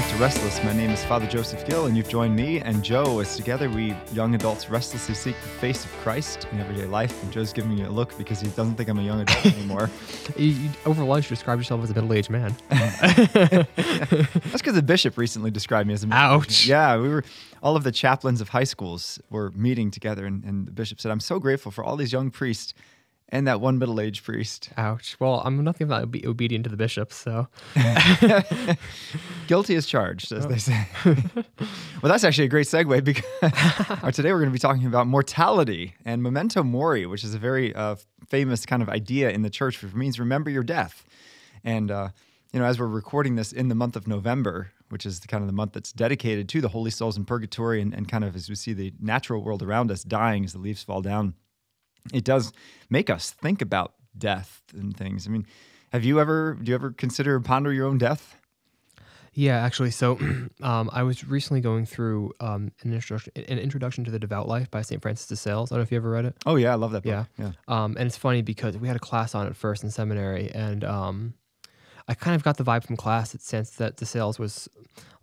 back 0.00 0.08
to 0.08 0.16
Restless. 0.16 0.64
My 0.64 0.72
name 0.72 0.88
is 0.88 1.04
Father 1.04 1.26
Joseph 1.26 1.66
Gill, 1.66 1.84
and 1.84 1.94
you've 1.94 2.08
joined 2.08 2.34
me 2.34 2.58
and 2.60 2.82
Joe 2.82 3.18
as 3.18 3.36
together 3.36 3.68
we 3.68 3.94
young 4.14 4.34
adults 4.34 4.70
restlessly 4.70 5.14
seek 5.14 5.36
the 5.42 5.48
face 5.48 5.84
of 5.84 5.90
Christ 5.98 6.48
in 6.52 6.58
everyday 6.58 6.86
life. 6.86 7.22
And 7.22 7.30
Joe's 7.30 7.52
giving 7.52 7.74
me 7.74 7.82
a 7.82 7.90
look 7.90 8.16
because 8.16 8.40
he 8.40 8.48
doesn't 8.48 8.76
think 8.76 8.88
I'm 8.88 8.98
a 8.98 9.02
young 9.02 9.20
adult 9.20 9.44
anymore. 9.44 9.90
You, 10.36 10.46
you, 10.46 10.70
over 10.86 11.02
lunch, 11.02 11.26
you 11.26 11.36
described 11.36 11.60
yourself 11.60 11.82
as 11.82 11.90
a 11.90 11.94
middle-aged 11.94 12.30
man. 12.30 12.54
That's 12.70 13.66
because 14.52 14.74
the 14.74 14.82
bishop 14.82 15.18
recently 15.18 15.50
described 15.50 15.88
me 15.88 15.94
as 15.94 16.04
a 16.04 16.06
middle 16.06 16.22
Ouch. 16.22 16.66
Yeah, 16.66 16.96
we 16.98 17.08
were 17.08 17.24
all 17.62 17.74
of 17.74 17.82
the 17.82 17.92
chaplains 17.92 18.40
of 18.40 18.50
high 18.50 18.64
schools 18.64 19.20
were 19.28 19.50
meeting 19.50 19.90
together, 19.90 20.24
and, 20.24 20.44
and 20.44 20.66
the 20.66 20.72
bishop 20.72 21.00
said, 21.00 21.10
"I'm 21.10 21.20
so 21.20 21.40
grateful 21.40 21.72
for 21.72 21.82
all 21.84 21.96
these 21.96 22.12
young 22.12 22.30
priests." 22.30 22.74
And 23.32 23.46
that 23.46 23.60
one 23.60 23.78
middle-aged 23.78 24.24
priest. 24.24 24.70
Ouch. 24.76 25.16
Well, 25.20 25.40
I'm 25.44 25.62
nothing 25.62 25.86
but 25.86 26.02
obe- 26.02 26.24
obedient 26.24 26.64
to 26.64 26.70
the 26.70 26.76
bishop, 26.76 27.12
so 27.12 27.46
Guilty 29.46 29.76
as 29.76 29.86
charged, 29.86 30.32
as 30.32 30.48
they 30.48 30.58
say. 30.58 30.88
well, 31.04 32.10
that's 32.10 32.24
actually 32.24 32.46
a 32.46 32.48
great 32.48 32.66
segue 32.66 33.04
because 33.04 33.24
today 34.14 34.32
we're 34.32 34.40
going 34.40 34.50
to 34.50 34.52
be 34.52 34.58
talking 34.58 34.86
about 34.86 35.06
mortality 35.06 35.94
and 36.04 36.22
memento 36.24 36.64
mori, 36.64 37.06
which 37.06 37.22
is 37.22 37.32
a 37.32 37.38
very 37.38 37.72
uh, 37.74 37.94
famous 38.28 38.66
kind 38.66 38.82
of 38.82 38.88
idea 38.88 39.30
in 39.30 39.42
the 39.42 39.50
church, 39.50 39.80
which 39.80 39.94
means 39.94 40.18
remember 40.18 40.50
your 40.50 40.64
death. 40.64 41.04
And 41.62 41.90
uh, 41.90 42.08
you 42.52 42.58
know, 42.58 42.66
as 42.66 42.80
we're 42.80 42.86
recording 42.86 43.36
this 43.36 43.52
in 43.52 43.68
the 43.68 43.74
month 43.74 43.94
of 43.94 44.08
November, 44.08 44.72
which 44.88 45.06
is 45.06 45.20
the 45.20 45.28
kind 45.28 45.42
of 45.42 45.46
the 45.46 45.52
month 45.52 45.72
that's 45.72 45.92
dedicated 45.92 46.48
to 46.48 46.60
the 46.60 46.68
holy 46.68 46.90
souls 46.90 47.16
in 47.16 47.24
purgatory, 47.24 47.80
and, 47.80 47.94
and 47.94 48.08
kind 48.08 48.24
of 48.24 48.34
as 48.34 48.48
we 48.48 48.56
see 48.56 48.72
the 48.72 48.92
natural 49.00 49.42
world 49.42 49.62
around 49.62 49.90
us 49.90 50.02
dying 50.02 50.44
as 50.44 50.52
the 50.52 50.58
leaves 50.58 50.82
fall 50.82 51.00
down, 51.00 51.34
it 52.12 52.24
does 52.24 52.52
make 52.88 53.10
us 53.10 53.30
think 53.30 53.62
about 53.62 53.94
death 54.16 54.62
and 54.74 54.96
things. 54.96 55.26
I 55.26 55.30
mean, 55.30 55.46
have 55.92 56.04
you 56.04 56.20
ever 56.20 56.58
do 56.60 56.70
you 56.70 56.74
ever 56.74 56.90
consider 56.90 57.38
ponder 57.40 57.72
your 57.72 57.86
own 57.86 57.98
death? 57.98 58.36
yeah. 59.32 59.58
Actually, 59.58 59.90
so 59.90 60.18
um, 60.62 60.90
I 60.92 61.02
was 61.02 61.26
recently 61.26 61.60
going 61.60 61.86
through 61.86 62.32
um, 62.40 62.72
an 62.82 62.92
introduction, 62.92 63.32
an 63.36 63.58
introduction 63.58 64.04
to 64.04 64.10
the 64.10 64.18
devout 64.18 64.48
life 64.48 64.70
by 64.70 64.82
Saint 64.82 65.02
Francis 65.02 65.26
de 65.26 65.36
Sales. 65.36 65.70
I 65.70 65.74
don't 65.74 65.80
know 65.80 65.82
if 65.84 65.92
you 65.92 65.96
ever 65.96 66.10
read 66.10 66.24
it. 66.24 66.36
Oh 66.46 66.56
yeah, 66.56 66.72
I 66.72 66.74
love 66.74 66.92
that 66.92 67.04
book. 67.04 67.10
Yeah. 67.10 67.24
yeah. 67.38 67.52
Um, 67.68 67.96
and 67.98 68.06
it's 68.06 68.16
funny 68.16 68.42
because 68.42 68.76
we 68.76 68.88
had 68.88 68.96
a 68.96 69.00
class 69.00 69.34
on 69.34 69.46
it 69.46 69.56
first 69.56 69.84
in 69.84 69.90
seminary, 69.90 70.50
and 70.52 70.84
um, 70.84 71.34
I 72.10 72.14
kind 72.14 72.34
of 72.34 72.42
got 72.42 72.56
the 72.56 72.64
vibe 72.64 72.84
from 72.84 72.96
class 72.96 73.32
that 73.32 73.40
sense 73.40 73.70
that 73.72 73.96
de 73.96 74.04
Sales 74.04 74.38
was, 74.38 74.68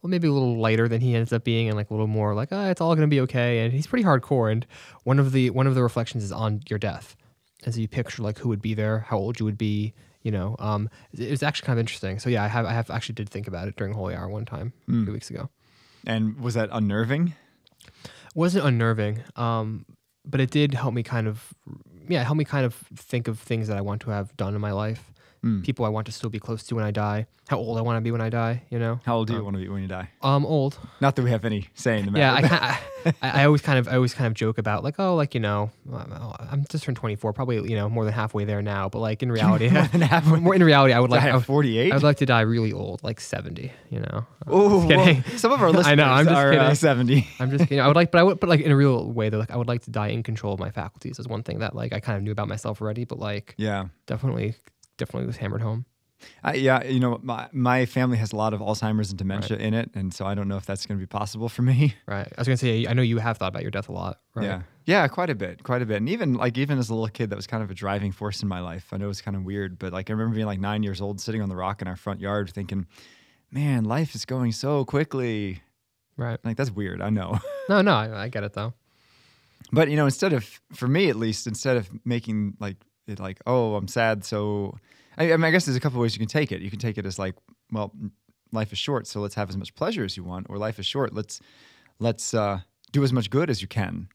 well, 0.02 0.10
maybe 0.10 0.28
a 0.28 0.32
little 0.32 0.58
lighter 0.58 0.88
than 0.88 1.02
he 1.02 1.16
ends 1.16 1.34
up 1.34 1.44
being, 1.44 1.68
and 1.68 1.78
like 1.78 1.90
a 1.90 1.94
little 1.94 2.08
more 2.08 2.34
like, 2.34 2.50
ah, 2.52 2.70
it's 2.70 2.82
all 2.82 2.96
gonna 2.96 3.08
be 3.08 3.22
okay. 3.22 3.60
And 3.60 3.74
he's 3.74 3.86
pretty 3.86 4.04
hardcore. 4.06 4.52
And 4.52 4.66
one 5.04 5.20
of 5.20 5.32
the 5.34 5.50
one 5.52 5.68
of 5.68 5.76
the 5.76 5.84
reflections 5.84 6.24
is 6.24 6.32
on 6.32 6.62
your 6.70 6.80
death, 6.80 7.16
as 7.66 7.76
so 7.76 7.82
you 7.82 7.88
picture 7.88 8.24
like 8.24 8.40
who 8.40 8.50
would 8.50 8.62
be 8.62 8.74
there, 8.74 9.00
how 9.00 9.18
old 9.18 9.40
you 9.40 9.46
would 9.46 9.58
be. 9.58 9.94
You 10.24 10.32
know, 10.32 10.56
um, 10.60 10.90
it 11.14 11.30
was 11.30 11.44
actually 11.44 11.68
kind 11.68 11.78
of 11.78 11.82
interesting. 11.82 12.20
So 12.20 12.30
yeah, 12.30 12.44
I 12.44 12.48
have 12.48 12.66
I 12.66 12.74
have 12.74 12.90
actually 12.90 13.16
did 13.16 13.30
think 13.30 13.48
about 13.48 13.68
it 13.68 13.76
during 13.76 13.94
Holy 13.94 14.16
Hour 14.16 14.28
one 14.30 14.46
time 14.46 14.74
a 14.90 15.04
few 15.04 15.14
weeks 15.14 15.30
ago. 15.30 15.50
And 16.06 16.40
was 16.40 16.54
that 16.56 16.70
unnerving? 16.72 17.34
wasn't 18.38 18.66
unnerving, 18.66 19.24
um, 19.36 19.84
but 20.24 20.40
it 20.40 20.52
did 20.52 20.76
help 20.76 20.94
me 20.94 21.02
kind 21.02 21.28
of, 21.28 21.54
yeah, 22.08 22.24
help 22.24 22.38
me 22.38 22.46
kind 22.46 22.66
of 22.66 22.76
think 22.96 23.28
of 23.28 23.40
things 23.40 23.68
that 23.68 23.76
I 23.76 23.82
want 23.82 24.02
to 24.02 24.12
have 24.12 24.36
done 24.38 24.54
in 24.54 24.62
my 24.62 24.72
life, 24.72 25.12
Hmm. 25.42 25.62
people 25.62 25.86
I 25.86 25.90
want 25.90 26.06
to 26.08 26.12
still 26.12 26.30
be 26.32 26.40
close 26.40 26.64
to 26.64 26.76
when 26.76 26.84
I 26.84 26.92
die, 26.92 27.28
how 27.48 27.58
old 27.58 27.78
I 27.78 27.82
want 27.82 27.98
to 27.98 28.02
be 28.02 28.12
when 28.12 28.22
I 28.22 28.30
die. 28.30 28.64
You 28.72 28.80
know, 28.80 29.00
How 29.06 29.18
old 29.18 29.28
do 29.28 29.34
you 29.34 29.44
want 29.44 29.56
to 29.56 29.62
be 29.62 29.70
when 29.70 29.82
you 29.84 29.88
die? 29.88 30.10
um, 30.22 30.46
old. 30.46 30.78
Not 31.00 31.16
that 31.16 31.22
we 31.24 31.30
have 31.30 31.46
any 31.46 31.68
say 31.76 32.00
in 32.00 32.12
the 32.12 32.18
Yeah, 32.20 32.34
I, 32.34 32.42
matter. 32.42 32.80
I, 33.22 33.42
I 33.42 33.46
always 33.46 33.62
kind 33.62 33.78
of, 33.80 33.88
I 33.88 33.96
always 33.96 34.14
kind 34.14 34.28
of 34.28 34.34
joke 34.34 34.58
about 34.58 34.84
like, 34.84 34.96
oh, 35.00 35.16
like 35.16 35.34
you 35.36 35.40
know, 35.40 35.70
I'm 35.94 36.66
just 36.70 36.84
turned 36.84 36.98
24, 36.98 37.34
probably 37.34 37.58
you 37.70 37.76
know 37.76 37.88
more 37.88 38.04
than 38.04 38.14
halfway 38.14 38.44
there 38.46 38.62
now, 38.62 38.90
but 38.90 39.00
like 39.00 39.22
in 39.24 39.32
reality, 39.32 39.70
More 39.70 39.84
halfway. 40.14 40.40
more 40.40 40.56
in 40.56 40.64
reality, 40.64 40.94
I 40.94 41.00
would 41.00 41.12
like, 41.12 41.22
I 41.24 41.30
I 41.30 41.36
would, 41.36 41.46
48. 41.46 41.92
I 41.92 41.96
would 41.96 42.04
like 42.04 42.18
to 42.18 42.26
die 42.26 42.42
really 42.42 42.74
old, 42.74 43.04
like 43.04 43.20
70. 43.22 43.72
You 43.92 44.00
know, 44.00 44.26
Oh, 44.48 44.86
kidding. 44.88 45.24
some 45.38 45.52
of 45.52 45.62
our 45.62 45.68
listeners 45.70 45.88
I 45.92 45.96
know, 45.96 46.06
I'm 46.06 46.26
just 46.26 46.36
are 46.36 46.52
uh, 46.54 46.58
kidding. 46.60 46.76
70. 46.76 47.28
I'm 47.40 47.52
just 47.52 47.64
kidding. 47.66 47.80
I 47.80 47.88
would 47.88 47.96
like, 47.96 48.12
but 48.12 48.20
I 48.20 48.24
would, 48.24 48.40
but 48.40 48.50
like 48.50 48.62
in 48.62 48.72
a 48.72 48.76
real 48.76 49.10
way, 49.12 49.30
though, 49.30 49.38
like 49.40 49.52
I 49.52 49.56
would 49.58 49.68
like 49.68 49.84
to 49.84 49.92
die 49.92 50.08
in 50.10 50.24
control 50.24 50.54
of 50.54 50.60
my 50.60 50.72
faculties. 50.72 51.20
Is 51.20 51.28
one 51.28 51.44
thing 51.44 51.60
that 51.60 51.76
like 51.76 51.94
I 51.94 52.00
kind 52.00 52.18
of 52.18 52.24
knew 52.24 52.32
about 52.32 52.48
myself 52.50 52.82
already, 52.82 53.06
but 53.06 53.20
like 53.20 53.54
Yeah. 53.58 53.86
definitely, 54.08 54.56
definitely 54.98 55.28
was 55.28 55.38
hammered 55.38 55.62
home. 55.62 55.86
I, 56.44 56.56
yeah, 56.56 56.84
you 56.84 57.00
know, 57.00 57.20
my, 57.22 57.48
my 57.52 57.86
family 57.86 58.18
has 58.18 58.32
a 58.32 58.36
lot 58.36 58.54
of 58.54 58.60
Alzheimer's 58.60 59.10
and 59.10 59.20
dementia 59.20 59.58
in 59.58 59.74
it, 59.76 59.92
and 59.94 60.12
so 60.12 60.26
I 60.26 60.34
don't 60.34 60.48
know 60.48 60.58
if 60.58 60.66
that's 60.66 60.86
going 60.88 60.98
to 60.98 61.02
be 61.02 61.08
possible 61.08 61.48
for 61.48 61.62
me. 61.62 61.96
Right. 62.08 62.26
I 62.26 62.42
was 62.42 62.48
gonna 62.48 62.58
say, 62.58 62.88
I 62.88 62.94
know 62.94 63.02
you 63.02 63.18
have 63.18 63.38
thought 63.38 63.50
about 63.50 63.62
your 63.62 63.72
death 63.72 63.90
a 63.90 63.92
lot. 63.92 64.22
Right. 64.34 64.46
Yeah, 64.46 64.62
yeah, 64.86 65.08
quite 65.10 65.30
a 65.30 65.36
bit, 65.36 65.62
quite 65.62 65.82
a 65.82 65.86
bit, 65.86 65.98
and 65.98 66.10
even 66.10 66.36
like 66.36 66.58
even 66.58 66.80
as 66.80 66.90
a 66.90 66.94
little 66.94 67.10
kid, 67.10 67.30
that 67.30 67.36
was 67.36 67.46
kind 67.48 67.62
of 67.62 67.70
a 67.70 67.74
driving 67.74 68.12
force 68.12 68.42
in 68.42 68.48
my 68.48 68.62
life. 68.62 68.88
I 68.94 68.98
know 68.98 69.10
it's 69.10 69.22
kind 69.22 69.36
of 69.36 69.44
weird, 69.44 69.78
but 69.78 69.92
like 69.94 70.10
I 70.10 70.14
remember 70.14 70.36
being 70.36 70.48
like 70.48 70.60
nine 70.60 70.84
years 70.84 71.02
old, 71.02 71.20
sitting 71.20 71.42
on 71.42 71.50
the 71.50 71.56
rock 71.56 71.82
in 71.82 71.88
our 71.88 71.98
front 71.98 72.22
yard, 72.22 72.50
thinking, 72.50 72.88
"Man, 73.52 73.84
life 73.84 74.16
is 74.16 74.26
going 74.26 74.54
so 74.54 74.86
quickly." 74.86 75.62
Right. 76.16 76.40
Like 76.44 76.56
that's 76.58 76.72
weird, 76.72 77.02
I 77.02 77.10
know. 77.10 77.40
No, 77.70 77.82
no, 77.82 77.92
I, 77.92 78.24
I 78.24 78.28
get 78.30 78.46
it 78.46 78.54
though. 78.54 78.74
But 79.74 79.90
you 79.90 79.98
know, 79.98 80.06
instead 80.06 80.32
of 80.32 80.46
for 80.74 80.88
me 80.88 81.10
at 81.10 81.18
least, 81.18 81.46
instead 81.46 81.76
of 81.76 81.90
making 82.06 82.56
like 82.62 82.78
it 83.08 83.20
like, 83.20 83.40
oh, 83.46 83.76
I'm 83.76 83.88
sad, 83.88 84.24
so 84.24 84.78
I, 85.18 85.34
I 85.34 85.38
mean, 85.38 85.46
I 85.46 85.52
guess 85.52 85.66
there's 85.66 85.78
a 85.78 85.80
couple 85.80 86.00
ways 86.02 86.14
you 86.14 86.20
can 86.20 86.28
take 86.28 86.52
it. 86.52 86.62
You 86.62 86.70
can 86.70 86.80
take 86.80 86.98
it 86.98 87.06
as 87.06 87.18
like, 87.18 87.36
well, 87.72 87.92
life 88.52 88.72
is 88.72 88.78
short, 88.78 89.08
so 89.08 89.20
let's 89.22 89.36
have 89.36 89.50
as 89.50 89.58
much 89.58 89.76
pleasure 89.76 90.04
as 90.04 90.16
you 90.18 90.24
want, 90.24 90.48
or 90.50 90.58
life 90.58 90.80
is 90.80 90.86
short, 90.86 91.14
let's 91.14 91.40
let's 92.00 92.34
uh, 92.34 92.60
do 92.92 93.04
as 93.04 93.12
much 93.12 93.30
good 93.30 93.50
as 93.50 93.62
you 93.62 93.68
can. 93.68 94.10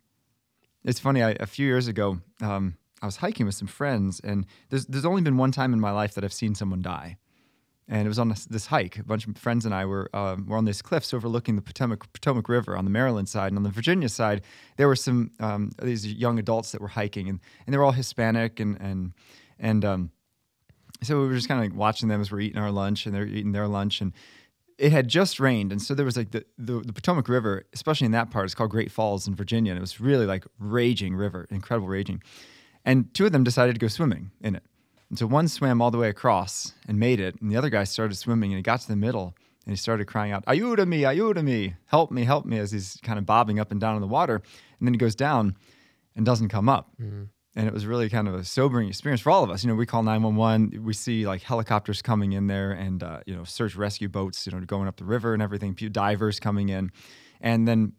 It's 0.84 1.00
funny. 1.00 1.22
I, 1.22 1.36
a 1.38 1.46
few 1.46 1.66
years 1.66 1.88
ago, 1.88 2.18
um, 2.40 2.76
I 3.00 3.06
was 3.06 3.16
hiking 3.16 3.46
with 3.46 3.54
some 3.54 3.68
friends, 3.68 4.20
and 4.20 4.46
there's 4.70 4.86
there's 4.86 5.04
only 5.04 5.22
been 5.22 5.36
one 5.36 5.52
time 5.52 5.72
in 5.72 5.80
my 5.80 5.90
life 5.90 6.14
that 6.14 6.24
I've 6.24 6.32
seen 6.32 6.54
someone 6.54 6.82
die, 6.82 7.18
and 7.88 8.04
it 8.06 8.08
was 8.08 8.18
on 8.18 8.28
this, 8.28 8.44
this 8.46 8.66
hike. 8.66 8.98
A 8.98 9.04
bunch 9.04 9.26
of 9.26 9.36
friends 9.36 9.66
and 9.66 9.74
I 9.74 9.84
were 9.84 10.08
um, 10.14 10.46
were 10.46 10.56
on 10.56 10.64
these 10.64 10.82
cliffs 10.82 11.12
overlooking 11.12 11.56
the 11.56 11.62
Potomac 11.62 12.12
Potomac 12.12 12.48
River 12.48 12.76
on 12.76 12.84
the 12.84 12.90
Maryland 12.90 13.28
side, 13.28 13.48
and 13.48 13.56
on 13.56 13.62
the 13.62 13.70
Virginia 13.70 14.08
side, 14.08 14.42
there 14.76 14.88
were 14.88 14.96
some 14.96 15.30
um, 15.40 15.70
these 15.82 16.06
young 16.06 16.38
adults 16.38 16.72
that 16.72 16.80
were 16.80 16.88
hiking, 16.88 17.28
and, 17.28 17.40
and 17.66 17.74
they 17.74 17.78
were 17.78 17.84
all 17.84 17.92
Hispanic, 17.92 18.60
and 18.60 18.80
and 18.80 19.12
and 19.58 19.84
um, 19.84 20.10
so 21.02 21.20
we 21.20 21.26
were 21.26 21.34
just 21.34 21.48
kind 21.48 21.62
of 21.62 21.70
like 21.70 21.78
watching 21.78 22.08
them 22.08 22.20
as 22.20 22.30
we're 22.30 22.40
eating 22.40 22.58
our 22.58 22.70
lunch, 22.70 23.06
and 23.06 23.14
they're 23.14 23.26
eating 23.26 23.52
their 23.52 23.68
lunch, 23.68 24.00
and 24.00 24.12
it 24.78 24.92
had 24.92 25.08
just 25.08 25.40
rained, 25.40 25.72
and 25.72 25.82
so 25.82 25.94
there 25.94 26.04
was 26.04 26.16
like 26.16 26.30
the, 26.30 26.44
the 26.58 26.80
the 26.80 26.92
Potomac 26.92 27.28
River, 27.28 27.64
especially 27.72 28.06
in 28.06 28.12
that 28.12 28.30
part, 28.30 28.44
it's 28.44 28.54
called 28.54 28.70
Great 28.70 28.90
Falls 28.90 29.26
in 29.26 29.34
Virginia, 29.34 29.72
and 29.72 29.78
it 29.78 29.80
was 29.80 30.00
really 30.00 30.26
like 30.26 30.44
raging 30.58 31.14
river, 31.14 31.46
incredible 31.50 31.88
raging, 31.88 32.22
and 32.84 33.12
two 33.14 33.26
of 33.26 33.32
them 33.32 33.44
decided 33.44 33.74
to 33.74 33.78
go 33.78 33.88
swimming 33.88 34.30
in 34.40 34.54
it. 34.54 34.62
And 35.12 35.18
so 35.18 35.26
one 35.26 35.46
swam 35.46 35.82
all 35.82 35.90
the 35.90 35.98
way 35.98 36.08
across 36.08 36.72
and 36.88 36.98
made 36.98 37.20
it, 37.20 37.38
and 37.42 37.52
the 37.52 37.56
other 37.58 37.68
guy 37.68 37.84
started 37.84 38.14
swimming 38.14 38.50
and 38.50 38.56
he 38.56 38.62
got 38.62 38.80
to 38.80 38.88
the 38.88 38.96
middle 38.96 39.34
and 39.66 39.70
he 39.70 39.76
started 39.76 40.06
crying 40.06 40.32
out, 40.32 40.42
Ayuda 40.46 40.88
me, 40.88 41.02
Ayuda 41.02 41.44
me, 41.44 41.74
help 41.84 42.10
me, 42.10 42.24
help 42.24 42.46
me, 42.46 42.58
as 42.58 42.72
he's 42.72 42.98
kind 43.02 43.18
of 43.18 43.26
bobbing 43.26 43.60
up 43.60 43.70
and 43.70 43.78
down 43.78 43.94
in 43.94 44.00
the 44.00 44.08
water. 44.08 44.36
And 44.36 44.88
then 44.88 44.94
he 44.94 44.98
goes 44.98 45.14
down 45.14 45.54
and 46.16 46.24
doesn't 46.24 46.48
come 46.48 46.66
up. 46.66 46.94
And 47.54 47.66
it 47.66 47.74
was 47.74 47.84
really 47.84 48.08
kind 48.08 48.26
of 48.26 48.32
a 48.32 48.42
sobering 48.42 48.88
experience 48.88 49.20
for 49.20 49.30
all 49.30 49.44
of 49.44 49.50
us. 49.50 49.62
You 49.62 49.68
know, 49.68 49.74
we 49.74 49.84
call 49.84 50.02
911, 50.02 50.82
we 50.82 50.94
see 50.94 51.26
like 51.26 51.42
helicopters 51.42 52.00
coming 52.00 52.32
in 52.32 52.46
there 52.46 52.72
and, 52.72 53.02
uh, 53.02 53.20
you 53.26 53.36
know, 53.36 53.44
search 53.44 53.76
rescue 53.76 54.08
boats, 54.08 54.46
you 54.46 54.52
know, 54.52 54.60
going 54.60 54.88
up 54.88 54.96
the 54.96 55.04
river 55.04 55.34
and 55.34 55.42
everything, 55.42 55.74
few 55.74 55.90
divers 55.90 56.40
coming 56.40 56.70
in. 56.70 56.90
And 57.38 57.68
then 57.68 57.92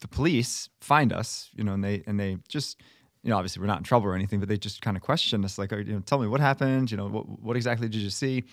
the 0.00 0.08
police 0.08 0.68
find 0.82 1.14
us, 1.14 1.48
you 1.54 1.64
know, 1.64 1.72
and 1.72 1.82
they, 1.82 2.02
and 2.06 2.20
they 2.20 2.36
just, 2.46 2.78
you 3.22 3.30
know, 3.30 3.36
obviously 3.36 3.60
we're 3.60 3.66
not 3.66 3.78
in 3.78 3.84
trouble 3.84 4.06
or 4.08 4.14
anything, 4.14 4.40
but 4.40 4.48
they 4.48 4.56
just 4.58 4.80
kind 4.82 4.96
of 4.96 5.02
questioned 5.02 5.44
us, 5.44 5.58
like, 5.58 5.72
you 5.72 5.84
know, 5.84 6.00
tell 6.00 6.18
me 6.18 6.26
what 6.26 6.40
happened, 6.40 6.90
you 6.90 6.96
know, 6.96 7.08
what, 7.08 7.28
what 7.40 7.56
exactly 7.56 7.88
did 7.88 8.00
you 8.00 8.10
see? 8.10 8.44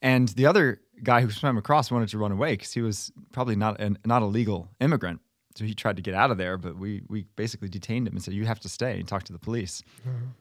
And 0.00 0.28
the 0.28 0.46
other 0.46 0.80
guy 1.02 1.20
who 1.20 1.30
swam 1.30 1.56
across 1.56 1.90
wanted 1.90 2.08
to 2.10 2.18
run 2.18 2.32
away 2.32 2.52
because 2.54 2.72
he 2.72 2.82
was 2.82 3.12
probably 3.32 3.56
not 3.56 3.80
an, 3.80 3.98
not 4.04 4.22
a 4.22 4.26
legal 4.26 4.68
immigrant. 4.80 5.20
So 5.54 5.64
he 5.64 5.74
tried 5.74 5.96
to 5.96 6.02
get 6.02 6.14
out 6.14 6.30
of 6.30 6.38
there, 6.38 6.56
but 6.56 6.76
we 6.78 7.02
we 7.08 7.26
basically 7.36 7.68
detained 7.68 8.08
him 8.08 8.14
and 8.14 8.22
said, 8.24 8.32
"You 8.32 8.46
have 8.46 8.58
to 8.60 8.70
stay 8.70 8.98
and 8.98 9.06
talk 9.06 9.24
to 9.24 9.32
the 9.34 9.38
police." 9.38 9.82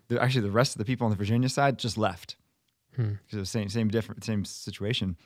The, 0.07 0.21
actually, 0.21 0.43
the 0.43 0.51
rest 0.51 0.73
of 0.73 0.77
the 0.77 0.85
people 0.85 1.03
on 1.03 1.11
the 1.11 1.17
Virginia 1.17 1.49
side 1.49 1.77
just 1.77 1.97
left 1.97 2.37
because 2.95 3.33
it 3.33 3.39
was 3.39 3.49
same 3.49 3.67
same 3.67 3.89
different 3.89 4.23
same 4.23 4.45
situation. 4.45 5.17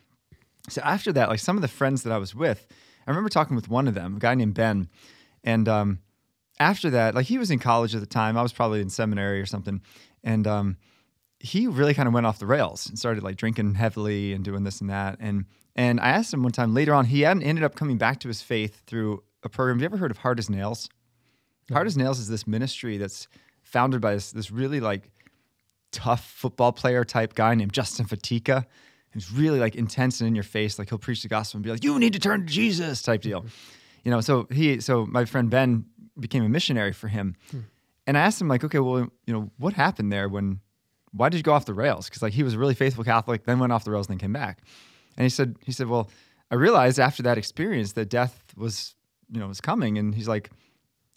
So 0.70 0.82
after 0.84 1.14
that, 1.14 1.30
like 1.30 1.40
some 1.40 1.56
of 1.56 1.62
the 1.62 1.68
friends 1.68 2.02
that 2.02 2.12
I 2.12 2.18
was 2.18 2.34
with, 2.34 2.66
I 3.06 3.12
remember 3.12 3.30
talking 3.30 3.56
with 3.56 3.70
one 3.70 3.88
of 3.88 3.94
them, 3.94 4.16
a 4.16 4.20
guy 4.20 4.34
named 4.34 4.56
Ben, 4.56 4.90
and 5.44 5.70
um, 5.70 6.00
after 6.60 6.90
that, 6.92 7.16
like 7.16 7.26
he 7.26 7.38
was 7.38 7.52
in 7.52 7.60
college 7.60 7.94
at 7.96 8.02
the 8.02 8.08
time, 8.08 8.38
I 8.38 8.42
was 8.42 8.54
probably 8.54 8.82
in 8.82 8.90
seminary 8.90 9.42
or 9.42 9.46
something, 9.46 9.82
and 10.24 10.48
um, 10.48 10.78
he 11.40 11.68
really 11.68 11.94
kind 11.94 12.08
of 12.08 12.14
went 12.14 12.26
off 12.26 12.40
the 12.40 12.46
rails 12.46 12.88
and 12.88 12.98
started 12.98 13.24
like 13.24 13.36
drinking 13.36 13.76
heavily 13.76 14.34
and 14.34 14.44
doing 14.44 14.64
this 14.64 14.82
and 14.82 14.90
that. 14.90 15.18
And 15.20 15.46
and 15.76 16.00
I 16.00 16.10
asked 16.10 16.34
him 16.34 16.44
one 16.44 16.52
time 16.52 16.74
later 16.74 16.94
on, 16.94 17.06
he 17.06 17.22
hadn't 17.22 17.44
ended 17.44 17.64
up 17.64 17.76
coming 17.76 17.98
back 17.98 18.20
to 18.22 18.28
his 18.28 18.42
faith 18.42 18.84
through 18.88 19.24
a 19.44 19.50
program. 19.50 19.78
Have 19.78 19.82
you 19.82 19.86
ever 19.86 19.98
heard 19.98 20.12
of 20.12 20.18
Hard 20.18 20.40
as 20.40 20.50
Nails? 20.50 20.90
Hard 21.72 21.88
as 21.88 21.98
Nails 21.98 22.20
is 22.20 22.28
this 22.28 22.48
ministry 22.48 22.98
that's 22.98 23.28
founded 23.64 24.00
by 24.00 24.14
this, 24.14 24.32
this 24.32 24.52
really 24.52 24.80
like 24.80 25.12
tough 25.92 26.26
football 26.26 26.72
player 26.72 27.04
type 27.04 27.34
guy 27.34 27.56
named 27.56 27.74
Justin 27.74 28.06
Fatica. 28.06 28.66
Who's 29.12 29.32
really 29.32 29.60
like 29.60 29.76
intense 29.76 30.20
and 30.20 30.28
in 30.28 30.36
your 30.36 30.44
face. 30.44 30.78
Like 30.78 30.90
he'll 30.90 30.98
preach 30.98 31.22
the 31.22 31.30
gospel 31.30 31.58
and 31.58 31.64
be 31.64 31.72
like, 31.72 31.86
"You 31.86 31.98
need 32.00 32.12
to 32.14 32.20
turn 32.20 32.42
to 32.42 32.46
Jesus," 32.46 33.02
type 33.02 33.22
deal. 33.22 33.46
You 34.04 34.12
know. 34.12 34.20
So 34.20 34.46
he, 34.52 34.82
so 34.82 35.06
my 35.06 35.24
friend 35.24 35.50
Ben 35.50 35.86
became 36.20 36.44
a 36.44 36.50
missionary 36.50 36.94
for 36.94 37.08
him, 37.08 37.36
and 38.08 38.18
I 38.18 38.22
asked 38.22 38.40
him 38.42 38.48
like, 38.48 38.64
"Okay, 38.64 38.80
well, 38.80 39.08
you 39.26 39.34
know, 39.34 39.52
what 39.58 39.74
happened 39.74 40.12
there 40.12 40.30
when 40.30 40.60
why 41.16 41.30
did 41.30 41.38
you 41.38 41.44
go 41.44 41.54
off 41.54 41.66
the 41.66 41.74
rails? 41.74 42.10
Because 42.10 42.22
like 42.22 42.34
he 42.34 42.44
was 42.44 42.54
a 42.54 42.60
really 42.60 42.74
faithful 42.74 43.04
Catholic, 43.04 43.46
then 43.46 43.60
went 43.60 43.72
off 43.72 43.86
the 43.86 43.92
rails, 43.92 44.08
and 44.08 44.16
then 44.16 44.20
came 44.20 44.34
back. 44.34 44.62
And 45.18 45.24
he 45.24 45.30
said, 45.30 45.56
he 45.64 45.72
said, 45.72 45.88
well, 45.88 46.10
I 46.52 46.56
realized 46.56 47.00
after 47.00 47.24
that 47.24 47.38
experience 47.38 47.94
that 47.94 48.10
death 48.10 48.44
was, 48.58 48.96
you 49.32 49.40
know, 49.40 49.48
was 49.48 49.62
coming, 49.62 49.98
and 49.98 50.14
he's 50.14 50.28
like, 50.28 50.52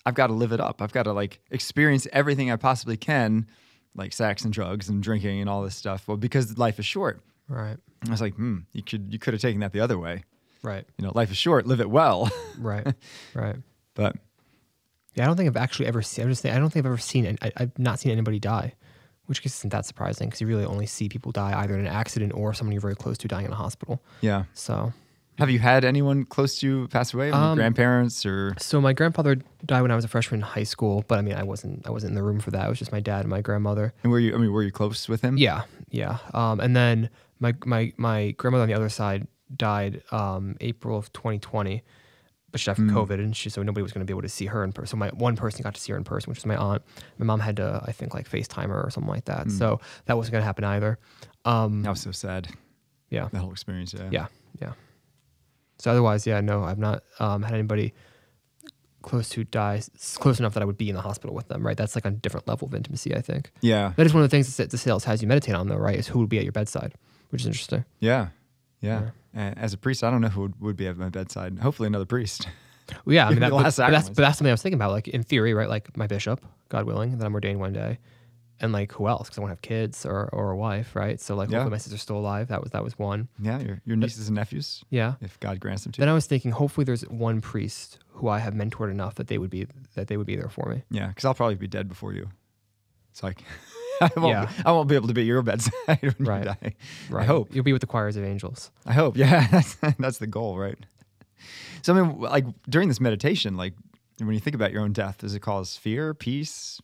I've 0.07 0.15
got 0.15 0.29
to 0.29 0.33
live 0.33 0.53
it 0.53 0.61
up. 0.61 0.81
I've 0.81 0.93
got 0.93 1.03
to 1.05 1.13
like 1.13 1.41
experience 1.51 2.07
everything 2.13 2.51
I 2.51 2.57
possibly 2.57 2.97
can, 2.97 3.47
like 3.95 4.13
sex 4.13 4.45
and 4.45 4.53
drugs 4.53 4.89
and 4.89 5.03
drinking 5.03 5.41
and 5.41 5.51
all 5.51 5.63
this 5.63 5.75
stuff. 5.75 6.07
Well, 6.07 6.17
because 6.17 6.57
life 6.57 6.79
is 6.79 6.87
short. 6.87 7.21
Right. 7.49 7.77
I 8.07 8.11
was 8.11 8.21
like, 8.21 8.35
hmm, 8.35 8.59
you 8.73 8.83
could 8.83 9.13
you 9.13 9.19
could 9.19 9.35
have 9.35 9.41
taken 9.41 9.61
that 9.61 9.73
the 9.73 9.81
other 9.81 9.99
way. 9.99 10.23
Right. 10.63 10.85
You 10.97 11.05
know, 11.05 11.13
life 11.15 11.31
is 11.31 11.37
short, 11.37 11.67
live 11.67 11.81
it 11.81 11.91
well. 11.91 12.31
Right. 12.59 12.87
right. 13.35 13.57
but 13.95 14.17
Yeah, 15.15 15.25
I 15.25 15.27
don't 15.27 15.37
think 15.37 15.49
I've 15.49 15.57
actually 15.57 15.87
ever 15.87 16.03
seen. 16.03 16.25
I'm 16.25 16.31
just 16.31 16.43
saying, 16.43 16.55
I 16.55 16.59
don't 16.59 16.71
think 16.73 16.85
I've 16.85 16.91
ever 16.93 16.99
seen. 16.99 17.37
I, 17.43 17.51
I've 17.57 17.79
not 17.79 17.99
seen 17.99 18.13
anybody 18.13 18.39
die, 18.39 18.75
which 19.27 19.45
isn't 19.45 19.71
that 19.71 19.85
surprising 19.87 20.29
because 20.29 20.41
you 20.41 20.47
really 20.47 20.65
only 20.65 20.87
see 20.87 21.09
people 21.09 21.33
die 21.33 21.59
either 21.61 21.75
in 21.75 21.81
an 21.81 21.87
accident 21.87 22.33
or 22.35 22.55
someone 22.55 22.73
you're 22.73 22.81
very 22.81 22.95
close 22.97 23.19
to 23.19 23.29
dying 23.29 23.47
in 23.47 23.53
a 23.53 23.57
hospital. 23.57 24.03
yeah, 24.21 24.45
So, 24.55 24.93
have 25.39 25.51
you 25.51 25.61
had 25.61 25.85
anyone 25.85 26.25
close 26.25 26.59
to 26.61 26.67
you 26.67 26.89
pass 26.89 27.15
away? 27.15 27.31
Um, 27.31 27.57
grandparents 27.57 28.27
or 28.27 28.55
so 28.59 28.81
my 28.81 28.93
grandfather 28.93 29.37
died 29.65 29.83
when 29.83 29.91
I 29.93 29.95
was 29.95 30.05
a 30.05 30.09
freshman 30.09 30.41
in 30.41 30.47
high 30.47 30.65
school, 30.65 31.05
but 31.07 31.19
I 31.19 31.23
mean, 31.23 31.35
I 31.35 31.45
wasn't. 31.45 31.87
I 31.87 31.91
wasn't 31.91 32.11
in 32.11 32.15
the 32.17 32.25
room 32.25 32.41
for 32.41 32.51
that. 32.51 32.67
It 32.67 32.69
was 32.69 32.79
just 32.81 32.91
my 32.91 32.99
dad 32.99 33.21
and 33.21 33.29
my 33.29 33.41
grandmother. 33.41 33.95
and 34.03 34.11
were 34.11 34.19
you? 34.19 34.35
I 34.35 34.39
mean, 34.39 34.53
were 34.53 34.65
you 34.65 34.73
close 34.73 35.09
with 35.09 35.23
him? 35.23 35.39
Yeah, 35.39 35.63
yeah. 35.91 36.19
Um, 36.35 36.59
and 36.59 36.75
then 36.75 37.09
my 37.39 37.55
my 37.65 37.93
my 37.97 38.33
grandmother 38.33 38.63
on 38.63 38.69
the 38.69 38.75
other 38.75 38.89
side 38.89 39.29
died 39.57 40.03
um, 40.11 40.57
April 40.61 40.99
of 40.99 41.13
2020, 41.13 41.83
but 42.51 42.61
she 42.61 42.67
died 42.67 42.77
from 42.77 42.91
COVID, 42.91 43.15
and 43.15 43.37
she 43.37 43.51
so 43.51 43.63
nobody 43.63 43.83
was 43.83 43.93
going 43.93 44.01
to 44.01 44.11
be 44.11 44.13
able 44.13 44.23
to 44.23 44.29
see 44.29 44.47
her 44.47 44.65
in 44.65 44.73
person. 44.73 44.87
So 44.93 44.97
my 44.97 45.09
one 45.11 45.37
person 45.37 45.63
got 45.63 45.75
to 45.75 45.81
see 45.81 45.93
her 45.93 45.99
in 45.99 46.05
person, 46.05 46.31
which 46.31 46.39
was 46.39 46.47
my 46.47 46.57
aunt. 46.57 46.83
My 47.19 47.25
mom 47.27 47.41
had 47.41 47.57
to, 47.57 47.83
I 47.87 47.93
think, 47.93 48.15
like 48.15 48.29
FaceTime 48.29 48.69
her 48.69 48.83
or 48.83 48.91
something 48.91 49.11
like 49.11 49.27
that. 49.27 49.51
So 49.51 49.81
that 50.07 50.17
wasn't 50.17 50.33
going 50.33 50.43
to 50.43 50.47
happen 50.47 50.65
either. 50.65 50.99
Um, 51.45 51.83
That 51.83 51.91
was 51.91 52.01
so 52.01 52.11
sad. 52.13 52.49
yeah, 53.11 53.29
That 53.33 53.39
whole 53.41 53.53
experience. 53.53 53.93
Yeah. 53.95 54.09
yeah, 54.11 54.27
yeah. 54.61 54.73
So 55.79 55.91
otherwise, 55.91 56.27
yeah, 56.27 56.41
no, 56.41 56.65
I've 56.65 56.79
not 56.79 57.03
um, 57.21 57.43
had 57.43 57.55
anybody 57.55 57.93
close 59.03 59.29
to 59.31 59.45
die 59.45 59.81
close 60.17 60.41
enough 60.41 60.53
that 60.55 60.63
I 60.63 60.67
would 60.67 60.77
be 60.77 60.89
in 60.89 60.95
the 60.97 61.01
hospital 61.01 61.35
with 61.35 61.49
them. 61.49 61.65
Right, 61.65 61.77
that's 61.77 61.95
like 61.95 62.05
a 62.05 62.11
different 62.11 62.49
level 62.49 62.67
of 62.67 62.75
intimacy. 62.75 63.15
I 63.15 63.21
think 63.21 63.53
Yeah. 63.61 63.93
that 63.97 64.05
is 64.07 64.13
one 64.13 64.23
of 64.25 64.29
the 64.31 64.35
things 64.37 64.57
that 64.57 64.71
de 64.71 64.77
Sales 64.77 65.05
has 65.05 65.23
you 65.23 65.29
meditate 65.29 65.55
on, 65.55 65.69
though. 65.69 65.77
Right, 65.77 65.97
is 65.99 66.09
who 66.09 66.19
would 66.19 66.29
be 66.29 66.39
at 66.39 66.45
your 66.45 66.53
bedside, 66.53 66.95
which 67.31 67.43
is 67.43 67.47
interesting. 67.47 67.85
Yeah. 68.01 68.29
Yeah. 68.81 69.11
And 69.39 69.57
as 69.59 69.73
a 69.73 69.79
priest, 69.79 70.03
I 70.03 70.11
don't 70.11 70.21
know 70.21 70.29
who 70.29 70.41
would, 70.43 70.61
would 70.61 70.77
be 70.77 70.87
at 70.89 70.97
my 70.97 71.11
bedside. 71.11 71.59
Hopefully, 71.61 71.87
another 71.87 72.07
priest. 72.07 72.49
Well, 73.05 73.15
yeah, 73.15 73.27
I 73.27 73.31
mean, 73.33 73.41
that, 73.41 73.51
but, 73.51 73.59
but 73.77 73.91
that's 73.91 74.09
but 74.09 74.17
that's 74.17 74.39
something 74.39 74.51
I 74.51 74.55
was 74.55 74.63
thinking 74.63 74.79
about. 74.79 74.93
Like 74.93 75.09
in 75.09 75.23
theory, 75.23 75.53
right? 75.53 75.69
Like 75.69 75.95
my 75.95 76.07
bishop, 76.07 76.43
God 76.71 76.87
willing, 76.87 77.19
that 77.19 77.27
I'm 77.27 77.35
ordained 77.35 77.61
one 77.61 77.75
day, 77.75 77.99
and 78.61 78.73
like 78.73 78.93
who 78.93 79.09
else? 79.09 79.29
Because 79.29 79.37
I 79.37 79.41
won't 79.43 79.51
have 79.51 79.61
kids 79.61 80.07
or, 80.07 80.31
or 80.33 80.53
a 80.53 80.57
wife, 80.57 80.97
right? 80.97 81.21
So 81.21 81.35
like, 81.37 81.51
Yeah. 81.51 81.59
hopefully 81.59 81.73
my 81.73 81.77
sister's 81.79 82.01
still 82.01 82.17
alive. 82.17 82.49
That 82.49 82.63
was 82.63 82.71
that 82.73 82.83
was 82.83 82.99
one. 82.99 83.29
Yeah. 83.43 83.59
Your, 83.61 83.83
your 83.85 83.97
nieces 83.97 84.29
and 84.29 84.37
nephews, 84.37 84.83
Yeah. 84.89 85.17
if 85.21 85.39
God 85.39 85.61
grants 85.61 85.83
them 85.83 85.93
to. 85.93 86.01
Then 86.01 86.09
I 86.09 86.15
was 86.15 86.25
thinking, 86.25 86.51
hopefully 86.51 86.87
there's 86.87 87.03
one 87.09 87.43
priest 87.43 87.99
who 88.13 88.29
I 88.29 88.39
have 88.39 88.55
mentored 88.55 88.91
enough 88.91 89.17
that 89.17 89.27
they 89.29 89.37
would 89.37 89.51
be 89.51 89.67
that 89.95 90.09
they 90.09 90.17
would 90.17 90.27
be 90.27 90.37
there 90.37 90.49
for 90.49 90.71
me. 90.71 90.83
Yeah, 90.91 91.09
because 91.09 91.27
I'll 91.27 91.35
probably 91.35 91.57
be 91.57 91.69
dead 91.69 91.89
before 91.91 92.15
you. 92.15 92.31
It's 93.11 93.23
like 93.23 93.43
I 94.01 94.11
won't. 94.17 94.29
Yeah. 94.29 94.47
Be, 94.47 94.53
I 94.67 94.73
won't 94.73 94.89
be 94.89 94.95
able 94.95 95.09
to 95.09 95.15
be 95.15 95.23
at 95.23 95.27
your 95.27 95.43
bedside 95.43 95.73
when 96.01 96.15
Right. 96.19 96.39
you 96.41 96.45
die. 96.45 96.75
Right. 97.11 97.23
I 97.23 97.27
hope. 97.27 97.55
you'll 97.55 97.65
be 97.65 97.73
with 97.73 97.81
the 97.81 97.87
choirs 97.87 98.17
of 98.17 98.25
angels. 98.25 98.71
I 98.87 98.93
hope. 98.93 99.17
Yeah, 99.17 99.47
that's, 99.51 99.77
that's 99.99 100.19
the 100.19 100.27
goal, 100.27 100.59
right? 100.59 100.79
So 101.83 101.95
I 101.95 102.03
mean, 102.03 102.21
like 102.21 102.45
during 102.69 102.89
this 102.89 103.01
meditation, 103.01 103.57
like 103.57 103.75
when 104.19 104.33
you 104.35 104.41
think 104.41 104.55
about 104.57 104.73
your 104.73 104.83
own 104.83 104.93
death, 104.93 105.19
does 105.19 105.35
it 105.35 105.41
cause 105.41 105.77
fear, 105.77 106.13
peace, 106.15 106.81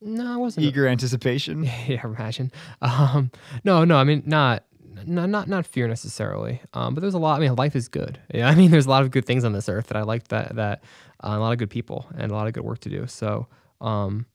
No, 0.00 0.32
I 0.32 0.36
wasn't. 0.36 0.66
eager 0.66 0.86
anticipation? 0.88 1.64
yeah, 1.64 2.00
imagine. 2.04 2.50
Um, 2.80 3.30
no, 3.64 3.84
no, 3.84 3.96
I 3.96 4.04
mean 4.04 4.22
not. 4.26 4.64
No, 5.06 5.24
not 5.24 5.48
not 5.48 5.66
fear 5.66 5.88
necessarily, 5.88 6.60
um, 6.74 6.94
but 6.94 7.00
there's 7.00 7.14
a 7.14 7.18
lot. 7.18 7.36
I 7.36 7.40
mean, 7.40 7.54
life 7.56 7.74
is 7.74 7.88
good. 7.88 8.20
Yeah, 8.32 8.46
I 8.48 8.54
mean, 8.54 8.70
there's 8.70 8.84
a 8.86 8.90
lot 8.90 9.02
of 9.02 9.10
good 9.10 9.24
things 9.24 9.42
on 9.42 9.52
this 9.52 9.68
earth 9.68 9.86
that 9.86 9.96
I 9.96 10.02
like. 10.02 10.28
That 10.28 10.54
that 10.56 10.84
uh, 11.24 11.28
a 11.30 11.38
lot 11.38 11.52
of 11.52 11.58
good 11.58 11.70
people 11.70 12.06
and 12.16 12.30
a 12.30 12.34
lot 12.34 12.46
of 12.46 12.52
good 12.52 12.62
work 12.62 12.80
to 12.80 12.90
do. 12.90 13.06
So, 13.06 13.46
um, 13.80 14.26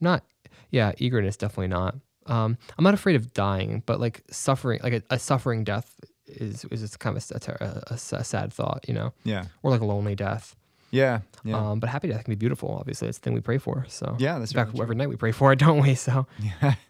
not 0.00 0.24
yeah, 0.70 0.92
eagerness 0.98 1.36
definitely 1.36 1.68
not. 1.68 1.96
Um, 2.26 2.58
I'm 2.78 2.84
not 2.84 2.94
afraid 2.94 3.16
of 3.16 3.32
dying, 3.32 3.82
but 3.86 3.98
like 4.00 4.22
suffering, 4.30 4.80
like 4.82 4.92
a, 4.92 5.02
a 5.10 5.18
suffering 5.18 5.64
death 5.64 5.94
is 6.26 6.64
is 6.66 6.80
just 6.80 6.98
kind 7.00 7.16
of 7.16 7.24
a, 7.60 7.82
a, 7.90 7.94
a 7.94 8.24
sad 8.24 8.52
thought, 8.52 8.84
you 8.86 8.94
know, 8.94 9.12
Yeah, 9.24 9.46
or 9.62 9.70
like 9.70 9.80
a 9.80 9.84
lonely 9.86 10.14
death. 10.14 10.54
yeah, 10.92 11.20
yeah. 11.44 11.56
Um, 11.70 11.80
but 11.80 11.88
happy 11.90 12.08
death 12.08 12.24
can 12.24 12.32
be 12.32 12.36
beautiful. 12.38 12.76
Obviously, 12.78 13.08
it's 13.08 13.18
the 13.18 13.22
thing 13.24 13.34
we 13.34 13.40
pray 13.40 13.58
for. 13.58 13.84
So 13.88 14.16
Yeah, 14.18 14.38
that's 14.38 14.52
in 14.52 14.56
fact, 14.56 14.78
every 14.78 14.94
night 14.96 15.08
we 15.08 15.16
pray 15.16 15.32
for 15.32 15.52
it, 15.52 15.58
don't 15.66 15.80
we? 15.82 15.94
So 15.94 16.26
Yeah. 16.38 16.74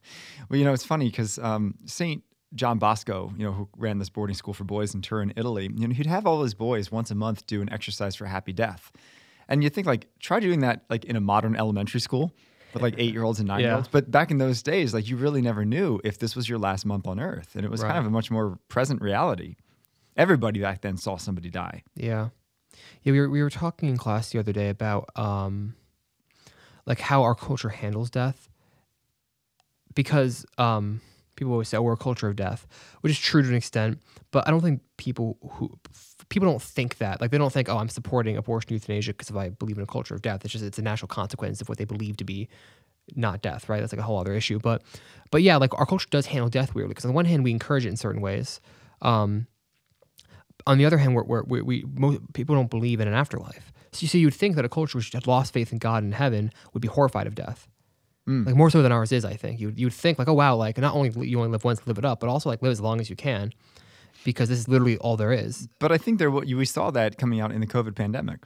Well, 0.49 0.59
you 0.59 0.65
know, 0.65 0.73
it's 0.73 0.85
funny 0.85 1.07
because 1.07 1.39
um, 1.39 1.77
Saint 1.87 2.25
John 2.57 2.79
Bosco, 2.79 3.33
you 3.39 3.45
know, 3.45 3.53
who 3.53 3.69
ran 3.77 3.99
this 4.01 4.09
boarding 4.11 4.35
school 4.35 4.53
for 4.53 4.65
boys 4.65 4.95
in 4.97 5.01
Turin, 5.01 5.33
Italy, 5.37 5.71
you 5.77 5.87
know, 5.87 5.95
he'd 5.95 6.07
have 6.07 6.27
all 6.27 6.43
his 6.43 6.55
boys 6.55 6.91
once 6.91 7.13
a 7.13 7.15
month 7.15 7.47
do 7.47 7.63
an 7.63 7.73
exercise 7.73 8.17
for 8.17 8.27
happy 8.27 8.53
death. 8.53 8.91
And 9.49 9.63
you 9.63 9.71
think 9.71 9.87
like, 9.87 10.09
try 10.19 10.41
doing 10.41 10.59
that 10.61 10.83
like 10.91 11.05
in 11.05 11.15
a 11.15 11.21
modern 11.21 11.55
elementary 11.55 12.01
school 12.01 12.33
with 12.73 12.83
like 12.83 12.95
eight 12.99 13.13
year 13.13 13.23
olds 13.23 13.39
and 13.39 13.49
nine 13.49 13.61
year 13.61 13.77
olds. 13.77 13.89
But 13.89 14.11
back 14.11 14.31
in 14.31 14.39
those 14.39 14.63
days, 14.63 14.95
like 14.95 15.09
you 15.09 15.17
really 15.17 15.43
never 15.43 15.65
knew 15.65 16.01
if 16.05 16.19
this 16.19 16.37
was 16.37 16.49
your 16.49 16.59
last 16.59 16.85
month 16.87 17.07
on 17.07 17.19
earth. 17.21 17.55
And 17.55 17.65
it 17.65 17.71
was 17.71 17.83
kind 17.83 17.99
of 17.99 18.07
a 18.07 18.11
much 18.11 18.31
more 18.31 18.59
present 18.69 19.01
reality. 19.03 19.57
Everybody 20.17 20.61
back 20.61 20.83
then 20.83 20.97
saw 20.97 21.17
somebody 21.17 21.51
die. 21.51 21.83
Yeah. 21.95 22.29
Yeah, 23.03 23.13
we 23.13 23.21
were 23.21 23.31
we 23.31 23.43
were 23.43 23.51
talking 23.51 23.89
in 23.89 23.97
class 23.97 24.31
the 24.31 24.39
other 24.39 24.53
day 24.53 24.69
about 24.69 25.09
um 25.17 25.75
like 26.87 27.01
how 27.01 27.23
our 27.23 27.35
culture 27.35 27.71
handles 27.71 28.11
death. 28.11 28.49
Because 29.95 30.47
um 30.59 31.01
people 31.37 31.53
always 31.53 31.69
say 31.69 31.79
oh, 31.79 31.83
we're 31.83 31.95
a 31.95 31.97
culture 31.97 32.29
of 32.29 32.37
death, 32.37 32.67
which 33.01 33.11
is 33.11 33.19
true 33.19 33.43
to 33.43 33.49
an 33.49 33.55
extent, 33.55 34.01
but 34.31 34.47
I 34.47 34.51
don't 34.51 34.61
think 34.61 34.83
people 34.97 35.39
who 35.53 35.79
people 36.31 36.49
don't 36.49 36.63
think 36.63 36.97
that. 36.99 37.21
Like 37.21 37.31
they 37.31 37.39
don't 37.39 37.53
think, 37.53 37.69
"Oh, 37.69 37.77
I'm 37.77 37.91
supporting 37.91 38.37
abortion 38.39 38.73
euthanasia 38.73 39.13
because 39.13 39.29
if 39.29 39.37
I 39.37 39.51
believe 39.51 39.77
in 39.77 39.83
a 39.83 39.87
culture 39.87 40.15
of 40.15 40.23
death." 40.23 40.45
It's 40.45 40.53
just 40.53 40.65
it's 40.65 40.79
a 40.79 40.83
natural 40.83 41.09
consequence 41.09 41.61
of 41.61 41.69
what 41.69 41.77
they 41.77 41.85
believe 41.85 42.17
to 42.17 42.25
be 42.25 42.49
not 43.15 43.43
death, 43.43 43.69
right? 43.69 43.81
That's 43.81 43.93
like 43.93 44.01
a 44.01 44.05
whole 44.05 44.19
other 44.19 44.35
issue. 44.35 44.59
But 44.59 44.83
but 45.31 45.43
yeah, 45.43 45.57
like 45.57 45.79
our 45.79 45.87
culture 45.87 46.09
does 46.11 46.27
handle 46.27 46.49
death 46.49 46.75
weirdly 46.75 46.91
because 46.91 47.05
on 47.05 47.11
the 47.11 47.15
one 47.15 47.27
hand 47.27 47.45
we 47.45 47.51
encourage 47.51 47.85
it 47.85 47.91
in 47.91 47.97
certain 47.97 48.23
ways. 48.23 48.61
Um 49.03 49.47
on 50.67 50.79
the 50.79 50.85
other 50.85 50.99
hand, 50.99 51.15
we're, 51.15 51.25
we're, 51.25 51.43
we 51.45 51.63
we 51.63 51.85
most 51.95 52.21
people 52.33 52.55
don't 52.55 52.71
believe 52.71 53.01
in 53.01 53.09
an 53.09 53.15
afterlife. 53.15 53.73
So 53.93 54.03
you 54.03 54.09
see, 54.09 54.19
you'd 54.21 54.35
think 54.35 54.57
that 54.57 54.65
a 54.65 54.69
culture 54.69 54.99
which 54.99 55.13
had 55.13 55.27
lost 55.27 55.53
faith 55.53 55.73
in 55.73 55.79
God 55.79 56.03
and 56.03 56.15
heaven 56.15 56.53
would 56.73 56.81
be 56.81 56.89
horrified 56.89 57.27
of 57.27 57.35
death, 57.35 57.67
like 58.45 58.55
more 58.55 58.71
so 58.71 58.83
than 58.83 58.93
ours 58.93 59.11
is. 59.11 59.25
I 59.25 59.35
think 59.35 59.59
you 59.61 59.73
you'd 59.75 59.93
think 59.93 60.19
like, 60.19 60.29
oh 60.29 60.35
wow, 60.35 60.55
like 60.57 60.79
not 60.79 60.95
only 60.95 61.11
you 61.27 61.39
only 61.39 61.51
live 61.51 61.65
once, 61.65 61.85
live 61.87 61.99
it 61.99 62.05
up, 62.05 62.21
but 62.21 62.29
also 62.29 62.49
like 62.49 62.63
live 62.63 62.73
as 62.73 62.81
long 62.81 63.01
as 63.01 63.11
you 63.11 63.17
can, 63.17 63.53
because 64.25 64.49
this 64.49 64.59
is 64.59 64.69
literally 64.69 64.97
all 64.99 65.17
there 65.17 65.33
is. 65.33 65.69
But 65.79 65.93
I 65.93 65.99
think 65.99 66.19
there, 66.19 66.31
we 66.31 66.65
saw 66.65 66.91
that 66.91 67.19
coming 67.19 67.41
out 67.41 67.53
in 67.53 67.61
the 67.61 67.67
COVID 67.67 67.95
pandemic. 67.95 68.41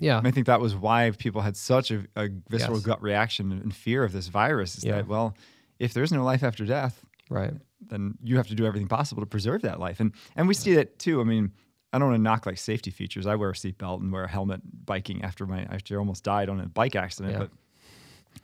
Yeah, 0.00 0.18
And 0.18 0.26
I 0.26 0.30
think 0.32 0.46
that 0.46 0.60
was 0.60 0.74
why 0.74 1.10
people 1.12 1.40
had 1.42 1.56
such 1.56 1.90
a, 1.90 2.04
a 2.16 2.28
visceral 2.50 2.78
Yes. 2.78 2.84
gut 2.86 3.02
reaction 3.02 3.52
and 3.52 3.74
fear 3.74 4.02
of 4.04 4.12
this 4.12 4.26
virus. 4.28 4.76
Is 4.78 4.84
Yeah. 4.84 4.96
that 4.96 5.06
well, 5.06 5.36
if 5.78 5.94
there's 5.94 6.12
no 6.12 6.24
life 6.24 6.42
after 6.42 6.64
death, 6.66 7.04
right. 7.30 7.52
then 7.80 8.14
you 8.22 8.36
have 8.36 8.48
to 8.48 8.54
do 8.54 8.66
everything 8.66 8.88
possible 8.88 9.22
to 9.22 9.26
preserve 9.26 9.62
that 9.62 9.78
life. 9.78 10.00
And 10.00 10.12
and 10.36 10.48
we 10.48 10.54
see 10.54 10.74
that 10.74 10.98
too. 10.98 11.20
I 11.20 11.24
mean, 11.24 11.52
I 11.92 11.98
don't 11.98 12.08
want 12.08 12.18
to 12.18 12.22
knock 12.22 12.44
like 12.44 12.58
safety 12.58 12.90
features. 12.90 13.24
I 13.26 13.36
wear 13.36 13.50
a 13.50 13.52
seatbelt 13.54 14.00
and 14.00 14.12
wear 14.12 14.24
a 14.24 14.28
helmet 14.28 14.60
biking 14.84 15.22
after 15.22 15.46
my 15.46 15.62
after 15.62 15.94
I 15.94 15.98
almost 15.98 16.24
died 16.24 16.48
on 16.48 16.58
a 16.60 16.66
bike 16.66 16.96
accident. 16.96 17.32
Yeah. 17.34 17.38
But 17.38 17.50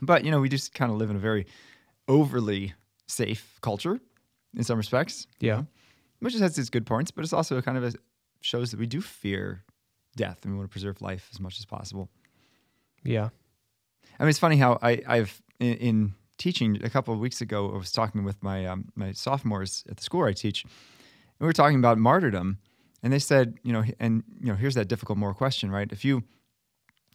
but 0.01 0.25
you 0.25 0.31
know, 0.31 0.41
we 0.41 0.49
just 0.49 0.73
kind 0.73 0.93
of 0.93 0.99
live 0.99 1.11
in 1.11 1.17
a 1.17 1.21
very 1.21 1.47
overly 2.09 2.75
safe 3.09 3.59
culture 3.61 4.01
in 4.57 4.63
some 4.65 4.79
respects. 4.79 5.27
you 5.41 5.49
Yeah. 5.49 5.57
know, 5.57 5.67
which 6.21 6.35
has 6.35 6.59
its 6.59 6.71
good 6.71 6.87
points, 6.87 7.11
but 7.11 7.25
it's 7.25 7.33
also 7.33 7.61
kind 7.61 7.77
of 7.77 7.85
a, 7.85 7.93
shows 8.41 8.71
that 8.71 8.81
we 8.81 8.87
do 8.87 9.01
fear 9.01 9.65
death 10.17 10.41
and 10.45 10.53
we 10.53 10.59
want 10.59 10.71
to 10.71 10.73
preserve 10.73 11.01
life 11.03 11.29
as 11.33 11.41
much 11.41 11.59
as 11.59 11.65
possible. 11.65 12.09
Yeah, 13.05 13.31
I 14.19 14.25
mean, 14.25 14.31
it's 14.31 14.39
funny 14.39 14.57
how 14.57 14.79
I, 14.83 15.03
I've 15.07 15.43
in, 15.59 15.75
in 15.75 16.15
teaching 16.39 16.79
a 16.85 16.91
couple 16.91 17.15
of 17.15 17.21
weeks 17.21 17.41
ago. 17.41 17.73
I 17.73 17.77
was 17.77 17.93
talking 17.93 18.25
with 18.25 18.43
my 18.43 18.67
um, 18.67 18.87
my 18.95 19.13
sophomores 19.13 19.85
at 19.89 19.97
the 19.97 20.03
school 20.03 20.21
where 20.21 20.29
I 20.29 20.33
teach, 20.33 20.65
and 20.65 20.73
we 21.41 21.47
were 21.47 21.53
talking 21.53 21.79
about 21.79 21.99
martyrdom, 21.99 22.59
and 23.03 23.13
they 23.13 23.19
said, 23.19 23.59
you 23.63 23.73
know, 23.73 23.85
and 23.99 24.23
you 24.41 24.49
know, 24.49 24.55
here's 24.55 24.75
that 24.75 24.89
difficult 24.89 25.19
moral 25.19 25.35
question, 25.35 25.71
right? 25.71 25.91
If 25.91 26.05
you 26.05 26.23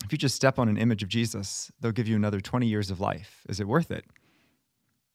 if 0.04 0.12
you 0.12 0.18
just 0.18 0.36
step 0.36 0.58
on 0.60 0.68
an 0.68 0.78
image 0.78 1.04
of 1.04 1.10
Jesus, 1.10 1.72
they'll 1.80 1.92
give 1.92 2.08
you 2.08 2.16
another 2.16 2.40
20 2.40 2.68
years 2.68 2.92
of 2.92 3.00
life. 3.00 3.44
Is 3.48 3.60
it 3.60 3.68
worth 3.68 3.92
it? 3.92 4.06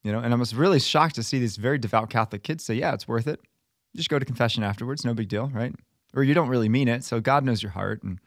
You 0.03 0.13
know, 0.13 0.21
and 0.21 0.33
I 0.33 0.37
was 0.37 0.55
really 0.55 0.81
shocked 0.81 1.17
to 1.17 1.23
see 1.23 1.39
these 1.39 1.57
very 1.57 1.79
devout 1.79 2.09
Catholic 2.09 2.43
kids 2.43 2.65
say, 2.65 2.75
yeah, 2.75 2.95
it's 2.95 3.07
worth 3.07 3.27
it. 3.27 3.41
Just 3.97 4.09
go 4.09 4.19
to 4.19 4.25
confession 4.25 4.63
afterwards, 4.63 5.05
no 5.05 5.15
big 5.15 5.29
deal, 5.29 5.49
right? 5.49 5.75
Or 6.15 6.23
you 6.23 6.35
don't 6.35 6.49
really 6.49 6.69
mean 6.69 6.89
it, 6.89 7.05
so 7.05 7.21
God 7.21 7.45
knows 7.45 7.63
your 7.63 7.73
heart. 7.73 8.03
And 8.03 8.19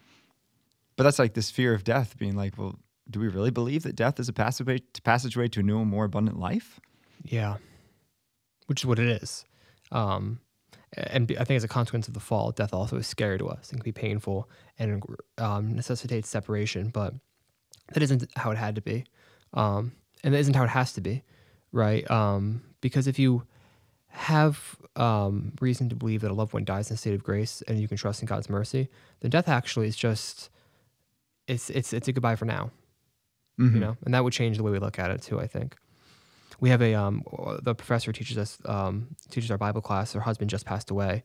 but 0.95 1.03
that's 1.03 1.19
like 1.19 1.33
this 1.33 1.51
fear 1.51 1.73
of 1.73 1.83
death, 1.83 2.17
being 2.17 2.35
like, 2.35 2.57
well, 2.57 2.79
do 3.09 3.19
we 3.19 3.27
really 3.27 3.51
believe 3.51 3.83
that 3.83 3.95
death 3.95 4.19
is 4.19 4.29
a 4.29 4.33
passageway, 4.33 4.79
passageway 5.03 5.47
to 5.49 5.59
a 5.59 5.63
new 5.63 5.79
and 5.79 5.89
more 5.89 6.05
abundant 6.05 6.39
life? 6.39 6.79
yeah, 7.23 7.57
which 8.67 8.81
is 8.81 8.85
what 8.85 8.99
it 8.99 9.07
is. 9.07 9.45
Um, 9.91 10.39
and 10.95 11.31
I 11.39 11.43
think 11.43 11.57
as 11.57 11.63
a 11.63 11.67
consequence 11.67 12.07
of 12.07 12.13
the 12.13 12.19
fall, 12.19 12.51
death 12.51 12.73
also 12.73 12.97
is 12.97 13.07
scary 13.07 13.39
to 13.39 13.47
us 13.47 13.71
and 13.71 13.79
can 13.79 13.83
be 13.83 13.91
painful 13.91 14.49
and 14.77 15.03
um, 15.37 15.75
necessitates 15.75 16.29
separation. 16.29 16.89
But 16.89 17.13
that 17.93 18.03
isn't 18.03 18.29
how 18.35 18.51
it 18.51 18.57
had 18.57 18.75
to 18.75 18.81
be, 18.81 19.05
um, 19.53 19.93
and 20.23 20.33
that 20.33 20.39
isn't 20.39 20.55
how 20.55 20.63
it 20.63 20.69
has 20.69 20.93
to 20.93 21.01
be, 21.01 21.23
right? 21.71 22.09
Um, 22.11 22.61
because 22.81 23.07
if 23.07 23.17
you 23.17 23.43
have 24.13 24.75
um, 24.95 25.53
reason 25.59 25.89
to 25.89 25.95
believe 25.95 26.21
that 26.21 26.31
a 26.31 26.33
loved 26.33 26.53
one 26.53 26.63
dies 26.63 26.89
in 26.89 26.93
a 26.93 26.97
state 26.97 27.13
of 27.15 27.23
grace 27.23 27.61
and 27.67 27.79
you 27.79 27.87
can 27.87 27.97
trust 27.97 28.21
in 28.21 28.27
God's 28.27 28.49
mercy, 28.49 28.89
then 29.21 29.31
death 29.31 29.49
actually 29.49 29.87
is 29.87 29.95
just 29.95 30.49
it's 31.47 31.69
it's 31.69 31.93
it's 31.93 32.07
a 32.07 32.13
goodbye 32.13 32.35
for 32.35 32.45
now, 32.45 32.71
Mhm. 33.59 33.73
you 33.73 33.79
know, 33.79 33.97
and 34.05 34.13
that 34.13 34.23
would 34.23 34.33
change 34.33 34.57
the 34.57 34.63
way 34.63 34.71
we 34.71 34.79
look 34.79 34.99
at 34.99 35.11
it 35.11 35.21
too. 35.21 35.39
I 35.39 35.47
think 35.47 35.75
we 36.59 36.69
have 36.69 36.81
a 36.81 36.93
um 36.93 37.23
the 37.63 37.73
professor 37.75 38.11
teaches 38.11 38.37
us 38.37 38.59
um 38.65 39.07
teaches 39.29 39.49
our 39.51 39.57
Bible 39.57 39.81
class. 39.81 40.13
Her 40.13 40.21
husband 40.21 40.49
just 40.49 40.65
passed 40.65 40.91
away, 40.91 41.23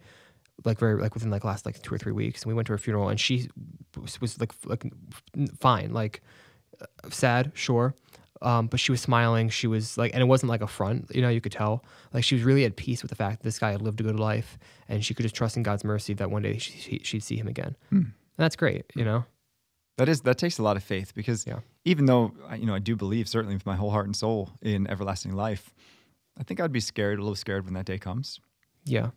like 0.64 0.78
very 0.78 1.00
like 1.00 1.14
within 1.14 1.30
like 1.30 1.45
last 1.45 1.66
like 1.66 1.80
two 1.83 1.95
or 1.95 1.99
three 1.99 2.12
weeks, 2.12 2.42
and 2.42 2.49
we 2.49 2.54
went 2.54 2.66
to 2.66 2.73
her 2.73 2.78
funeral, 2.78 3.09
and 3.11 3.21
she 3.21 3.49
was, 4.00 4.21
was 4.21 4.40
like 4.40 4.52
like 4.64 4.90
fine, 5.61 5.92
like 5.92 6.23
sad, 7.11 7.52
sure. 7.54 7.95
Um, 8.42 8.66
but 8.68 8.78
she 8.80 8.92
was 8.92 9.00
smiling. 9.00 9.49
She 9.49 9.66
was 9.66 9.99
like, 9.99 10.12
and 10.14 10.23
it 10.23 10.26
wasn't 10.26 10.50
like 10.50 10.61
a 10.61 10.66
front, 10.68 11.11
you 11.14 11.23
know, 11.23 11.28
you 11.28 11.40
could 11.40 11.52
tell. 11.52 11.85
Like 12.14 12.25
she 12.25 12.35
was 12.37 12.45
really 12.45 12.64
at 12.64 12.76
peace 12.76 13.02
with 13.02 13.09
the 13.11 13.16
fact 13.16 13.40
that 13.40 13.45
this 13.45 13.59
guy 13.59 13.73
had 13.73 13.83
lived 13.83 14.00
a 14.00 14.04
good 14.04 14.18
life 14.21 14.59
and 14.88 15.04
she 15.04 15.12
could 15.14 15.25
just 15.25 15.35
trust 15.35 15.57
in 15.57 15.62
God's 15.62 15.83
mercy 15.85 16.14
that 16.14 16.30
one 16.30 16.42
day 16.42 16.59
she, 16.59 17.00
she'd 17.02 17.23
see 17.25 17.37
him 17.37 17.49
again. 17.49 17.76
Hmm. 17.90 17.97
And 17.97 18.12
that's 18.37 18.54
great, 18.57 18.85
you 18.95 19.04
know? 19.04 19.25
That 19.97 20.09
is 20.09 20.21
that 20.21 20.38
takes 20.38 20.59
a 20.59 20.62
lot 20.62 20.76
of 20.76 20.85
faith 20.85 21.12
because 21.14 21.45
Yeah. 21.47 21.59
even 21.85 22.07
though 22.07 22.33
you 22.57 22.66
know 22.66 22.75
I 22.75 22.78
do 22.78 22.95
believe 22.95 23.28
certainly 23.28 23.54
with 23.57 23.66
my 23.66 23.75
whole 23.75 23.90
heart 23.90 24.07
and 24.07 24.14
soul 24.14 24.50
in 24.62 24.87
everlasting 24.87 25.33
life, 25.33 25.75
I 26.38 26.45
think 26.45 26.61
I'd 26.61 26.71
be 26.71 26.78
scared 26.78 27.18
a 27.18 27.23
little 27.23 27.35
scared 27.35 27.64
when 27.64 27.75
that 27.75 27.87
day 27.87 27.99
comes 27.99 28.38
Yeah. 28.85 29.11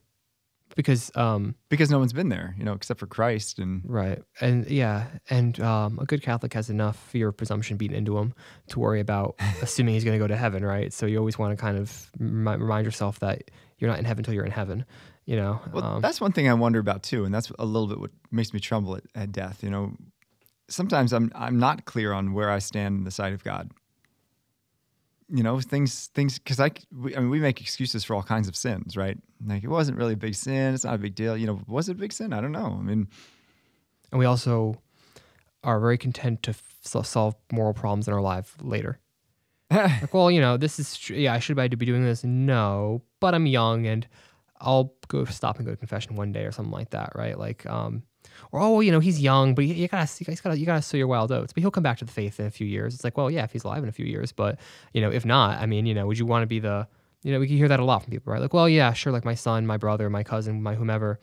Because, 0.75 1.11
um, 1.15 1.55
because 1.69 1.89
no 1.89 1.99
one's 1.99 2.13
been 2.13 2.29
there, 2.29 2.55
you 2.57 2.63
know, 2.63 2.73
except 2.73 2.99
for 2.99 3.07
Christ 3.07 3.59
and 3.59 3.81
right. 3.85 4.21
And 4.39 4.69
yeah. 4.69 5.07
And 5.29 5.59
um, 5.59 5.99
a 5.99 6.05
good 6.05 6.21
Catholic 6.21 6.53
has 6.53 6.69
enough 6.69 6.97
fear 6.97 7.29
of 7.29 7.37
presumption 7.37 7.77
beaten 7.77 7.95
into 7.95 8.17
him 8.17 8.33
to 8.69 8.79
worry 8.79 8.99
about 8.99 9.35
assuming 9.61 9.93
he's 9.93 10.03
going 10.03 10.17
to 10.17 10.23
go 10.23 10.27
to 10.27 10.37
heaven, 10.37 10.63
right? 10.63 10.93
So 10.93 11.05
you 11.05 11.17
always 11.17 11.37
want 11.37 11.57
to 11.57 11.61
kind 11.61 11.77
of 11.77 12.11
remi- 12.19 12.61
remind 12.61 12.85
yourself 12.85 13.19
that 13.19 13.51
you're 13.77 13.89
not 13.89 13.99
in 13.99 14.05
heaven 14.05 14.21
until 14.21 14.33
you're 14.33 14.45
in 14.45 14.51
heaven, 14.51 14.85
you 15.25 15.35
know? 15.35 15.59
Well, 15.73 15.83
um, 15.83 16.01
that's 16.01 16.21
one 16.21 16.31
thing 16.31 16.47
I 16.47 16.53
wonder 16.53 16.79
about 16.79 17.03
too, 17.03 17.25
and 17.25 17.33
that's 17.33 17.51
a 17.59 17.65
little 17.65 17.87
bit 17.87 17.99
what 17.99 18.11
makes 18.31 18.53
me 18.53 18.59
tremble 18.59 18.95
at, 18.95 19.03
at 19.15 19.31
death. 19.31 19.63
You 19.63 19.69
know, 19.69 19.93
sometimes 20.69 21.13
I'm 21.13 21.31
I'm 21.35 21.59
not 21.59 21.85
clear 21.85 22.13
on 22.13 22.33
where 22.33 22.49
I 22.49 22.59
stand 22.59 22.99
in 22.99 23.03
the 23.03 23.11
sight 23.11 23.33
of 23.33 23.43
God. 23.43 23.71
You 25.33 25.43
know, 25.43 25.59
things 25.61 26.07
things 26.07 26.39
because 26.39 26.59
I, 26.59 26.71
we, 26.91 27.15
I 27.15 27.19
mean 27.19 27.29
we 27.29 27.39
make 27.39 27.61
excuses 27.61 28.03
for 28.03 28.15
all 28.15 28.23
kinds 28.23 28.47
of 28.47 28.55
sins, 28.55 28.97
right? 28.97 29.17
Like 29.45 29.63
it 29.63 29.69
wasn't 29.69 29.97
really 29.97 30.13
a 30.13 30.17
big 30.17 30.35
sin. 30.35 30.73
It's 30.73 30.83
not 30.83 30.95
a 30.95 30.97
big 30.97 31.15
deal. 31.15 31.38
You 31.38 31.47
know, 31.47 31.61
was 31.67 31.88
it 31.88 31.93
a 31.93 31.95
big 31.95 32.11
sin? 32.11 32.33
I 32.33 32.41
don't 32.41 32.51
know. 32.51 32.77
I 32.77 32.81
mean, 32.81 33.07
and 34.11 34.19
we 34.19 34.25
also 34.25 34.81
are 35.63 35.79
very 35.79 35.97
content 35.97 36.43
to 36.43 36.51
f- 36.51 37.05
solve 37.05 37.35
moral 37.51 37.73
problems 37.73 38.07
in 38.07 38.13
our 38.13 38.21
life 38.21 38.55
later. 38.61 39.00
like, 39.71 40.13
well, 40.13 40.29
you 40.29 40.41
know, 40.41 40.57
this 40.57 40.79
is 40.79 40.97
tr- 40.97 41.13
yeah, 41.13 41.33
I 41.33 41.39
should 41.39 41.55
be 41.55 41.85
doing 41.85 42.03
this. 42.03 42.23
No, 42.23 43.01
but 43.19 43.33
I'm 43.33 43.45
young 43.45 43.88
and 43.88 44.07
I'll 44.59 44.93
go 45.07 45.23
stop 45.25 45.57
and 45.57 45.65
go 45.65 45.71
to 45.71 45.77
confession 45.77 46.15
one 46.15 46.31
day 46.31 46.45
or 46.45 46.51
something 46.51 46.73
like 46.73 46.89
that, 46.89 47.13
right? 47.15 47.38
Like, 47.38 47.65
um, 47.65 48.03
or 48.51 48.59
oh, 48.59 48.71
well, 48.73 48.83
you 48.83 48.91
know, 48.91 48.99
he's 48.99 49.21
young, 49.21 49.55
but 49.55 49.65
you, 49.65 49.73
you 49.73 49.87
gotta, 49.87 50.09
you 50.19 50.35
gotta, 50.35 50.57
you 50.59 50.65
gotta 50.65 50.81
sow 50.81 50.97
your 50.97 51.07
wild 51.07 51.31
oats. 51.31 51.53
But 51.53 51.61
he'll 51.61 51.71
come 51.71 51.83
back 51.83 51.97
to 51.99 52.05
the 52.05 52.11
faith 52.11 52.39
in 52.39 52.45
a 52.45 52.51
few 52.51 52.67
years. 52.67 52.93
It's 52.93 53.03
like, 53.03 53.17
well, 53.17 53.31
yeah, 53.31 53.43
if 53.43 53.51
he's 53.51 53.63
alive 53.63 53.83
in 53.83 53.89
a 53.89 53.93
few 53.93 54.05
years, 54.05 54.31
but 54.31 54.59
you 54.93 55.01
know, 55.01 55.09
if 55.11 55.25
not, 55.25 55.59
I 55.61 55.65
mean, 55.65 55.85
you 55.85 55.93
know, 55.93 56.05
would 56.07 56.17
you 56.19 56.25
want 56.25 56.43
to 56.43 56.47
be 56.47 56.59
the, 56.59 56.87
you 57.23 57.31
know, 57.31 57.39
we 57.39 57.47
can 57.47 57.55
hear 57.57 57.67
that 57.67 57.79
a 57.79 57.85
lot 57.85 58.03
from 58.03 58.11
people, 58.11 58.33
right? 58.33 58.41
Like, 58.41 58.53
well, 58.53 58.67
yeah, 58.67 58.93
sure, 58.93 59.13
like 59.13 59.25
my 59.25 59.35
son, 59.35 59.65
my 59.67 59.77
brother, 59.77 60.09
my 60.09 60.23
cousin, 60.23 60.61
my 60.63 60.75
whomever, 60.75 61.19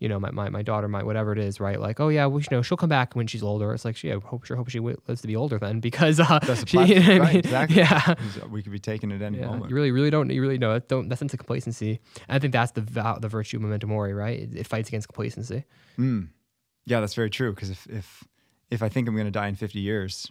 you 0.00 0.08
know, 0.08 0.18
my, 0.18 0.32
my, 0.32 0.48
my 0.48 0.62
daughter, 0.62 0.88
my 0.88 1.04
whatever 1.04 1.32
it 1.32 1.38
is, 1.38 1.60
right? 1.60 1.78
Like, 1.78 2.00
oh 2.00 2.08
yeah, 2.08 2.26
well, 2.26 2.40
you 2.40 2.46
know, 2.50 2.60
she'll 2.62 2.76
come 2.76 2.88
back 2.88 3.14
when 3.14 3.28
she's 3.28 3.42
older. 3.44 3.72
It's 3.72 3.84
like, 3.84 3.94
she, 3.96 4.08
yeah, 4.08 4.18
hope 4.18 4.44
sure 4.44 4.56
hope 4.56 4.68
she 4.68 4.80
lives 4.80 5.20
to 5.20 5.26
be 5.28 5.36
older 5.36 5.58
then 5.60 5.78
because 5.88 6.18
uh, 6.18 6.40
That's 6.42 6.68
she, 6.68 6.78
you 6.86 6.94
know 7.00 7.18
what 7.20 7.28
I 7.28 7.32
mean? 7.32 7.36
exactly. 7.36 7.76
yeah. 7.76 8.14
we 8.50 8.62
could 8.64 8.72
be 8.72 8.80
taken 8.80 9.12
at 9.12 9.22
any 9.22 9.38
Yeah, 9.38 9.46
moment. 9.46 9.70
you 9.70 9.76
really, 9.76 9.92
really 9.92 10.10
don't. 10.10 10.28
You 10.30 10.40
really 10.42 10.58
know. 10.58 10.76
Don't. 10.80 11.08
That's 11.08 11.22
into 11.22 11.36
complacency. 11.36 12.00
And 12.28 12.34
I 12.36 12.38
think 12.40 12.52
that's 12.52 12.72
the 12.72 12.80
the 13.20 13.28
virtue 13.28 13.58
of 13.58 13.62
memento 13.62 13.86
mori, 13.86 14.12
right? 14.12 14.40
It, 14.40 14.56
it 14.56 14.66
fights 14.66 14.88
against 14.88 15.06
complacency. 15.06 15.64
Mm. 15.98 16.30
Yeah, 16.84 17.00
that's 17.00 17.14
very 17.14 17.30
true. 17.30 17.52
Because 17.52 17.70
if 17.70 17.86
if 17.88 18.24
if 18.70 18.82
I 18.82 18.88
think 18.88 19.08
I'm 19.08 19.14
going 19.14 19.26
to 19.26 19.30
die 19.30 19.48
in 19.48 19.54
50 19.54 19.78
years, 19.80 20.28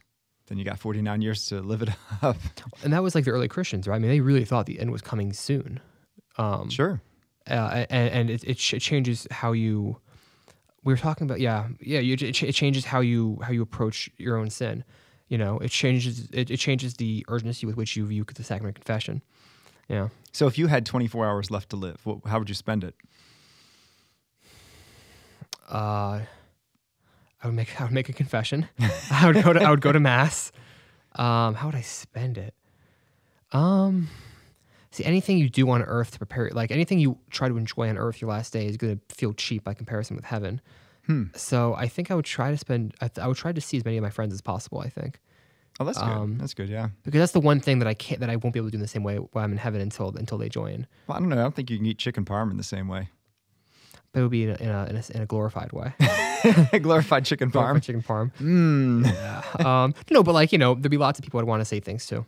then 0.47 0.57
you 0.57 0.65
got 0.65 0.79
49 0.79 1.21
years 1.21 1.45
to 1.47 1.61
live 1.61 1.81
it 1.81 1.89
up. 2.21 2.37
And 2.83 2.91
that 2.93 3.03
was 3.03 3.15
like 3.15 3.23
the 3.25 3.31
early 3.31 3.47
Christians, 3.47 3.87
right? 3.87 3.95
I 3.95 3.99
mean, 3.99 4.09
they 4.09 4.19
really 4.19 4.45
thought 4.45 4.65
the 4.65 4.79
end 4.79 4.91
was 4.91 5.01
coming 5.01 5.31
soon. 5.33 5.79
Um, 6.37 6.69
sure. 6.69 7.01
uh, 7.49 7.85
and, 7.89 8.09
and 8.09 8.29
it, 8.29 8.43
it, 8.43 8.55
ch- 8.57 8.73
it 8.73 8.79
changes 8.79 9.27
how 9.31 9.51
you. 9.51 9.97
We 10.83 10.91
were 10.91 10.97
talking 10.97 11.25
about, 11.27 11.39
yeah, 11.39 11.67
yeah. 11.79 11.99
You, 11.99 12.13
it, 12.19 12.33
ch- 12.33 12.43
it 12.43 12.53
changes 12.53 12.85
how 12.85 13.01
you 13.01 13.39
how 13.43 13.51
you 13.51 13.61
approach 13.61 14.09
your 14.17 14.37
own 14.37 14.49
sin. 14.49 14.83
You 15.27 15.37
know, 15.37 15.59
it 15.59 15.69
changes 15.69 16.27
it, 16.33 16.49
it 16.49 16.57
changes 16.57 16.95
the 16.95 17.23
urgency 17.29 17.65
with 17.65 17.77
which 17.77 17.95
you 17.95 18.05
view 18.07 18.25
the 18.25 18.43
sacrament 18.43 18.77
of 18.77 18.83
confession. 18.83 19.21
Yeah. 19.87 20.09
So 20.31 20.47
if 20.47 20.57
you 20.57 20.67
had 20.67 20.85
24 20.85 21.25
hours 21.25 21.51
left 21.51 21.69
to 21.69 21.75
live, 21.75 21.99
what, 22.05 22.19
how 22.25 22.39
would 22.39 22.49
you 22.49 22.55
spend 22.55 22.83
it? 22.83 22.95
uh, 25.69 26.21
I 27.43 27.47
would 27.47 27.55
make 27.55 27.69
I 27.81 27.85
would 27.85 27.93
make 27.93 28.09
a 28.09 28.13
confession. 28.13 28.67
I 29.11 29.27
would 29.27 29.43
go 29.43 29.53
to 29.53 29.61
I 29.61 29.69
would 29.69 29.81
go 29.81 29.91
to 29.91 29.99
mass. 29.99 30.51
Um, 31.15 31.55
how 31.55 31.67
would 31.67 31.75
I 31.75 31.81
spend 31.81 32.37
it? 32.37 32.53
Um, 33.51 34.07
see, 34.91 35.03
anything 35.03 35.37
you 35.37 35.49
do 35.49 35.69
on 35.69 35.81
earth 35.83 36.11
to 36.11 36.17
prepare, 36.19 36.49
like 36.53 36.71
anything 36.71 36.99
you 36.99 37.17
try 37.29 37.49
to 37.49 37.57
enjoy 37.57 37.89
on 37.89 37.97
earth, 37.97 38.21
your 38.21 38.29
last 38.29 38.53
day 38.53 38.65
is 38.67 38.77
going 38.77 38.97
to 39.09 39.15
feel 39.15 39.33
cheap 39.33 39.63
by 39.63 39.73
comparison 39.73 40.15
with 40.15 40.25
heaven. 40.25 40.61
Hmm. 41.07 41.23
So 41.35 41.73
I 41.73 41.87
think 41.87 42.11
I 42.11 42.15
would 42.15 42.25
try 42.25 42.51
to 42.51 42.57
spend. 42.57 42.93
I, 43.01 43.07
th- 43.09 43.23
I 43.23 43.27
would 43.27 43.35
try 43.37 43.51
to 43.51 43.59
see 43.59 43.75
as 43.77 43.83
many 43.83 43.97
of 43.97 44.03
my 44.03 44.09
friends 44.09 44.33
as 44.33 44.41
possible. 44.41 44.79
I 44.79 44.89
think 44.89 45.19
Oh, 45.79 45.83
that's 45.83 45.97
good. 45.97 46.07
Um, 46.07 46.37
that's 46.37 46.53
good. 46.53 46.69
Yeah. 46.69 46.89
because 47.03 47.19
that's 47.19 47.31
the 47.31 47.39
one 47.39 47.59
thing 47.59 47.79
that 47.79 47.87
I 47.87 47.93
can't 47.95 48.19
that 48.19 48.29
I 48.29 48.35
won't 48.35 48.53
be 48.53 48.59
able 48.59 48.67
to 48.67 48.71
do 48.71 48.77
in 48.77 48.81
the 48.81 48.87
same 48.87 49.03
way 49.03 49.15
while 49.17 49.43
I'm 49.43 49.51
in 49.51 49.57
heaven 49.57 49.81
until 49.81 50.15
until 50.15 50.37
they 50.37 50.47
join. 50.47 50.85
Well, 51.07 51.17
I 51.17 51.19
don't 51.19 51.29
know. 51.29 51.37
I 51.37 51.41
don't 51.41 51.55
think 51.55 51.69
you 51.71 51.77
can 51.77 51.85
eat 51.87 51.97
chicken 51.97 52.23
parm 52.23 52.51
in 52.51 52.57
the 52.57 52.63
same 52.63 52.87
way. 52.87 53.09
But 54.13 54.19
it 54.19 54.23
would 54.23 54.31
be 54.31 54.43
in 54.43 54.49
a 54.49 54.55
in 54.55 54.69
a, 54.69 54.85
in 54.89 54.95
a, 54.97 55.03
in 55.15 55.21
a 55.21 55.25
glorified 55.25 55.71
way. 55.71 55.93
Glorified 56.81 57.23
chicken 57.25 57.49
Glorified 57.49 57.81
parm. 57.81 57.83
chicken 57.85 58.01
farm. 58.01 58.31
Mm. 58.39 59.63
um, 59.65 59.93
no, 60.09 60.23
but 60.23 60.33
like 60.33 60.51
you 60.51 60.57
know, 60.57 60.73
there'd 60.75 60.91
be 60.91 60.97
lots 60.97 61.19
of 61.19 61.23
people 61.23 61.39
I'd 61.39 61.45
want 61.47 61.61
to 61.61 61.65
say 61.65 61.79
things 61.79 62.05
to. 62.07 62.25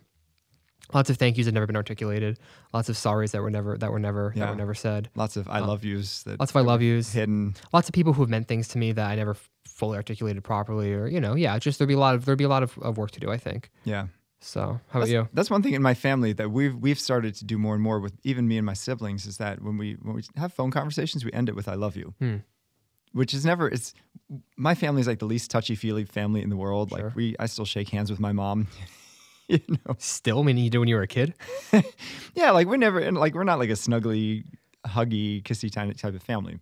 Lots 0.92 1.10
of 1.10 1.16
thank 1.16 1.36
yous 1.36 1.46
that 1.46 1.52
never 1.52 1.66
been 1.66 1.76
articulated. 1.76 2.38
Lots 2.72 2.88
of 2.88 2.96
sorries 2.96 3.32
that 3.32 3.42
were 3.42 3.50
never 3.50 3.76
that 3.78 3.90
were 3.90 3.98
never 3.98 4.32
that 4.36 4.48
were 4.50 4.54
never 4.56 4.74
said. 4.74 5.10
Lots 5.14 5.36
of 5.36 5.48
I 5.48 5.58
Uh, 5.60 5.66
love 5.66 5.84
yous 5.84 6.22
that 6.24 6.38
Lots 6.38 6.52
of 6.52 6.56
I 6.56 6.60
love 6.60 6.82
yous. 6.82 7.12
hidden. 7.12 7.54
Lots 7.72 7.88
of 7.88 7.92
people 7.94 8.12
who 8.12 8.22
have 8.22 8.28
meant 8.30 8.48
things 8.48 8.68
to 8.68 8.78
me 8.78 8.92
that 8.92 9.10
I 9.10 9.14
never 9.16 9.36
fully 9.66 9.96
articulated 9.96 10.44
properly, 10.44 10.92
or 10.92 11.06
you 11.08 11.20
know, 11.20 11.34
yeah, 11.34 11.58
just 11.58 11.78
there'd 11.78 11.88
be 11.88 11.94
a 11.94 11.98
lot 11.98 12.14
of 12.14 12.24
there'd 12.26 12.38
be 12.38 12.44
a 12.44 12.48
lot 12.48 12.62
of, 12.62 12.78
of 12.78 12.96
work 12.98 13.10
to 13.12 13.20
do. 13.20 13.30
I 13.30 13.38
think. 13.38 13.70
Yeah. 13.84 14.06
So 14.44 14.60
how 14.60 14.98
about 14.98 15.00
That's, 15.00 15.10
you? 15.10 15.28
that's 15.32 15.50
one 15.50 15.62
thing 15.62 15.72
in 15.72 15.80
my 15.80 15.94
family 15.94 16.34
that 16.34 16.50
we've 16.50 16.76
we've 16.76 16.98
started 17.00 17.34
to 17.36 17.44
do 17.46 17.56
more 17.56 17.72
and 17.74 17.82
more 17.82 17.98
with 17.98 18.12
even 18.24 18.46
me 18.46 18.58
and 18.58 18.66
my 18.66 18.74
siblings 18.74 19.24
is 19.26 19.38
that 19.38 19.62
when 19.62 19.78
we 19.78 19.94
when 20.02 20.14
we 20.16 20.22
have 20.36 20.52
phone 20.52 20.70
conversations, 20.70 21.24
we 21.24 21.32
end 21.32 21.48
it 21.48 21.56
with 21.56 21.66
"I 21.66 21.74
love 21.74 21.96
you," 21.96 22.12
Hmm. 22.18 22.36
which 23.12 23.32
is 23.32 23.46
never. 23.46 23.68
It's 23.68 23.94
my 24.56 24.74
family 24.74 25.00
is 25.00 25.06
like 25.06 25.18
the 25.18 25.24
least 25.24 25.50
touchy 25.50 25.74
feely 25.74 26.04
family 26.04 26.42
in 26.42 26.50
the 26.50 26.56
world. 26.56 26.90
Sure. 26.90 27.04
Like 27.04 27.16
we, 27.16 27.34
I 27.38 27.46
still 27.46 27.64
shake 27.64 27.88
hands 27.88 28.10
with 28.10 28.20
my 28.20 28.32
mom. 28.32 28.68
you 29.48 29.60
know, 29.68 29.94
Still, 29.98 30.40
I 30.40 30.42
mean, 30.42 30.58
you 30.58 30.68
did 30.68 30.78
when 30.78 30.88
you 30.88 30.96
were 30.96 31.02
a 31.02 31.06
kid. 31.06 31.32
yeah, 32.34 32.50
like 32.50 32.66
we're 32.66 32.76
never 32.76 32.98
and 32.98 33.16
like 33.16 33.34
we're 33.34 33.44
not 33.44 33.58
like 33.58 33.70
a 33.70 33.74
snuggly, 33.74 34.44
huggy, 34.86 35.42
kissy 35.42 35.72
type 35.72 35.96
type 35.96 36.14
of 36.14 36.22
family. 36.22 36.58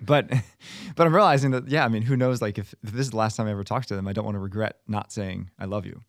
But 0.00 0.30
but 0.96 1.06
I'm 1.06 1.14
realizing 1.14 1.50
that 1.50 1.68
yeah, 1.68 1.84
I 1.84 1.88
mean, 1.88 2.02
who 2.02 2.16
knows? 2.16 2.40
Like 2.40 2.56
if, 2.58 2.74
if 2.82 2.92
this 2.92 3.02
is 3.02 3.10
the 3.10 3.18
last 3.18 3.36
time 3.36 3.46
I 3.48 3.50
ever 3.50 3.64
talk 3.64 3.84
to 3.86 3.96
them, 3.96 4.08
I 4.08 4.14
don't 4.14 4.24
want 4.24 4.36
to 4.36 4.40
regret 4.40 4.78
not 4.88 5.12
saying 5.12 5.50
I 5.58 5.66
love 5.66 5.84
you. 5.84 6.00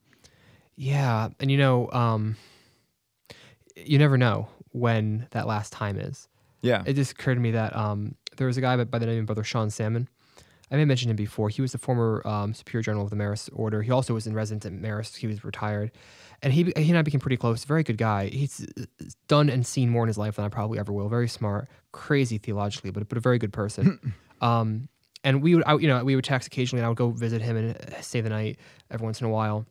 Yeah, 0.81 1.29
and 1.39 1.51
you 1.51 1.59
know, 1.59 1.91
um, 1.91 2.37
you 3.75 3.99
never 3.99 4.17
know 4.17 4.47
when 4.71 5.27
that 5.29 5.45
last 5.45 5.71
time 5.71 5.99
is. 5.99 6.27
Yeah. 6.63 6.81
it 6.87 6.93
just 6.93 7.11
occurred 7.11 7.35
to 7.35 7.39
me 7.39 7.51
that 7.51 7.75
um, 7.75 8.15
there 8.37 8.47
was 8.47 8.57
a 8.57 8.61
guy 8.61 8.83
by, 8.83 8.97
the 8.97 9.05
name 9.05 9.19
of 9.19 9.25
Brother 9.27 9.43
Sean 9.43 9.69
Sammon. 9.69 10.09
I 10.71 10.75
may 10.75 10.79
have 10.79 10.87
mentioned 10.87 11.11
him 11.11 11.17
before. 11.17 11.49
He 11.49 11.61
was 11.61 11.71
the 11.73 11.77
former 11.77 12.25
um, 12.25 12.55
Superior 12.55 12.81
General 12.81 13.03
of 13.03 13.11
the 13.11 13.15
Marist 13.15 13.51
Order. 13.53 13.83
He 13.83 13.91
also 13.91 14.15
was 14.15 14.25
in 14.25 14.33
residence 14.33 14.65
at 14.65 14.71
Marist. 14.71 15.17
He 15.17 15.27
was 15.27 15.43
retired, 15.43 15.91
and 16.41 16.51
he 16.51 16.73
he 16.75 16.89
and 16.89 16.97
I 16.97 17.03
became 17.03 17.19
pretty 17.19 17.37
close. 17.37 17.63
Very 17.63 17.83
good 17.83 17.97
guy. 17.97 18.27
He's 18.29 18.65
done 19.27 19.49
and 19.49 19.63
seen 19.63 19.89
more 19.89 20.03
in 20.03 20.07
his 20.07 20.17
life 20.17 20.37
than 20.37 20.45
I 20.45 20.49
probably 20.49 20.79
ever 20.79 20.91
will. 20.91 21.09
Very 21.09 21.27
smart, 21.27 21.67
crazy 21.91 22.39
theologically, 22.39 22.89
but 22.89 23.07
but 23.07 23.19
a 23.19 23.21
very 23.21 23.37
good 23.37 23.53
person. 23.53 24.13
um, 24.41 24.89
and 25.23 25.43
we 25.43 25.53
would, 25.53 25.63
I, 25.67 25.75
you 25.75 25.87
know, 25.87 26.03
we 26.03 26.15
would 26.15 26.25
text 26.25 26.47
occasionally, 26.47 26.79
and 26.79 26.87
I 26.87 26.89
would 26.89 26.97
go 26.97 27.11
visit 27.11 27.43
him 27.43 27.55
and 27.55 27.77
uh, 27.77 28.01
stay 28.01 28.21
the 28.21 28.29
night 28.29 28.57
every 28.89 29.05
once 29.05 29.21
in 29.21 29.27
a 29.27 29.29
while. 29.29 29.67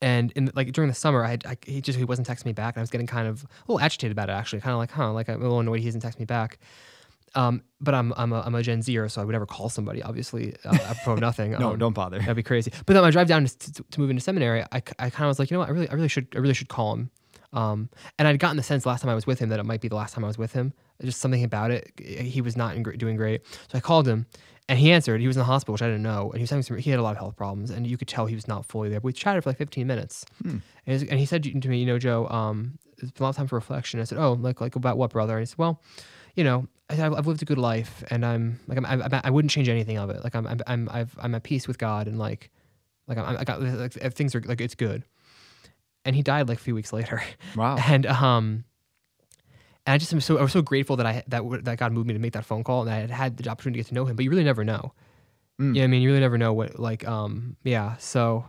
And 0.00 0.32
in 0.32 0.50
like 0.54 0.72
during 0.72 0.88
the 0.88 0.94
summer, 0.94 1.24
I, 1.24 1.30
had, 1.30 1.46
I 1.46 1.56
he 1.62 1.80
just 1.80 1.98
he 1.98 2.04
wasn't 2.04 2.28
texting 2.28 2.46
me 2.46 2.52
back, 2.52 2.74
and 2.74 2.80
I 2.80 2.82
was 2.82 2.90
getting 2.90 3.06
kind 3.06 3.26
of 3.28 3.44
a 3.44 3.72
little 3.72 3.80
agitated 3.84 4.12
about 4.12 4.28
it. 4.28 4.32
Actually, 4.32 4.60
kind 4.60 4.72
of 4.72 4.78
like, 4.78 4.90
huh, 4.90 5.12
like 5.12 5.28
I'm 5.28 5.36
a 5.36 5.42
little 5.42 5.60
annoyed 5.60 5.80
he 5.80 5.86
doesn't 5.86 6.00
text 6.00 6.18
me 6.18 6.24
back. 6.24 6.58
Um, 7.34 7.62
but 7.80 7.94
I'm 7.94 8.12
I'm 8.16 8.32
a, 8.32 8.40
I'm 8.40 8.54
a 8.54 8.62
Gen 8.62 8.82
Zer, 8.82 9.08
so 9.08 9.20
I 9.20 9.24
would 9.24 9.32
never 9.32 9.46
call 9.46 9.68
somebody. 9.68 10.02
Obviously, 10.02 10.54
uh, 10.64 10.74
apropos 10.74 11.12
of 11.14 11.20
nothing. 11.20 11.52
no, 11.52 11.72
Um, 11.72 11.78
don't 11.78 11.92
bother. 11.92 12.18
That'd 12.18 12.36
be 12.36 12.42
crazy. 12.42 12.70
But 12.86 12.94
then 12.94 13.02
when 13.02 13.08
I 13.08 13.10
drive 13.10 13.28
down 13.28 13.44
to, 13.44 13.58
to, 13.72 13.82
to 13.82 14.00
move 14.00 14.10
into 14.10 14.22
seminary, 14.22 14.62
I, 14.62 14.76
I 14.98 15.10
kind 15.10 15.24
of 15.24 15.28
was 15.28 15.38
like, 15.38 15.50
you 15.50 15.56
know 15.56 15.60
what, 15.60 15.68
I 15.68 15.72
really 15.72 15.88
I 15.90 15.94
really 15.94 16.08
should 16.08 16.28
I 16.34 16.38
really 16.38 16.54
should 16.54 16.68
call 16.68 16.94
him. 16.94 17.10
Um, 17.52 17.88
and 18.18 18.28
I'd 18.28 18.38
gotten 18.38 18.56
the 18.56 18.62
sense 18.62 18.84
last 18.84 19.00
time 19.00 19.10
I 19.10 19.14
was 19.14 19.26
with 19.26 19.38
him 19.38 19.48
that 19.48 19.58
it 19.58 19.64
might 19.64 19.80
be 19.80 19.88
the 19.88 19.96
last 19.96 20.14
time 20.14 20.24
I 20.24 20.28
was 20.28 20.36
with 20.38 20.52
him. 20.52 20.72
Just 21.02 21.20
something 21.20 21.44
about 21.44 21.70
it. 21.70 21.92
He 21.98 22.40
was 22.40 22.56
not 22.56 22.76
in, 22.76 22.82
doing 22.82 23.16
great. 23.16 23.42
So 23.70 23.78
I 23.78 23.80
called 23.80 24.06
him, 24.08 24.26
and 24.68 24.78
he 24.78 24.90
answered. 24.92 25.20
He 25.20 25.26
was 25.26 25.36
in 25.36 25.40
the 25.40 25.44
hospital, 25.44 25.72
which 25.72 25.82
I 25.82 25.86
didn't 25.86 26.02
know, 26.02 26.30
and 26.30 26.38
he 26.38 26.42
was 26.42 26.50
having 26.50 26.62
some. 26.62 26.76
He 26.76 26.90
had 26.90 26.98
a 26.98 27.02
lot 27.02 27.12
of 27.12 27.18
health 27.18 27.36
problems, 27.36 27.70
and 27.70 27.86
you 27.86 27.96
could 27.96 28.08
tell 28.08 28.26
he 28.26 28.34
was 28.34 28.48
not 28.48 28.66
fully 28.66 28.88
there. 28.90 29.00
But 29.00 29.04
we 29.06 29.12
chatted 29.12 29.44
for 29.44 29.50
like 29.50 29.56
15 29.58 29.86
minutes, 29.86 30.26
Hmm. 30.42 30.58
and, 30.86 31.02
and 31.08 31.18
he 31.20 31.24
said 31.24 31.42
to 31.44 31.68
me, 31.68 31.78
you 31.80 31.86
know, 31.86 31.98
Joe, 31.98 32.26
um, 32.28 32.78
it's 32.98 33.12
been 33.12 33.22
a 33.22 33.22
lot 33.22 33.30
of 33.30 33.36
time 33.36 33.46
for 33.46 33.54
reflection. 33.56 34.00
I 34.00 34.04
said, 34.04 34.18
"Oh, 34.18 34.32
like 34.32 34.60
like 34.60 34.74
about 34.76 34.98
what, 34.98 35.10
brother?" 35.10 35.34
And 35.38 35.42
he 35.42 35.46
said, 35.46 35.58
"Well, 35.58 35.80
you 36.34 36.42
know, 36.44 36.66
I 36.90 36.96
said, 36.96 37.06
I've, 37.06 37.14
I've 37.14 37.26
lived 37.28 37.40
a 37.42 37.46
good 37.46 37.58
life, 37.58 38.02
and 38.10 38.26
I'm 38.26 38.58
like 38.66 38.76
I'm, 38.78 38.84
I'm, 38.84 39.20
I 39.24 39.30
wouldn't 39.30 39.52
change 39.52 39.68
anything 39.68 39.96
of 39.98 40.10
it. 40.10 40.22
Like 40.24 40.34
I'm 40.34 40.46
I'm 40.46 40.58
I'm 40.66 40.88
I've, 40.92 41.16
I'm 41.20 41.34
at 41.36 41.44
peace 41.44 41.66
with 41.68 41.78
God, 41.78 42.08
and 42.08 42.18
like 42.18 42.50
like 43.06 43.16
I'm, 43.16 43.36
I 43.38 43.44
got 43.44 43.62
like 43.62 43.92
things 44.14 44.34
are 44.34 44.40
like 44.42 44.60
it's 44.60 44.74
good." 44.74 45.04
And 46.08 46.16
he 46.16 46.22
died 46.22 46.48
like 46.48 46.56
a 46.58 46.60
few 46.60 46.74
weeks 46.74 46.92
later, 46.92 47.20
Wow. 47.56 47.76
and 47.76 48.06
um. 48.06 48.64
And 49.86 49.94
I 49.94 49.98
just 49.98 50.12
am 50.12 50.20
so 50.20 50.38
I 50.38 50.42
was 50.42 50.52
so 50.52 50.62
grateful 50.62 50.96
that 50.96 51.06
I 51.06 51.22
that 51.28 51.42
that 51.64 51.78
God 51.78 51.92
moved 51.92 52.06
me 52.08 52.14
to 52.14 52.20
make 52.20 52.32
that 52.32 52.44
phone 52.44 52.64
call 52.64 52.82
and 52.82 52.90
I 52.90 52.98
had 53.00 53.10
had 53.10 53.36
the 53.36 53.48
opportunity 53.50 53.78
to 53.78 53.84
get 53.84 53.88
to 53.88 53.94
know 53.94 54.04
him. 54.06 54.16
But 54.16 54.24
you 54.24 54.30
really 54.30 54.44
never 54.44 54.64
know. 54.64 54.92
Mm. 55.60 55.74
Yeah, 55.76 55.84
I 55.84 55.86
mean, 55.86 56.02
you 56.02 56.08
really 56.08 56.20
never 56.20 56.38
know 56.38 56.52
what 56.52 56.78
like 56.78 57.06
um 57.06 57.56
yeah. 57.64 57.96
So 57.98 58.44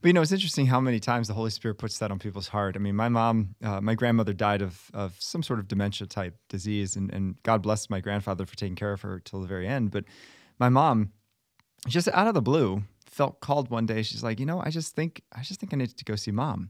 But 0.00 0.08
you 0.08 0.12
know, 0.14 0.22
it's 0.22 0.32
interesting 0.32 0.66
how 0.66 0.80
many 0.80 1.00
times 1.00 1.28
the 1.28 1.34
Holy 1.34 1.50
Spirit 1.50 1.76
puts 1.76 1.98
that 1.98 2.10
on 2.10 2.18
people's 2.18 2.48
heart. 2.48 2.76
I 2.76 2.80
mean, 2.80 2.96
my 2.96 3.08
mom, 3.08 3.54
uh, 3.62 3.80
my 3.80 3.94
grandmother 3.94 4.32
died 4.34 4.62
of 4.62 4.90
of 4.92 5.16
some 5.18 5.42
sort 5.42 5.58
of 5.58 5.68
dementia 5.68 6.06
type 6.06 6.36
disease, 6.48 6.96
and, 6.96 7.12
and 7.14 7.42
God 7.42 7.62
blessed 7.62 7.88
my 7.90 8.00
grandfather 8.00 8.44
for 8.46 8.56
taking 8.56 8.76
care 8.76 8.92
of 8.92 9.00
her 9.02 9.20
till 9.20 9.40
the 9.40 9.48
very 9.48 9.66
end. 9.66 9.90
But 9.90 10.04
my 10.58 10.68
mom, 10.68 11.12
just 11.88 12.08
out 12.08 12.26
of 12.28 12.34
the 12.34 12.42
blue, 12.42 12.82
felt 13.18 13.40
called 13.40 13.66
one 13.70 13.86
day. 13.86 14.02
She's 14.02 14.22
like, 14.28 14.38
you 14.40 14.46
know, 14.46 14.60
I 14.66 14.70
just 14.70 14.94
think 14.94 15.22
I 15.38 15.42
just 15.42 15.58
think 15.60 15.72
I 15.72 15.76
need 15.76 15.96
to 15.96 16.04
go 16.04 16.16
see 16.16 16.32
mom. 16.32 16.60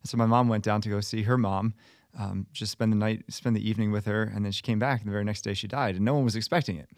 And 0.00 0.08
so 0.10 0.16
my 0.16 0.26
mom 0.26 0.48
went 0.48 0.64
down 0.64 0.80
to 0.82 0.88
go 0.88 1.00
see 1.00 1.22
her 1.22 1.38
mom, 1.38 1.74
um, 2.18 2.46
just 2.52 2.72
spend 2.72 2.90
the 2.92 2.96
night, 3.06 3.18
spend 3.28 3.54
the 3.54 3.66
evening 3.70 3.92
with 3.92 4.04
her, 4.06 4.22
and 4.22 4.44
then 4.44 4.52
she 4.52 4.62
came 4.62 4.78
back. 4.80 5.00
And 5.00 5.08
the 5.08 5.12
very 5.12 5.24
next 5.24 5.42
day, 5.42 5.54
she 5.54 5.68
died, 5.68 5.94
and 5.96 6.04
no 6.04 6.14
one 6.14 6.24
was 6.24 6.36
expecting 6.36 6.76
it. 6.76 6.88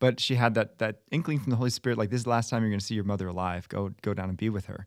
But 0.00 0.18
she 0.20 0.34
had 0.34 0.54
that 0.54 0.78
that 0.78 0.94
inkling 1.10 1.38
from 1.40 1.50
the 1.50 1.56
Holy 1.56 1.70
Spirit, 1.70 1.96
like 1.98 2.10
this 2.10 2.18
is 2.20 2.24
the 2.24 2.30
last 2.30 2.50
time 2.50 2.62
you're 2.62 2.70
going 2.70 2.80
to 2.80 2.84
see 2.90 2.96
your 2.96 3.04
mother 3.12 3.28
alive. 3.28 3.68
Go 3.68 3.92
go 4.02 4.12
down 4.14 4.28
and 4.28 4.38
be 4.38 4.50
with 4.50 4.66
her 4.66 4.86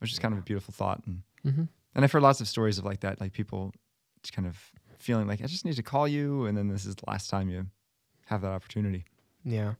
which 0.00 0.12
is 0.12 0.18
kind 0.18 0.32
of 0.32 0.38
a 0.38 0.42
beautiful 0.42 0.72
thought. 0.72 1.02
And, 1.06 1.22
Mhm. 1.44 1.68
and 1.94 2.04
I've 2.04 2.10
heard 2.10 2.22
lots 2.22 2.40
of 2.40 2.48
stories 2.48 2.78
of 2.78 2.86
like 2.86 3.00
that, 3.00 3.20
like 3.20 3.34
people 3.34 3.74
just 4.22 4.32
kind 4.32 4.48
of 4.48 4.56
feeling 4.96 5.26
like, 5.26 5.42
I 5.42 5.46
just 5.46 5.66
need 5.66 5.76
to 5.76 5.82
call 5.82 6.08
you. 6.08 6.46
And 6.46 6.56
then 6.56 6.68
this 6.68 6.86
is 6.86 6.96
the 6.96 7.04
last 7.06 7.28
time 7.28 7.50
you 7.50 7.66
have 8.24 8.40
that 8.40 8.48
opportunity. 8.52 9.04
Yeah, 9.44 9.74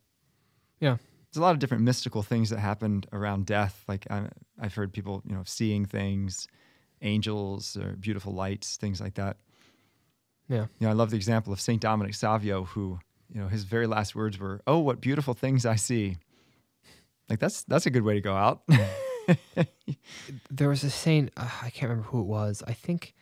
yeah. 0.78 0.99
There's 1.30 1.40
a 1.40 1.42
lot 1.42 1.52
of 1.52 1.60
different 1.60 1.84
mystical 1.84 2.22
things 2.22 2.50
that 2.50 2.58
happened 2.58 3.06
around 3.12 3.46
death. 3.46 3.84
Like 3.87 4.06
I, 4.10 4.28
I've 4.60 4.75
heard 4.75 4.92
people, 4.92 5.22
you 5.25 5.34
know, 5.34 5.42
seeing 5.44 5.84
things, 5.84 6.49
angels 7.02 7.76
or 7.76 7.96
beautiful 7.96 8.32
lights, 8.32 8.76
things 8.76 9.00
like 9.00 9.14
that. 9.14 9.37
Yeah. 10.49 10.66
You 10.78 10.87
know, 10.87 10.90
I 10.90 10.92
love 10.94 11.10
the 11.10 11.16
example 11.16 11.52
of 11.52 11.60
St. 11.60 11.80
Dominic 11.80 12.14
Savio, 12.14 12.64
who, 12.64 12.99
you 13.32 13.40
know, 13.40 13.46
his 13.46 13.62
very 13.62 13.87
last 13.87 14.16
words 14.16 14.38
were, 14.38 14.60
Oh, 14.66 14.78
what 14.78 15.00
beautiful 15.00 15.34
things 15.34 15.64
I 15.64 15.76
see. 15.76 16.16
Like 17.28 17.38
that's, 17.38 17.62
that's 17.62 17.87
a 17.87 17.90
good 17.90 18.02
way 18.02 18.14
to 18.14 18.20
go 18.20 18.34
out. 18.34 18.62
there 20.50 20.68
was 20.68 20.84
a 20.84 20.90
saint 20.90 21.30
uh, 21.37 21.49
i 21.62 21.70
can't 21.70 21.88
remember 21.90 22.08
who 22.08 22.20
it 22.20 22.26
was 22.26 22.62
i 22.66 22.72
think 22.72 23.14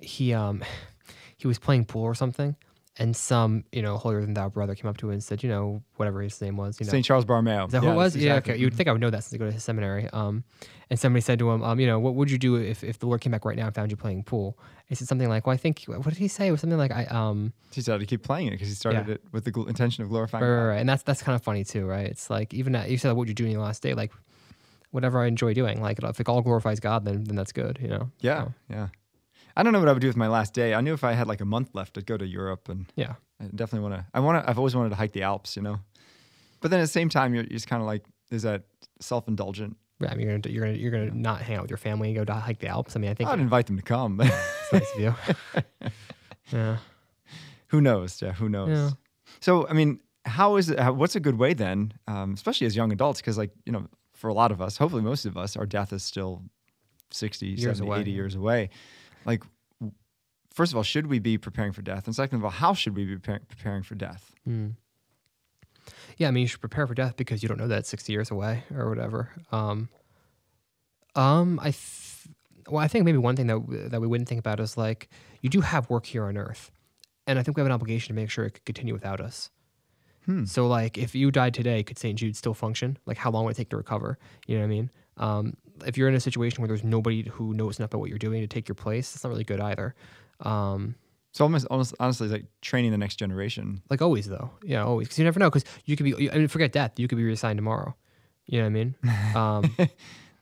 he 0.00 0.32
um 0.32 0.62
he 1.36 1.46
was 1.46 1.58
playing 1.58 1.84
pool 1.84 2.02
or 2.02 2.14
something 2.14 2.56
and 2.98 3.14
some 3.14 3.64
you 3.72 3.80
know 3.82 3.96
holier 3.96 4.20
than 4.20 4.34
thou 4.34 4.48
brother 4.48 4.74
came 4.74 4.88
up 4.88 4.96
to 4.96 5.06
him 5.06 5.12
and 5.12 5.22
said 5.22 5.42
you 5.42 5.48
know 5.48 5.82
whatever 5.96 6.20
his 6.20 6.40
name 6.40 6.56
was 6.56 6.78
you 6.80 6.86
know 6.86 6.90
St. 6.90 7.04
Charles 7.04 7.24
Borromeo. 7.24 7.66
is 7.66 7.72
that 7.72 7.82
who 7.82 7.90
it 7.90 7.94
was? 7.94 8.14
that's 8.14 8.24
Yeah, 8.24 8.34
okay. 8.36 8.56
You 8.56 8.66
would 8.66 8.74
think 8.74 8.88
I 8.88 8.92
would 8.92 9.00
know 9.00 9.10
that 9.10 9.22
since 9.24 9.34
I 9.34 9.36
go 9.38 9.46
to 9.46 9.52
his 9.52 9.62
seminary. 9.64 10.08
Um, 10.12 10.44
and 10.90 10.98
somebody 10.98 11.20
said 11.20 11.38
to 11.40 11.50
him, 11.50 11.62
um, 11.62 11.78
you 11.78 11.86
know, 11.86 11.98
what 11.98 12.14
would 12.14 12.30
you 12.30 12.38
do 12.38 12.56
if, 12.56 12.82
if 12.82 12.98
the 12.98 13.06
Lord 13.06 13.20
came 13.20 13.30
back 13.30 13.44
right 13.44 13.56
now 13.56 13.66
and 13.66 13.74
found 13.74 13.90
you 13.90 13.96
playing 13.96 14.24
pool? 14.24 14.58
he 14.86 14.94
said 14.94 15.06
something 15.06 15.28
like, 15.28 15.46
well, 15.46 15.52
I 15.52 15.58
think, 15.58 15.84
what 15.84 16.02
did 16.04 16.16
he 16.16 16.28
say? 16.28 16.48
It 16.48 16.50
was 16.50 16.62
something 16.62 16.78
like, 16.78 16.90
I, 16.90 17.04
um, 17.04 17.52
He 17.72 17.82
started 17.82 18.00
to 18.00 18.06
keep 18.06 18.22
playing 18.22 18.46
it 18.48 18.52
because 18.52 18.68
he 18.68 18.74
started 18.74 19.06
Yeah. 19.06 19.14
it 19.14 19.22
with 19.32 19.44
the 19.44 19.52
gl- 19.52 19.68
intention 19.68 20.02
of 20.02 20.08
glorifying 20.08 20.42
right, 20.42 20.50
right, 20.50 20.66
right. 20.68 20.80
And 20.80 20.88
that's, 20.88 21.02
that's 21.02 21.20
kind 21.22 21.36
of 21.36 21.42
funny 21.42 21.62
too, 21.62 21.84
right? 21.84 22.06
It's 22.06 22.30
like, 22.30 22.54
even 22.54 22.74
at, 22.74 22.88
you 22.90 22.96
said, 22.96 23.08
what 23.10 23.18
would 23.18 23.28
you 23.28 23.34
do 23.34 23.44
in 23.44 23.50
your 23.52 23.60
last 23.60 23.82
day? 23.82 23.92
Like, 23.92 24.12
whatever 24.90 25.20
I 25.20 25.26
enjoy 25.26 25.52
doing. 25.52 25.82
Like, 25.82 26.02
if 26.02 26.20
it 26.20 26.26
all 26.28 26.40
glorifies 26.40 26.80
God, 26.80 27.04
then, 27.04 27.24
then 27.24 27.36
that's 27.36 27.52
good, 27.52 27.78
you 27.82 27.88
know? 27.88 28.10
Yeah, 28.20 28.44
So, 28.44 28.52
yeah. 28.70 28.88
I 29.58 29.64
don't 29.64 29.72
know 29.72 29.80
what 29.80 29.88
I 29.88 29.92
would 29.92 30.00
do 30.00 30.06
with 30.06 30.16
my 30.16 30.28
last 30.28 30.54
day. 30.54 30.72
I 30.72 30.80
knew 30.80 30.94
if 30.94 31.02
I 31.02 31.14
had 31.14 31.26
like 31.26 31.40
a 31.40 31.44
month 31.44 31.74
left, 31.74 31.98
I'd 31.98 32.06
go 32.06 32.16
to 32.16 32.24
Europe, 32.24 32.68
and 32.68 32.86
yeah. 32.94 33.14
I 33.40 33.46
definitely 33.46 33.90
want 33.90 34.00
to. 34.00 34.06
I 34.14 34.20
want 34.20 34.42
to. 34.42 34.48
I've 34.48 34.56
always 34.56 34.76
wanted 34.76 34.90
to 34.90 34.94
hike 34.94 35.10
the 35.10 35.22
Alps, 35.22 35.56
you 35.56 35.62
know. 35.62 35.80
But 36.60 36.70
then 36.70 36.78
at 36.78 36.84
the 36.84 36.86
same 36.86 37.08
time, 37.08 37.34
you're, 37.34 37.42
you're 37.42 37.50
just 37.50 37.66
kind 37.66 37.82
of 37.82 37.86
like, 37.86 38.04
is 38.30 38.42
that 38.42 38.62
self-indulgent? 39.00 39.76
Yeah, 39.98 40.10
I 40.12 40.14
mean, 40.14 40.28
you're 40.28 40.38
gonna, 40.38 40.52
you're 40.52 40.64
gonna, 40.64 40.78
you're 40.78 40.90
gonna 40.92 41.10
not 41.12 41.42
hang 41.42 41.56
out 41.56 41.62
with 41.62 41.72
your 41.72 41.76
family 41.76 42.08
and 42.08 42.16
go 42.16 42.24
to 42.24 42.34
hike 42.34 42.60
the 42.60 42.68
Alps. 42.68 42.94
I 42.94 43.00
mean, 43.00 43.10
I 43.10 43.14
think 43.14 43.30
I'd 43.30 43.40
invite 43.40 43.66
them 43.66 43.76
to 43.76 43.82
come. 43.82 44.20
it's 44.20 44.72
nice 44.72 44.94
of 44.94 45.00
you. 45.00 45.14
yeah. 46.52 46.76
who 47.66 47.80
knows? 47.80 48.22
Yeah, 48.22 48.34
who 48.34 48.48
knows? 48.48 48.68
Yeah. 48.70 48.90
So, 49.40 49.66
I 49.66 49.72
mean, 49.72 49.98
how 50.24 50.54
is 50.54 50.70
it? 50.70 50.78
How, 50.78 50.92
what's 50.92 51.16
a 51.16 51.20
good 51.20 51.36
way 51.36 51.52
then, 51.52 51.94
um, 52.06 52.34
especially 52.34 52.68
as 52.68 52.76
young 52.76 52.92
adults? 52.92 53.20
Because, 53.20 53.36
like, 53.36 53.50
you 53.66 53.72
know, 53.72 53.88
for 54.14 54.28
a 54.28 54.34
lot 54.34 54.52
of 54.52 54.62
us, 54.62 54.76
hopefully 54.76 55.02
most 55.02 55.26
of 55.26 55.36
us, 55.36 55.56
our 55.56 55.66
death 55.66 55.92
is 55.92 56.04
still 56.04 56.44
60, 57.10 57.46
Years 57.46 57.78
70, 57.78 57.82
away. 57.82 58.00
80 58.00 58.10
years 58.12 58.34
away. 58.36 58.70
Like, 59.24 59.42
first 60.52 60.72
of 60.72 60.76
all, 60.76 60.82
should 60.82 61.06
we 61.06 61.18
be 61.18 61.38
preparing 61.38 61.72
for 61.72 61.82
death? 61.82 62.06
And 62.06 62.14
second 62.14 62.38
of 62.38 62.44
all, 62.44 62.50
how 62.50 62.74
should 62.74 62.96
we 62.96 63.04
be 63.04 63.16
preparing, 63.16 63.82
for 63.82 63.94
death? 63.94 64.34
Mm. 64.48 64.74
Yeah, 66.16 66.28
I 66.28 66.30
mean, 66.30 66.42
you 66.42 66.48
should 66.48 66.60
prepare 66.60 66.86
for 66.86 66.94
death 66.94 67.16
because 67.16 67.42
you 67.42 67.48
don't 67.48 67.58
know 67.58 67.68
that 67.68 67.80
it's 67.80 67.88
60 67.88 68.12
years 68.12 68.30
away 68.30 68.64
or 68.74 68.88
whatever. 68.88 69.30
Um, 69.52 69.88
um, 71.14 71.58
I, 71.60 71.70
th- 71.70 72.28
well, 72.68 72.82
I 72.82 72.88
think 72.88 73.04
maybe 73.04 73.18
one 73.18 73.36
thing 73.36 73.46
that 73.46 73.60
w- 73.60 73.88
that 73.88 74.00
we 74.00 74.06
wouldn't 74.06 74.28
think 74.28 74.38
about 74.38 74.60
is 74.60 74.76
like 74.76 75.08
you 75.40 75.48
do 75.48 75.60
have 75.60 75.88
work 75.88 76.06
here 76.06 76.24
on 76.24 76.36
Earth, 76.36 76.70
and 77.26 77.38
I 77.38 77.42
think 77.42 77.56
we 77.56 77.60
have 77.60 77.66
an 77.66 77.72
obligation 77.72 78.14
to 78.14 78.20
make 78.20 78.30
sure 78.30 78.44
it 78.44 78.50
could 78.52 78.64
continue 78.64 78.92
without 78.92 79.20
us. 79.20 79.50
Hmm. 80.26 80.44
So, 80.44 80.66
like, 80.66 80.98
if 80.98 81.14
you 81.14 81.30
died 81.30 81.54
today, 81.54 81.82
could 81.82 81.98
St. 81.98 82.18
Jude 82.18 82.36
still 82.36 82.52
function? 82.52 82.98
Like, 83.06 83.16
how 83.16 83.30
long 83.30 83.46
would 83.46 83.52
it 83.52 83.56
take 83.56 83.70
to 83.70 83.78
recover? 83.78 84.18
You 84.46 84.56
know 84.56 84.60
what 84.60 84.66
I 84.66 84.68
mean? 84.68 84.90
Um, 85.16 85.56
if 85.86 85.96
you're 85.96 86.08
in 86.08 86.14
a 86.14 86.20
situation 86.20 86.60
where 86.62 86.68
there's 86.68 86.84
nobody 86.84 87.28
who 87.28 87.54
knows 87.54 87.78
enough 87.78 87.90
about 87.90 88.00
what 88.00 88.08
you're 88.10 88.18
doing 88.18 88.40
to 88.42 88.46
take 88.46 88.68
your 88.68 88.74
place, 88.74 89.12
that's 89.12 89.24
not 89.24 89.30
really 89.30 89.44
good 89.44 89.60
either. 89.60 89.94
Um, 90.40 90.94
So 91.32 91.44
almost, 91.44 91.66
almost 91.70 91.94
honestly, 92.00 92.26
it's 92.26 92.32
like 92.32 92.46
training 92.62 92.90
the 92.90 92.98
next 92.98 93.16
generation. 93.16 93.82
like 93.90 94.02
always, 94.02 94.26
though. 94.26 94.50
Yeah, 94.62 94.84
always. 94.84 95.06
Because 95.08 95.18
you 95.18 95.24
never 95.24 95.38
know. 95.38 95.50
Because 95.50 95.64
you 95.84 95.96
could 95.96 96.04
be, 96.04 96.30
I 96.30 96.38
mean, 96.38 96.48
forget 96.48 96.72
death. 96.72 96.92
You 96.98 97.06
could 97.08 97.18
be 97.18 97.24
reassigned 97.24 97.58
tomorrow. 97.58 97.94
You 98.46 98.58
know 98.60 98.64
what 98.64 98.70
I 98.70 98.72
mean? 98.72 98.94
Um, 99.36 99.76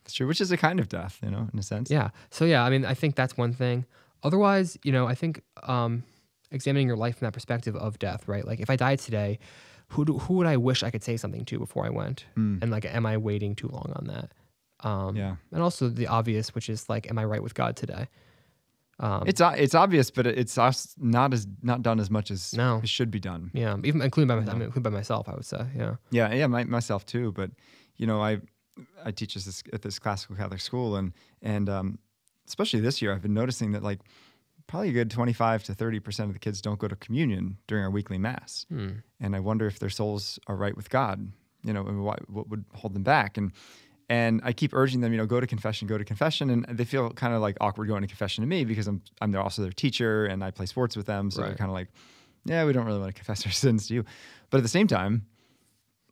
That's 0.04 0.14
true, 0.14 0.28
which 0.28 0.40
is 0.40 0.52
a 0.52 0.56
kind 0.56 0.78
of 0.78 0.88
death, 0.88 1.18
you 1.22 1.30
know, 1.30 1.48
in 1.52 1.58
a 1.58 1.62
sense. 1.64 1.90
yeah. 1.90 2.10
So, 2.30 2.44
yeah, 2.44 2.62
I 2.64 2.70
mean, 2.70 2.84
I 2.84 2.94
think 2.94 3.16
that's 3.16 3.36
one 3.36 3.52
thing. 3.52 3.84
Otherwise, 4.22 4.78
you 4.84 4.92
know, 4.92 5.08
I 5.08 5.16
think 5.16 5.42
um, 5.64 6.04
examining 6.52 6.86
your 6.86 6.96
life 6.96 7.18
from 7.18 7.26
that 7.26 7.32
perspective 7.32 7.74
of 7.74 7.98
death, 7.98 8.28
right? 8.28 8.46
Like, 8.46 8.60
if 8.60 8.70
I 8.70 8.76
died 8.76 9.00
today, 9.00 9.40
who, 9.88 10.04
do, 10.04 10.18
who 10.18 10.34
would 10.34 10.46
I 10.46 10.56
wish 10.58 10.84
I 10.84 10.90
could 10.92 11.02
say 11.02 11.16
something 11.16 11.44
to 11.46 11.58
before 11.58 11.84
I 11.84 11.90
went? 11.90 12.24
Hmm. 12.36 12.58
And, 12.62 12.70
like, 12.70 12.84
am 12.84 13.04
I 13.04 13.16
waiting 13.16 13.56
too 13.56 13.66
long 13.66 13.92
on 13.96 14.06
that? 14.06 14.30
Um, 14.80 15.16
Yeah. 15.16 15.36
And 15.52 15.62
also 15.62 15.88
the 15.88 16.06
obvious, 16.06 16.54
which 16.54 16.68
is, 16.68 16.88
like, 16.88 17.08
am 17.10 17.18
I 17.18 17.24
right 17.24 17.42
with 17.42 17.54
God 17.54 17.76
today? 17.76 18.08
Um, 18.98 19.24
It's 19.26 19.40
it's 19.42 19.74
obvious, 19.74 20.10
but 20.10 20.26
it's 20.26 20.56
not 20.98 21.34
as 21.34 21.46
not 21.62 21.82
done 21.82 22.00
as 22.00 22.10
much 22.10 22.30
as 22.30 22.54
No. 22.54 22.80
it 22.82 22.88
should 22.88 23.10
be 23.10 23.20
done. 23.20 23.50
yeah, 23.52 23.76
even 23.84 24.00
including 24.00 24.28
by, 24.28 24.36
my, 24.42 24.50
I 24.50 24.54
mean, 24.54 24.62
including 24.62 24.90
by 24.90 24.96
myself, 24.96 25.28
I 25.28 25.32
would 25.34 25.44
say. 25.44 25.66
Yeah. 25.76 25.96
Yeah, 26.10 26.32
yeah, 26.32 26.46
my, 26.46 26.64
myself 26.64 27.04
too. 27.04 27.32
But 27.32 27.50
you 27.96 28.06
know, 28.06 28.22
I 28.22 28.40
I 29.04 29.10
teach 29.10 29.34
this 29.34 29.62
at 29.72 29.82
this 29.82 29.98
classical 29.98 30.36
Catholic 30.36 30.60
school, 30.60 30.96
and 30.96 31.12
and 31.42 31.68
um, 31.68 31.98
especially 32.46 32.80
this 32.80 33.02
year, 33.02 33.12
I've 33.12 33.22
been 33.22 33.34
noticing 33.34 33.72
that 33.72 33.82
like 33.82 34.00
probably 34.66 34.88
a 34.88 34.92
good 34.92 35.10
twenty 35.10 35.32
five 35.34 35.62
to 35.64 35.74
thirty 35.74 36.00
percent 36.00 36.28
of 36.30 36.34
the 36.34 36.40
kids 36.40 36.62
don't 36.62 36.78
go 36.78 36.88
to 36.88 36.96
communion 36.96 37.58
during 37.66 37.84
our 37.84 37.90
weekly 37.90 38.18
mass, 38.18 38.64
Hmm. 38.70 38.88
and 39.20 39.36
I 39.36 39.40
wonder 39.40 39.66
if 39.66 39.78
their 39.78 39.90
souls 39.90 40.38
are 40.46 40.56
right 40.56 40.76
with 40.76 40.88
God. 40.88 41.32
You 41.62 41.72
know, 41.74 41.84
and 41.86 42.02
why, 42.04 42.16
what 42.28 42.48
would 42.48 42.64
hold 42.74 42.94
them 42.94 43.02
back? 43.02 43.36
And 43.36 43.50
and 44.08 44.40
I 44.44 44.52
keep 44.52 44.72
urging 44.74 45.00
them, 45.00 45.12
you 45.12 45.18
know, 45.18 45.26
go 45.26 45.40
to 45.40 45.46
confession, 45.46 45.88
go 45.88 45.98
to 45.98 46.04
confession, 46.04 46.50
and 46.50 46.64
they 46.78 46.84
feel 46.84 47.10
kind 47.10 47.34
of 47.34 47.40
like 47.40 47.56
awkward 47.60 47.88
going 47.88 48.02
to 48.02 48.08
confession 48.08 48.42
to 48.42 48.48
me 48.48 48.64
because 48.64 48.86
I'm 48.86 49.02
I'm 49.20 49.32
their, 49.32 49.40
also 49.42 49.62
their 49.62 49.72
teacher 49.72 50.26
and 50.26 50.44
I 50.44 50.50
play 50.50 50.66
sports 50.66 50.96
with 50.96 51.06
them, 51.06 51.30
so 51.30 51.42
they're 51.42 51.54
kind 51.54 51.70
of 51.70 51.74
like, 51.74 51.88
yeah, 52.44 52.64
we 52.64 52.72
don't 52.72 52.86
really 52.86 53.00
want 53.00 53.14
to 53.14 53.18
confess 53.20 53.44
our 53.46 53.52
sins 53.52 53.88
to 53.88 53.94
you, 53.94 54.04
but 54.50 54.58
at 54.58 54.62
the 54.62 54.68
same 54.68 54.86
time, 54.86 55.26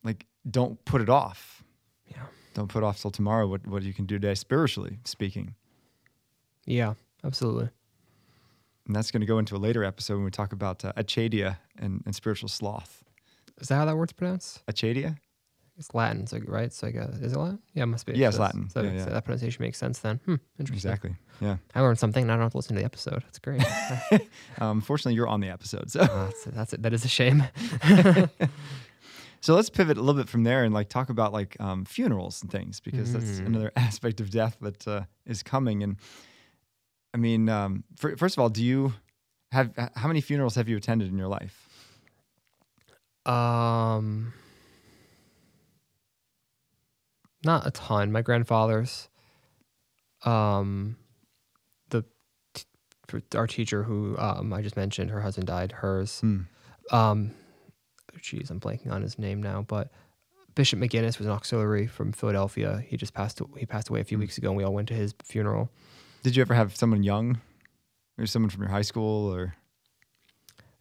like, 0.02 0.26
don't 0.50 0.84
put 0.84 1.00
it 1.00 1.08
off. 1.08 1.62
Yeah. 2.10 2.22
Don't 2.54 2.68
put 2.68 2.82
off 2.82 3.00
till 3.00 3.10
tomorrow 3.10 3.46
what 3.46 3.66
what 3.66 3.82
you 3.82 3.94
can 3.94 4.06
do 4.06 4.16
today, 4.18 4.34
spiritually 4.34 4.98
speaking, 5.04 5.54
Yeah, 6.66 6.94
absolutely. 7.24 7.68
and 8.86 8.94
that's 8.96 9.10
going 9.10 9.20
to 9.20 9.26
go 9.26 9.38
into 9.38 9.54
a 9.56 9.58
later 9.58 9.84
episode 9.84 10.14
when 10.16 10.24
we 10.24 10.30
talk 10.30 10.52
about 10.52 10.84
uh, 10.84 10.92
acedia 10.94 11.58
and, 11.78 12.02
and 12.06 12.14
spiritual 12.14 12.48
sloth. 12.48 13.02
Is 13.60 13.68
that 13.68 13.76
how 13.76 13.84
that 13.84 13.96
word's 13.96 14.12
pronounced? 14.12 14.66
Acedia, 14.66 15.16
It's 15.76 15.92
Latin, 15.92 16.26
so 16.26 16.38
right? 16.46 16.72
So 16.72 16.86
I 16.86 16.90
guess 16.92 17.08
is 17.20 17.32
it 17.32 17.36
Latin? 17.38 17.58
Yeah, 17.72 17.82
it 17.82 17.86
must 17.86 18.06
be. 18.06 18.12
Yeah, 18.12 18.28
it's 18.28 18.36
So 18.36 18.42
Latin. 18.42 18.68
So, 18.70 18.82
Yeah, 18.82 19.04
so 19.04 19.10
that 19.10 19.24
pronunciation 19.24 19.60
makes 19.62 19.76
sense 19.76 19.98
then. 19.98 20.20
Hmm, 20.24 20.36
interesting. 20.58 20.90
exactly. 20.92 21.16
Yeah. 21.40 21.56
I 21.74 21.80
learned 21.80 21.98
something, 21.98 22.22
and 22.22 22.30
I 22.30 22.34
don't 22.36 22.42
have 22.44 22.52
to 22.52 22.58
listen 22.58 22.76
to 22.76 22.80
the 22.80 22.84
episode. 22.84 23.22
That's 23.24 23.38
great. 23.40 23.62
Um, 24.60 24.80
fortunately, 24.80 25.14
you're 25.14 25.26
on 25.26 25.40
the 25.40 25.48
episode, 25.48 25.90
so. 25.90 26.00
Uh, 26.02 26.26
that's, 26.26 26.44
that's 26.44 26.72
it. 26.74 26.82
That 26.82 26.92
is 26.92 27.04
a 27.04 27.08
shame. 27.08 27.42
So 29.40 29.54
let's 29.54 29.68
pivot 29.68 29.98
a 29.98 30.00
little 30.00 30.18
bit 30.18 30.30
from 30.30 30.42
there 30.44 30.64
and 30.64 30.72
like 30.72 30.88
talk 30.88 31.10
about 31.10 31.34
like 31.34 31.54
um, 31.60 31.84
funerals 31.84 32.40
and 32.40 32.50
things 32.50 32.80
because 32.80 33.12
that's 33.12 33.40
Mm. 33.40 33.46
another 33.46 33.72
aspect 33.76 34.22
of 34.22 34.30
death 34.30 34.56
that 34.62 34.88
uh, 34.88 35.02
is 35.26 35.42
coming. 35.42 35.82
And 35.82 35.96
I 37.12 37.18
mean, 37.18 37.50
um, 37.50 37.84
fir- 37.94 38.16
first 38.16 38.36
of 38.36 38.40
all, 38.40 38.48
do 38.48 38.64
you 38.64 38.94
have 39.52 39.70
how 39.96 40.08
many 40.08 40.22
funerals 40.22 40.54
have 40.54 40.66
you 40.66 40.78
attended 40.78 41.08
in 41.10 41.18
your 41.18 41.28
life? 41.28 41.68
Um, 43.26 44.32
not 47.44 47.66
a 47.66 47.70
ton. 47.70 48.12
My 48.12 48.22
grandfather's, 48.22 49.08
um, 50.24 50.96
the 51.90 52.04
t- 52.54 52.66
our 53.34 53.46
teacher 53.46 53.82
who 53.82 54.16
um, 54.18 54.52
I 54.52 54.62
just 54.62 54.76
mentioned, 54.76 55.10
her 55.10 55.20
husband 55.20 55.46
died. 55.46 55.72
Hers. 55.72 56.20
Hmm. 56.20 56.40
Um, 56.90 57.30
geez, 58.20 58.50
I'm 58.50 58.60
blanking 58.60 58.90
on 58.90 59.02
his 59.02 59.18
name 59.18 59.42
now, 59.42 59.62
but 59.66 59.90
Bishop 60.54 60.78
Maginnis 60.78 61.18
was 61.18 61.26
an 61.26 61.32
auxiliary 61.32 61.86
from 61.86 62.12
Philadelphia. 62.12 62.84
He 62.86 62.96
just 62.96 63.14
passed. 63.14 63.40
He 63.56 63.66
passed 63.66 63.88
away 63.88 64.00
a 64.00 64.04
few 64.04 64.18
weeks 64.18 64.38
ago, 64.38 64.48
and 64.48 64.56
we 64.56 64.64
all 64.64 64.72
went 64.74 64.88
to 64.88 64.94
his 64.94 65.14
funeral. 65.22 65.70
Did 66.22 66.36
you 66.36 66.42
ever 66.42 66.54
have 66.54 66.76
someone 66.76 67.02
young, 67.02 67.40
or 68.18 68.26
someone 68.26 68.50
from 68.50 68.62
your 68.62 68.70
high 68.70 68.82
school, 68.82 69.32
or 69.34 69.56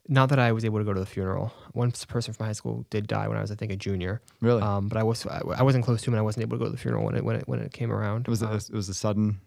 Not 0.09 0.27
that 0.29 0.39
I 0.39 0.51
was 0.51 0.65
able 0.65 0.79
to 0.79 0.83
go 0.85 0.93
to 0.93 0.99
the 0.99 1.05
funeral. 1.05 1.53
One 1.71 1.91
person 2.09 2.33
from 2.33 2.45
high 2.45 2.51
school 2.51 2.85
did 2.89 3.07
die 3.07 3.27
when 3.29 3.37
I 3.37 3.41
was, 3.41 3.51
I 3.51 3.55
think, 3.55 3.71
a 3.71 3.77
junior. 3.77 4.21
really? 4.41 4.61
Um, 4.61 4.89
but 4.89 4.97
I 4.97 5.03
was 5.03 5.25
I, 5.25 5.41
I 5.55 5.63
wasn't 5.63 5.85
close 5.85 6.01
to 6.01 6.09
him, 6.09 6.13
and 6.15 6.19
I 6.19 6.23
wasn't 6.23 6.41
able 6.43 6.57
to 6.57 6.59
go 6.59 6.65
to 6.65 6.71
the 6.71 6.77
funeral 6.77 7.05
when 7.05 7.15
it 7.15 7.23
when 7.23 7.37
it 7.37 7.47
when 7.47 7.59
it 7.59 7.71
came 7.71 7.91
around. 7.91 8.27
it 8.27 8.29
was 8.29 8.41
a, 8.41 8.47
Um, 8.49 8.55
it 8.57 8.71
was 8.73 8.89
a 8.89 8.93
sudden 8.93 9.39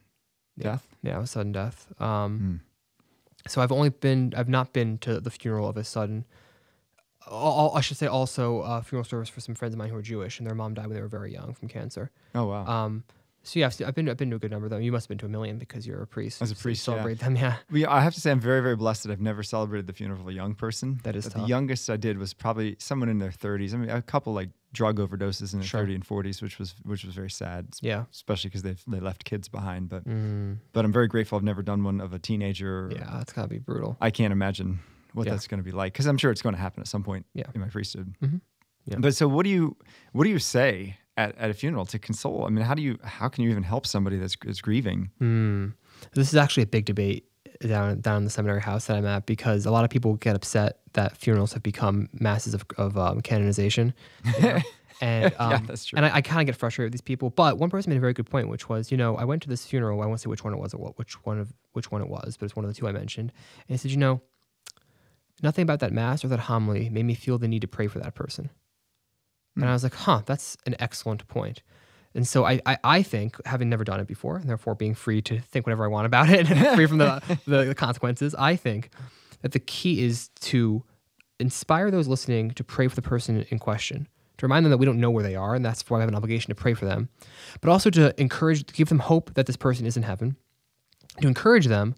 yeah. 0.57 0.65
death. 0.65 0.87
yeah, 1.03 1.17
it 1.17 1.21
was 1.21 1.29
a 1.31 1.33
sudden 1.33 1.53
death. 1.53 1.93
Um, 2.01 2.39
Hmm. 2.39 2.57
So 3.49 3.61
I've 3.63 3.71
only 3.71 3.91
been, 3.91 4.33
I've 4.37 4.49
not 4.49 4.73
been 4.73 4.99
to 4.99 5.21
the 5.21 5.31
funeral 5.31 5.69
of 5.69 5.77
a 5.77 5.85
sudden. 5.85 6.25
al- 7.31 7.73
I 7.75 7.81
should 7.81 7.97
say 7.97 8.07
also 8.07 8.61
uh, 8.63 8.81
funeral 8.81 9.05
service 9.05 9.29
for 9.29 9.41
some 9.41 9.55
friends 9.55 9.75
of 9.75 9.79
mine 9.79 9.91
who 9.91 9.97
are 9.97 10.03
Jewish, 10.03 10.39
and 10.41 10.47
their 10.49 10.55
mom 10.55 10.75
died 10.75 10.87
when 10.87 10.95
they 10.97 11.01
were 11.03 11.07
very 11.09 11.33
young 11.33 11.55
from 11.55 11.69
cancer. 11.69 12.11
Oh 12.35 12.47
wow. 12.47 12.67
Um, 12.67 13.05
so 13.47 13.61
yeah, 13.61 13.71
I've 13.87 13.95
been 13.95 14.09
I've 14.09 14.17
been 14.17 14.31
to 14.31 14.37
a 14.37 14.39
good 14.39 14.51
number 14.51 14.67
of 14.67 14.71
them. 14.71 14.83
You 14.83 14.93
must 14.93 15.05
have 15.05 15.09
been 15.09 15.19
to 15.19 15.27
a 15.27 15.29
million 15.29 15.59
because 15.59 15.87
you're 15.87 16.03
a 16.03 16.07
priest. 16.07 16.43
As 16.43 16.51
a 16.51 16.55
so 16.55 16.59
you 16.59 16.63
priest, 16.63 16.81
yeah. 16.87 16.95
celebrate 16.95 17.19
them. 17.21 17.37
Yeah, 17.37 17.57
We, 17.71 17.87
I 17.87 18.01
have 18.01 18.15
to 18.15 18.21
say, 18.21 18.31
I'm 18.31 18.41
very, 18.41 18.61
very 18.61 18.77
blessed 18.77 19.05
that 19.05 19.13
I've 19.13 19.21
never 19.21 19.43
celebrated 19.43 19.87
the 19.87 19.93
funeral 19.93 20.21
of 20.21 20.29
a 20.29 20.33
young 20.33 20.55
person. 20.55 21.01
That 21.05 21.15
is 21.17 21.25
The 21.27 21.43
youngest 21.47 21.89
I 21.89 21.97
did 21.97 22.19
was 22.19 22.35
probably 22.35 22.77
someone 22.79 23.09
in 23.09 23.19
their 23.19 23.31
30s. 23.31 23.73
I 23.73 23.77
mean, 23.77 23.91
a 23.91 24.03
couple 24.03 24.33
like 24.35 24.51
drug 24.73 24.99
overdoses 24.99 25.53
in 25.55 25.61
their 25.61 25.67
Sure. 25.69 25.81
30 25.81 25.95
and 25.95 26.07
40s, 26.07 26.43
which 26.43 26.59
was 26.59 26.75
which 26.83 27.05
was 27.05 27.15
very 27.15 27.31
sad, 27.31 27.69
yeah, 27.81 28.05
especially 28.13 28.51
because 28.51 28.63
they 28.63 28.77
they 28.89 29.01
left 29.01 29.25
kids 29.25 29.49
behind. 29.49 29.89
But 29.89 30.05
mm, 30.07 30.59
but 30.73 30.85
I'm 30.85 30.93
very 30.93 31.09
grateful 31.09 31.39
I've 31.39 31.45
never 31.45 31.63
done 31.63 31.83
one 31.85 32.01
of 32.01 32.13
a 32.13 32.19
teenager. 32.19 32.91
yeah. 32.95 33.09
That's 33.19 33.33
gotta 33.33 33.49
be 33.49 33.59
brutal. 33.59 33.97
I 34.01 34.11
can't 34.11 34.33
imagine 34.33 34.81
what 35.15 35.27
Yeah. 35.27 35.33
that's 35.33 35.47
going 35.47 35.61
to 35.61 35.65
be 35.65 35.73
like 35.73 35.93
because 35.95 36.05
I'm 36.07 36.19
sure 36.19 36.31
it's 36.31 36.43
going 36.43 36.55
to 36.55 36.61
happen 36.61 36.81
at 36.83 36.89
some 36.89 37.03
point 37.03 37.25
Yeah. 37.33 37.45
in 37.55 37.61
my 37.63 37.69
priesthood. 37.69 38.15
Mhm. 38.23 38.41
Yeah. 38.85 38.97
But 38.99 39.15
so, 39.15 39.27
what 39.29 39.45
do 39.45 39.51
you 39.51 39.77
what 40.13 40.25
do 40.25 40.31
you 40.31 40.39
say 40.39 40.99
at, 41.17 41.37
at 41.39 41.51
a 41.51 41.55
funeral 41.55 41.87
to 41.87 41.99
console? 41.99 42.45
I 42.45 42.51
mean, 42.51 42.65
how 42.65 42.75
do 42.75 42.83
you 42.83 42.99
how 43.03 43.29
can 43.29 43.45
you 43.45 43.51
even 43.51 43.63
help 43.63 43.87
somebody 43.87 44.19
that's, 44.19 44.37
that's 44.45 44.61
grieving? 44.61 45.11
Mm. 45.21 45.75
This 46.13 46.29
is 46.29 46.37
actually 46.37 46.65
a 46.65 46.67
big 46.67 46.85
debate 46.85 47.25
down 47.61 48.01
down 48.01 48.19
in 48.19 48.25
the 48.25 48.31
seminary 48.31 48.61
house 48.61 48.87
that 48.87 48.97
I'm 48.97 49.07
at 49.07 49.27
because 49.27 49.67
a 49.67 49.71
lot 49.71 49.85
of 49.85 49.91
people 49.91 50.15
get 50.15 50.37
upset 50.37 50.81
that 50.93 51.17
funerals 51.17 51.53
have 51.53 51.63
become 51.63 52.09
masses 52.13 52.55
of, 52.55 52.65
of 52.77 52.97
um, 52.97 53.21
canonization. 53.21 53.95
you 54.37 54.43
know? 54.43 54.59
And 55.01 55.35
um, 55.39 55.51
Yeah, 55.51 55.61
that's 55.67 55.85
true. 55.85 55.99
And 55.99 56.07
I, 56.07 56.17
I 56.17 56.21
kind 56.23 56.41
of 56.41 56.47
get 56.47 56.57
frustrated 56.57 56.89
with 56.89 56.93
these 56.93 57.03
people. 57.03 57.31
But 57.31 57.59
one 57.59 57.71
person 57.71 57.91
made 57.91 57.99
a 57.99 58.01
very 58.01 58.15
good 58.15 58.31
point, 58.31 58.49
which 58.49 58.69
was, 58.69 58.91
you 58.91 58.97
know, 58.97 59.17
I 59.17 59.25
went 59.25 59.43
to 59.43 59.49
this 59.51 59.67
funeral. 59.67 60.01
I 60.01 60.07
won't 60.07 60.21
say 60.21 60.29
which 60.29 60.45
one 60.45 60.55
it 60.55 60.59
was 60.59 60.73
or 60.73 60.79
what, 60.79 60.99
which 60.99 61.25
one 61.25 61.39
of 61.39 61.53
which 61.73 61.91
one 61.91 62.01
it 62.01 62.09
was, 62.09 62.37
but 62.39 62.47
it's 62.47 62.57
one 62.57 62.65
of 62.65 62.71
the 62.71 62.75
two 62.75 62.89
I 62.89 62.93
mentioned. 62.93 63.33
And 63.69 63.75
he 63.75 63.77
said, 63.77 63.91
you 63.91 63.99
know, 63.99 64.23
nothing 65.43 65.63
about 65.63 65.81
that 65.81 65.93
mass 65.93 66.25
or 66.25 66.29
that 66.29 66.41
homily 66.41 66.89
made 66.89 67.05
me 67.05 67.15
feel 67.15 67.39
the 67.39 67.49
need 67.49 67.61
to 67.61 67.69
pray 67.69 67.89
for 67.89 67.99
that 67.99 68.15
person. 68.15 68.51
And 69.57 69.65
Hmm. 69.65 69.71
I 69.71 69.73
was 69.73 69.83
like, 69.83 69.95
huh, 69.95 70.23
that's 70.27 70.57
an 70.67 70.77
excellent 70.79 71.27
point. 71.29 71.63
And 72.15 72.27
so 72.27 72.45
I, 72.47 72.61
I, 72.65 72.79
I 72.85 73.03
think, 73.03 73.37
having 73.47 73.69
never 73.69 73.85
done 73.85 74.01
it 74.01 74.07
before, 74.07 74.37
and 74.37 74.49
therefore 74.49 74.75
being 74.75 74.95
free 74.95 75.21
to 75.23 75.39
think 75.41 75.67
whatever 75.67 75.85
I 75.85 75.89
want 75.89 76.07
about 76.07 76.31
it, 76.31 76.47
free 76.75 76.87
from 76.87 76.99
the, 76.99 77.23
the, 77.47 77.65
the 77.65 77.75
consequences, 77.75 78.35
I 78.39 78.57
think 78.57 78.91
that 79.43 79.53
the 79.53 79.59
key 79.59 80.03
is 80.05 80.29
to 80.41 80.83
inspire 81.39 81.91
those 81.91 82.09
listening 82.09 82.51
to 82.53 82.65
pray 82.65 82.89
for 82.89 82.95
the 82.97 83.03
person 83.03 83.45
in 83.51 83.59
question, 83.59 84.09
to 84.39 84.47
remind 84.47 84.65
them 84.65 84.71
that 84.71 84.79
we 84.79 84.87
don't 84.87 84.99
know 85.01 85.11
where 85.11 85.23
they 85.23 85.37
are, 85.37 85.55
and 85.55 85.63
that's 85.65 85.89
why 85.91 85.99
we 85.99 86.01
have 86.03 86.09
an 86.09 86.15
obligation 86.15 86.49
to 86.49 86.55
pray 86.55 86.73
for 86.73 86.87
them, 86.87 87.11
but 87.61 87.71
also 87.71 87.91
to 87.91 88.19
encourage, 88.19 88.65
to 88.65 88.73
give 88.75 88.89
them 88.89 89.01
hope 89.01 89.35
that 89.35 89.45
this 89.47 89.57
person 89.57 89.85
is 89.85 89.97
in 89.99 90.03
heaven, 90.03 90.37
to 91.21 91.29
encourage 91.29 91.67
them 91.67 91.95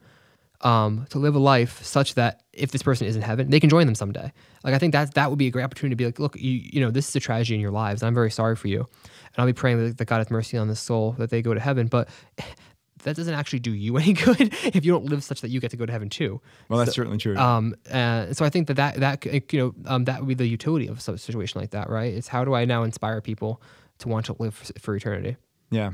um, 0.62 1.06
to 1.10 1.18
live 1.18 1.34
a 1.34 1.38
life 1.38 1.82
such 1.84 2.14
that 2.14 2.42
if 2.52 2.72
this 2.72 2.82
person 2.82 3.06
is 3.06 3.16
in 3.16 3.22
heaven, 3.22 3.50
they 3.50 3.60
can 3.60 3.70
join 3.70 3.86
them 3.86 3.94
someday. 3.94 4.32
Like 4.64 4.74
I 4.74 4.78
think 4.78 4.92
that 4.92 5.14
that 5.14 5.30
would 5.30 5.38
be 5.38 5.46
a 5.46 5.50
great 5.50 5.62
opportunity 5.62 5.92
to 5.92 5.96
be 5.96 6.06
like, 6.06 6.18
look, 6.18 6.36
you, 6.36 6.60
you 6.72 6.80
know, 6.80 6.90
this 6.90 7.08
is 7.08 7.16
a 7.16 7.20
tragedy 7.20 7.54
in 7.54 7.60
your 7.60 7.70
lives. 7.70 8.02
And 8.02 8.08
I'm 8.08 8.14
very 8.14 8.30
sorry 8.30 8.56
for 8.56 8.68
you, 8.68 8.80
and 8.80 9.38
I'll 9.38 9.46
be 9.46 9.52
praying 9.52 9.84
that, 9.84 9.98
that 9.98 10.04
God 10.06 10.18
has 10.18 10.30
mercy 10.30 10.58
on 10.58 10.68
this 10.68 10.80
soul 10.80 11.12
that 11.18 11.30
they 11.30 11.42
go 11.42 11.54
to 11.54 11.60
heaven. 11.60 11.86
But 11.86 12.08
that 13.04 13.14
doesn't 13.14 13.34
actually 13.34 13.60
do 13.60 13.72
you 13.72 13.96
any 13.98 14.12
good 14.12 14.52
if 14.64 14.84
you 14.84 14.92
don't 14.92 15.04
live 15.04 15.22
such 15.22 15.40
that 15.42 15.50
you 15.50 15.60
get 15.60 15.70
to 15.70 15.76
go 15.76 15.86
to 15.86 15.92
heaven 15.92 16.08
too. 16.08 16.40
Well, 16.68 16.78
that's 16.78 16.94
certainly 16.94 17.18
true. 17.18 17.36
Um, 17.36 17.76
uh, 17.90 18.32
so 18.32 18.44
I 18.44 18.50
think 18.50 18.66
that 18.66 18.74
that 18.74 18.96
that 18.96 19.52
you 19.52 19.58
know 19.58 19.74
um, 19.86 20.04
that 20.04 20.20
would 20.20 20.28
be 20.28 20.34
the 20.34 20.46
utility 20.46 20.88
of 20.88 20.98
a 20.98 21.18
situation 21.18 21.60
like 21.60 21.70
that, 21.70 21.88
right? 21.88 22.12
It's 22.12 22.28
how 22.28 22.44
do 22.44 22.54
I 22.54 22.64
now 22.64 22.82
inspire 22.82 23.20
people 23.20 23.62
to 23.98 24.08
want 24.08 24.26
to 24.26 24.36
live 24.38 24.54
for, 24.54 24.72
for 24.80 24.96
eternity? 24.96 25.36
yeah. 25.70 25.92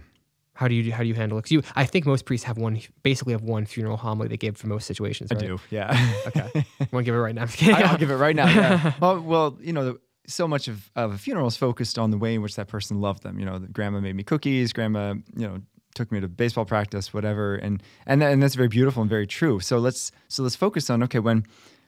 How 0.54 0.68
do 0.68 0.74
you 0.74 0.92
how 0.92 1.02
do 1.02 1.08
you 1.08 1.14
handle 1.14 1.36
it? 1.38 1.42
'Cause 1.42 1.50
you, 1.50 1.62
I 1.74 1.84
think 1.84 2.06
most 2.06 2.24
priests 2.24 2.44
have 2.46 2.56
one, 2.58 2.80
basically 3.02 3.32
have 3.32 3.42
one 3.42 3.66
funeral 3.66 3.96
homily 3.96 4.28
they 4.28 4.36
give 4.36 4.56
for 4.56 4.68
most 4.68 4.86
situations. 4.86 5.30
I 5.32 5.34
do. 5.34 5.58
Yeah. 5.70 5.90
Okay, 6.28 6.48
you 6.54 6.86
want 6.92 7.04
to 7.04 7.08
give 7.10 7.14
it 7.14 7.18
right 7.18 7.34
now? 7.34 7.42
I'm 7.42 7.48
just 7.48 7.58
kidding. 7.58 7.74
I, 7.74 7.90
will 7.90 7.98
give 7.98 8.10
it 8.10 8.16
right 8.16 8.34
now. 8.36 8.46
Yeah. 8.46 8.92
well, 9.00 9.20
well, 9.20 9.58
you 9.60 9.72
know, 9.72 9.98
so 10.26 10.48
much 10.48 10.68
of, 10.68 10.90
of 10.96 11.12
a 11.12 11.18
funeral 11.18 11.46
is 11.46 11.56
focused 11.56 11.98
on 11.98 12.10
the 12.10 12.16
way 12.18 12.34
in 12.34 12.42
which 12.42 12.56
that 12.56 12.68
person 12.68 13.00
loved 13.00 13.22
them. 13.22 13.38
You 13.38 13.44
know, 13.44 13.58
the 13.58 13.68
grandma 13.68 14.00
made 14.00 14.14
me 14.16 14.22
cookies. 14.22 14.72
Grandma, 14.72 15.14
you 15.36 15.46
know, 15.46 15.58
took 15.94 16.10
me 16.10 16.20
to 16.20 16.28
baseball 16.28 16.64
practice, 16.64 17.12
whatever, 17.12 17.56
and 17.56 17.82
and 18.06 18.22
that, 18.22 18.32
and 18.32 18.42
that's 18.42 18.54
very 18.54 18.68
beautiful 18.68 19.02
and 19.02 19.10
very 19.10 19.26
true. 19.26 19.60
So 19.60 19.78
let's 19.78 20.12
so 20.28 20.42
let's 20.42 20.56
focus 20.56 20.88
on 20.88 21.02
okay 21.02 21.18
when 21.18 21.44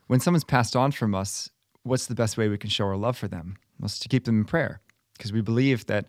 when 0.08 0.20
someone's 0.20 0.44
passed 0.44 0.76
on 0.76 0.92
from 0.92 1.14
us, 1.14 1.50
what's 1.82 2.06
the 2.06 2.14
best 2.14 2.36
way 2.36 2.48
we 2.48 2.58
can 2.58 2.70
show 2.70 2.84
our 2.86 2.96
love 2.96 3.16
for 3.16 3.28
them? 3.28 3.56
Well, 3.78 3.86
it's 3.86 3.98
to 4.00 4.08
keep 4.08 4.24
them 4.24 4.38
in 4.40 4.44
prayer 4.44 4.80
because 5.16 5.32
we 5.32 5.40
believe 5.40 5.86
that 5.86 6.06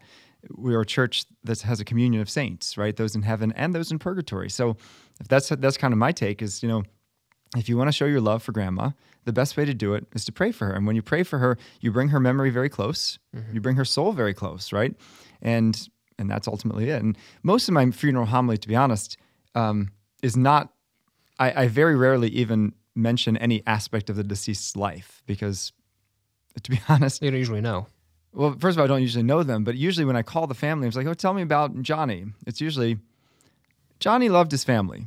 we 0.55 0.75
are 0.75 0.81
a 0.81 0.85
church 0.85 1.25
that 1.43 1.61
has 1.61 1.79
a 1.79 1.85
communion 1.85 2.21
of 2.21 2.29
saints, 2.29 2.77
right? 2.77 2.95
Those 2.95 3.15
in 3.15 3.23
heaven 3.23 3.51
and 3.55 3.73
those 3.73 3.91
in 3.91 3.99
purgatory. 3.99 4.49
So 4.49 4.77
if 5.19 5.27
that's 5.27 5.49
that's 5.49 5.77
kind 5.77 5.93
of 5.93 5.97
my 5.97 6.11
take 6.11 6.41
is 6.41 6.61
you 6.63 6.69
know 6.69 6.83
if 7.55 7.69
you 7.69 7.77
want 7.77 7.87
to 7.87 7.91
show 7.91 8.05
your 8.05 8.21
love 8.21 8.43
for 8.43 8.51
grandma, 8.51 8.91
the 9.25 9.33
best 9.33 9.55
way 9.55 9.65
to 9.65 9.73
do 9.73 9.93
it 9.93 10.05
is 10.13 10.25
to 10.25 10.31
pray 10.31 10.51
for 10.51 10.67
her. 10.67 10.73
And 10.73 10.85
when 10.85 10.95
you 10.95 11.01
pray 11.01 11.23
for 11.23 11.39
her, 11.39 11.57
you 11.79 11.91
bring 11.91 12.09
her 12.09 12.19
memory 12.19 12.49
very 12.49 12.69
close. 12.69 13.19
You 13.53 13.61
bring 13.61 13.75
her 13.77 13.85
soul 13.85 14.11
very 14.11 14.33
close, 14.33 14.73
right? 14.73 14.93
And 15.41 15.87
and 16.19 16.29
that's 16.29 16.47
ultimately 16.47 16.89
it. 16.89 17.01
And 17.01 17.17
most 17.43 17.67
of 17.67 17.73
my 17.73 17.89
funeral 17.91 18.25
homily, 18.25 18.57
to 18.57 18.67
be 18.67 18.75
honest, 18.75 19.17
um, 19.55 19.91
is 20.23 20.35
not. 20.35 20.73
I, 21.39 21.63
I 21.63 21.67
very 21.67 21.95
rarely 21.95 22.29
even 22.29 22.73
mention 22.95 23.37
any 23.37 23.61
aspect 23.67 24.09
of 24.09 24.15
the 24.15 24.23
deceased's 24.23 24.75
life 24.75 25.21
because, 25.27 25.71
to 26.63 26.71
be 26.71 26.79
honest, 26.89 27.21
You 27.21 27.29
don't 27.29 27.37
usually 27.37 27.61
know. 27.61 27.87
Well, 28.37 28.55
first 28.59 28.77
of 28.77 28.79
all, 28.79 28.85
I 28.85 28.87
don't 28.87 29.01
usually 29.01 29.23
know 29.23 29.41
them, 29.41 29.63
but 29.63 29.75
usually 29.75 30.05
when 30.05 30.15
I 30.15 30.21
call 30.21 30.45
the 30.45 30.53
family, 30.53 30.87
I'm 30.87 30.93
like, 30.93 31.07
"Oh, 31.07 31.15
tell 31.15 31.33
me 31.33 31.41
about 31.41 31.81
Johnny." 31.81 32.25
It's 32.45 32.61
usually 32.61 32.99
Johnny 33.99 34.29
loved 34.29 34.51
his 34.51 34.63
family, 34.63 34.99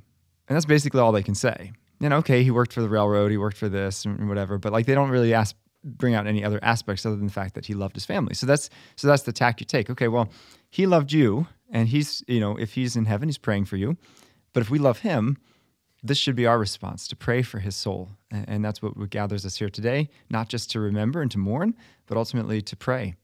and 0.48 0.56
that's 0.56 0.66
basically 0.66 1.00
all 1.00 1.12
they 1.12 1.22
can 1.22 1.36
say. 1.36 1.72
Know, 2.00 2.16
okay, 2.16 2.42
he 2.42 2.50
worked 2.50 2.72
for 2.72 2.80
the 2.80 2.88
railroad, 2.88 3.30
he 3.30 3.36
worked 3.36 3.56
for 3.56 3.68
this, 3.68 4.04
and 4.04 4.28
whatever, 4.28 4.58
but 4.58 4.72
like 4.72 4.86
they 4.86 4.94
don't 4.94 5.10
really 5.10 5.32
ask, 5.32 5.54
bring 5.84 6.14
out 6.14 6.26
any 6.26 6.42
other 6.42 6.58
aspects 6.62 7.06
other 7.06 7.14
than 7.14 7.26
the 7.26 7.32
fact 7.32 7.54
that 7.54 7.66
he 7.66 7.74
loved 7.74 7.94
his 7.94 8.04
family. 8.04 8.34
So 8.34 8.46
that's 8.46 8.68
so 8.96 9.06
that's 9.06 9.22
the 9.22 9.32
tack 9.32 9.60
you 9.60 9.66
take. 9.66 9.88
Okay, 9.90 10.08
well, 10.08 10.28
he 10.68 10.86
loved 10.86 11.12
you, 11.12 11.46
and 11.70 11.88
he's 11.88 12.24
you 12.26 12.40
know 12.40 12.56
if 12.56 12.74
he's 12.74 12.96
in 12.96 13.04
heaven, 13.04 13.28
he's 13.28 13.38
praying 13.38 13.66
for 13.66 13.76
you, 13.76 13.96
but 14.52 14.60
if 14.60 14.70
we 14.70 14.80
love 14.80 15.00
him, 15.00 15.36
this 16.02 16.18
should 16.18 16.36
be 16.36 16.46
our 16.46 16.58
response 16.58 17.06
to 17.08 17.16
pray 17.16 17.42
for 17.42 17.58
his 17.58 17.76
soul. 17.76 18.10
And, 18.30 18.48
and 18.48 18.64
that's 18.64 18.82
what 18.82 19.10
gathers 19.10 19.44
us 19.44 19.56
here 19.56 19.70
today, 19.70 20.08
not 20.30 20.48
just 20.48 20.70
to 20.72 20.80
remember 20.80 21.20
and 21.22 21.30
to 21.30 21.38
mourn, 21.38 21.74
but 22.10 22.18
ultimately 22.18 22.60
to 22.60 22.76
pray. 22.76 23.14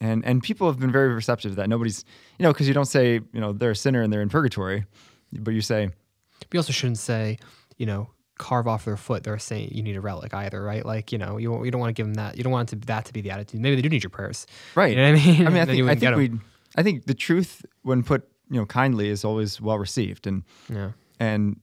And, 0.00 0.24
and 0.24 0.40
people 0.40 0.68
have 0.68 0.78
been 0.78 0.92
very 0.92 1.12
receptive 1.12 1.50
to 1.50 1.56
that. 1.56 1.68
Nobody's, 1.68 2.04
you 2.38 2.44
know, 2.44 2.52
because 2.52 2.68
you 2.68 2.72
don't 2.72 2.86
say, 2.86 3.14
you 3.14 3.40
know, 3.40 3.52
they're 3.52 3.72
a 3.72 3.76
sinner 3.76 4.00
and 4.02 4.10
they're 4.12 4.22
in 4.22 4.28
purgatory, 4.28 4.86
but 5.32 5.52
you 5.52 5.60
say, 5.60 5.90
We 6.52 6.58
also 6.58 6.72
shouldn't 6.72 6.98
say, 6.98 7.38
you 7.76 7.86
know, 7.86 8.08
carve 8.38 8.68
off 8.68 8.84
their 8.84 8.96
foot. 8.96 9.24
They're 9.24 9.36
saying 9.38 9.72
you 9.72 9.82
need 9.82 9.96
a 9.96 10.00
relic 10.00 10.32
either, 10.32 10.62
right? 10.62 10.86
Like, 10.86 11.10
you 11.10 11.18
know, 11.18 11.38
you, 11.38 11.64
you 11.64 11.72
don't 11.72 11.80
want 11.80 11.90
to 11.94 12.00
give 12.00 12.06
them 12.06 12.14
that. 12.14 12.38
You 12.38 12.44
don't 12.44 12.52
want 12.52 12.68
to, 12.70 12.76
that 12.76 13.04
to 13.06 13.12
be 13.12 13.20
the 13.20 13.32
attitude. 13.32 13.60
Maybe 13.60 13.74
they 13.76 13.82
do 13.82 13.88
need 13.88 14.04
your 14.04 14.10
prayers. 14.10 14.46
right. 14.76 14.90
You 14.90 14.96
know 14.96 15.12
what 15.12 15.20
I 15.20 15.26
mean? 15.26 15.46
I 15.46 15.50
mean, 15.50 15.58
I 15.58 15.64
think, 15.66 15.88
I 15.88 15.94
think 15.96 16.16
we, 16.16 16.30
I 16.76 16.82
think 16.84 17.06
the 17.06 17.14
truth, 17.14 17.66
when 17.82 18.04
put, 18.04 18.28
you 18.48 18.60
know, 18.60 18.64
kindly, 18.66 19.08
is 19.08 19.24
always 19.24 19.60
well 19.60 19.76
received. 19.78 20.28
And 20.28 20.44
Yeah. 20.68 20.92
and 21.18 21.58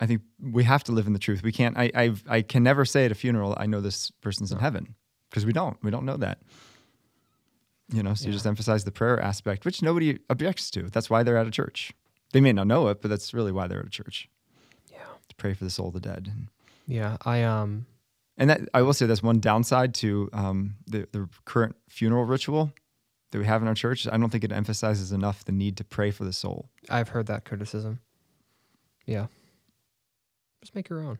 I 0.00 0.06
think 0.06 0.22
we 0.40 0.64
have 0.64 0.82
to 0.84 0.92
live 0.92 1.06
in 1.06 1.12
the 1.12 1.18
truth. 1.18 1.42
We 1.42 1.52
can't. 1.52 1.76
I 1.78 1.90
I, 1.94 2.14
I 2.28 2.42
can 2.42 2.62
never 2.62 2.84
say 2.84 3.04
at 3.04 3.12
a 3.12 3.14
funeral, 3.14 3.54
I 3.58 3.66
know 3.66 3.80
this 3.80 4.10
person's 4.22 4.50
in 4.50 4.58
heaven 4.58 4.94
because 5.30 5.44
we 5.46 5.52
don't. 5.52 5.76
We 5.82 5.90
don't 5.90 6.04
know 6.04 6.16
that. 6.18 6.38
You 7.92 8.02
know, 8.02 8.14
so 8.14 8.26
you 8.26 8.32
just 8.32 8.46
emphasize 8.46 8.84
the 8.84 8.90
prayer 8.90 9.20
aspect, 9.20 9.64
which 9.64 9.80
nobody 9.82 10.18
objects 10.28 10.70
to. 10.72 10.84
That's 10.90 11.08
why 11.08 11.22
they're 11.22 11.36
at 11.36 11.46
a 11.46 11.52
church. 11.52 11.92
They 12.32 12.40
may 12.40 12.52
not 12.52 12.66
know 12.66 12.88
it, 12.88 13.00
but 13.00 13.08
that's 13.08 13.32
really 13.32 13.52
why 13.52 13.68
they're 13.68 13.78
at 13.80 13.86
a 13.86 13.90
church 13.90 14.28
Yeah. 14.90 14.98
to 15.28 15.34
pray 15.36 15.54
for 15.54 15.62
the 15.64 15.70
soul 15.70 15.88
of 15.88 15.94
the 15.94 16.00
dead. 16.00 16.32
Yeah. 16.88 17.16
I, 17.24 17.44
um, 17.44 17.86
And 18.36 18.50
that 18.50 18.62
I 18.74 18.82
will 18.82 18.92
say 18.92 19.06
that's 19.06 19.22
one 19.22 19.38
downside 19.38 19.94
to 19.94 20.28
um, 20.32 20.74
the 20.86 21.06
the 21.12 21.28
current 21.44 21.76
funeral 21.88 22.24
ritual 22.24 22.72
that 23.30 23.38
we 23.38 23.46
have 23.46 23.62
in 23.62 23.68
our 23.68 23.74
church. 23.74 24.06
I 24.08 24.16
don't 24.16 24.30
think 24.30 24.44
it 24.44 24.52
emphasizes 24.52 25.12
enough 25.12 25.44
the 25.44 25.52
need 25.52 25.76
to 25.76 25.84
pray 25.84 26.10
for 26.10 26.24
the 26.24 26.32
soul. 26.32 26.68
I've 26.90 27.10
heard 27.10 27.26
that 27.28 27.44
criticism. 27.44 28.00
Yeah. 29.06 29.26
Just 30.60 30.74
make 30.74 30.88
your 30.88 31.00
own. 31.04 31.18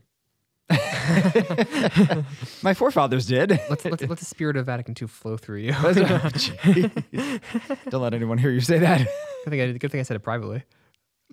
My 2.62 2.74
forefathers 2.74 3.26
did. 3.26 3.50
Let's, 3.70 3.85
let's 3.85 4.02
let 4.02 4.18
the 4.18 4.24
spirit 4.24 4.57
of 4.57 4.66
Vatican 4.66 4.94
II 5.00 5.07
flow 5.09 5.37
through 5.37 5.59
you. 5.59 5.72
Don't 7.88 8.02
let 8.02 8.14
anyone 8.14 8.38
hear 8.38 8.50
you 8.50 8.61
say 8.61 8.79
that. 8.81 9.07
Good 9.44 9.50
thing 9.50 9.61
I, 9.61 9.72
good 9.72 9.92
thing 9.92 10.00
I 10.00 10.02
said 10.02 10.16
it 10.16 10.20
privately. 10.20 10.64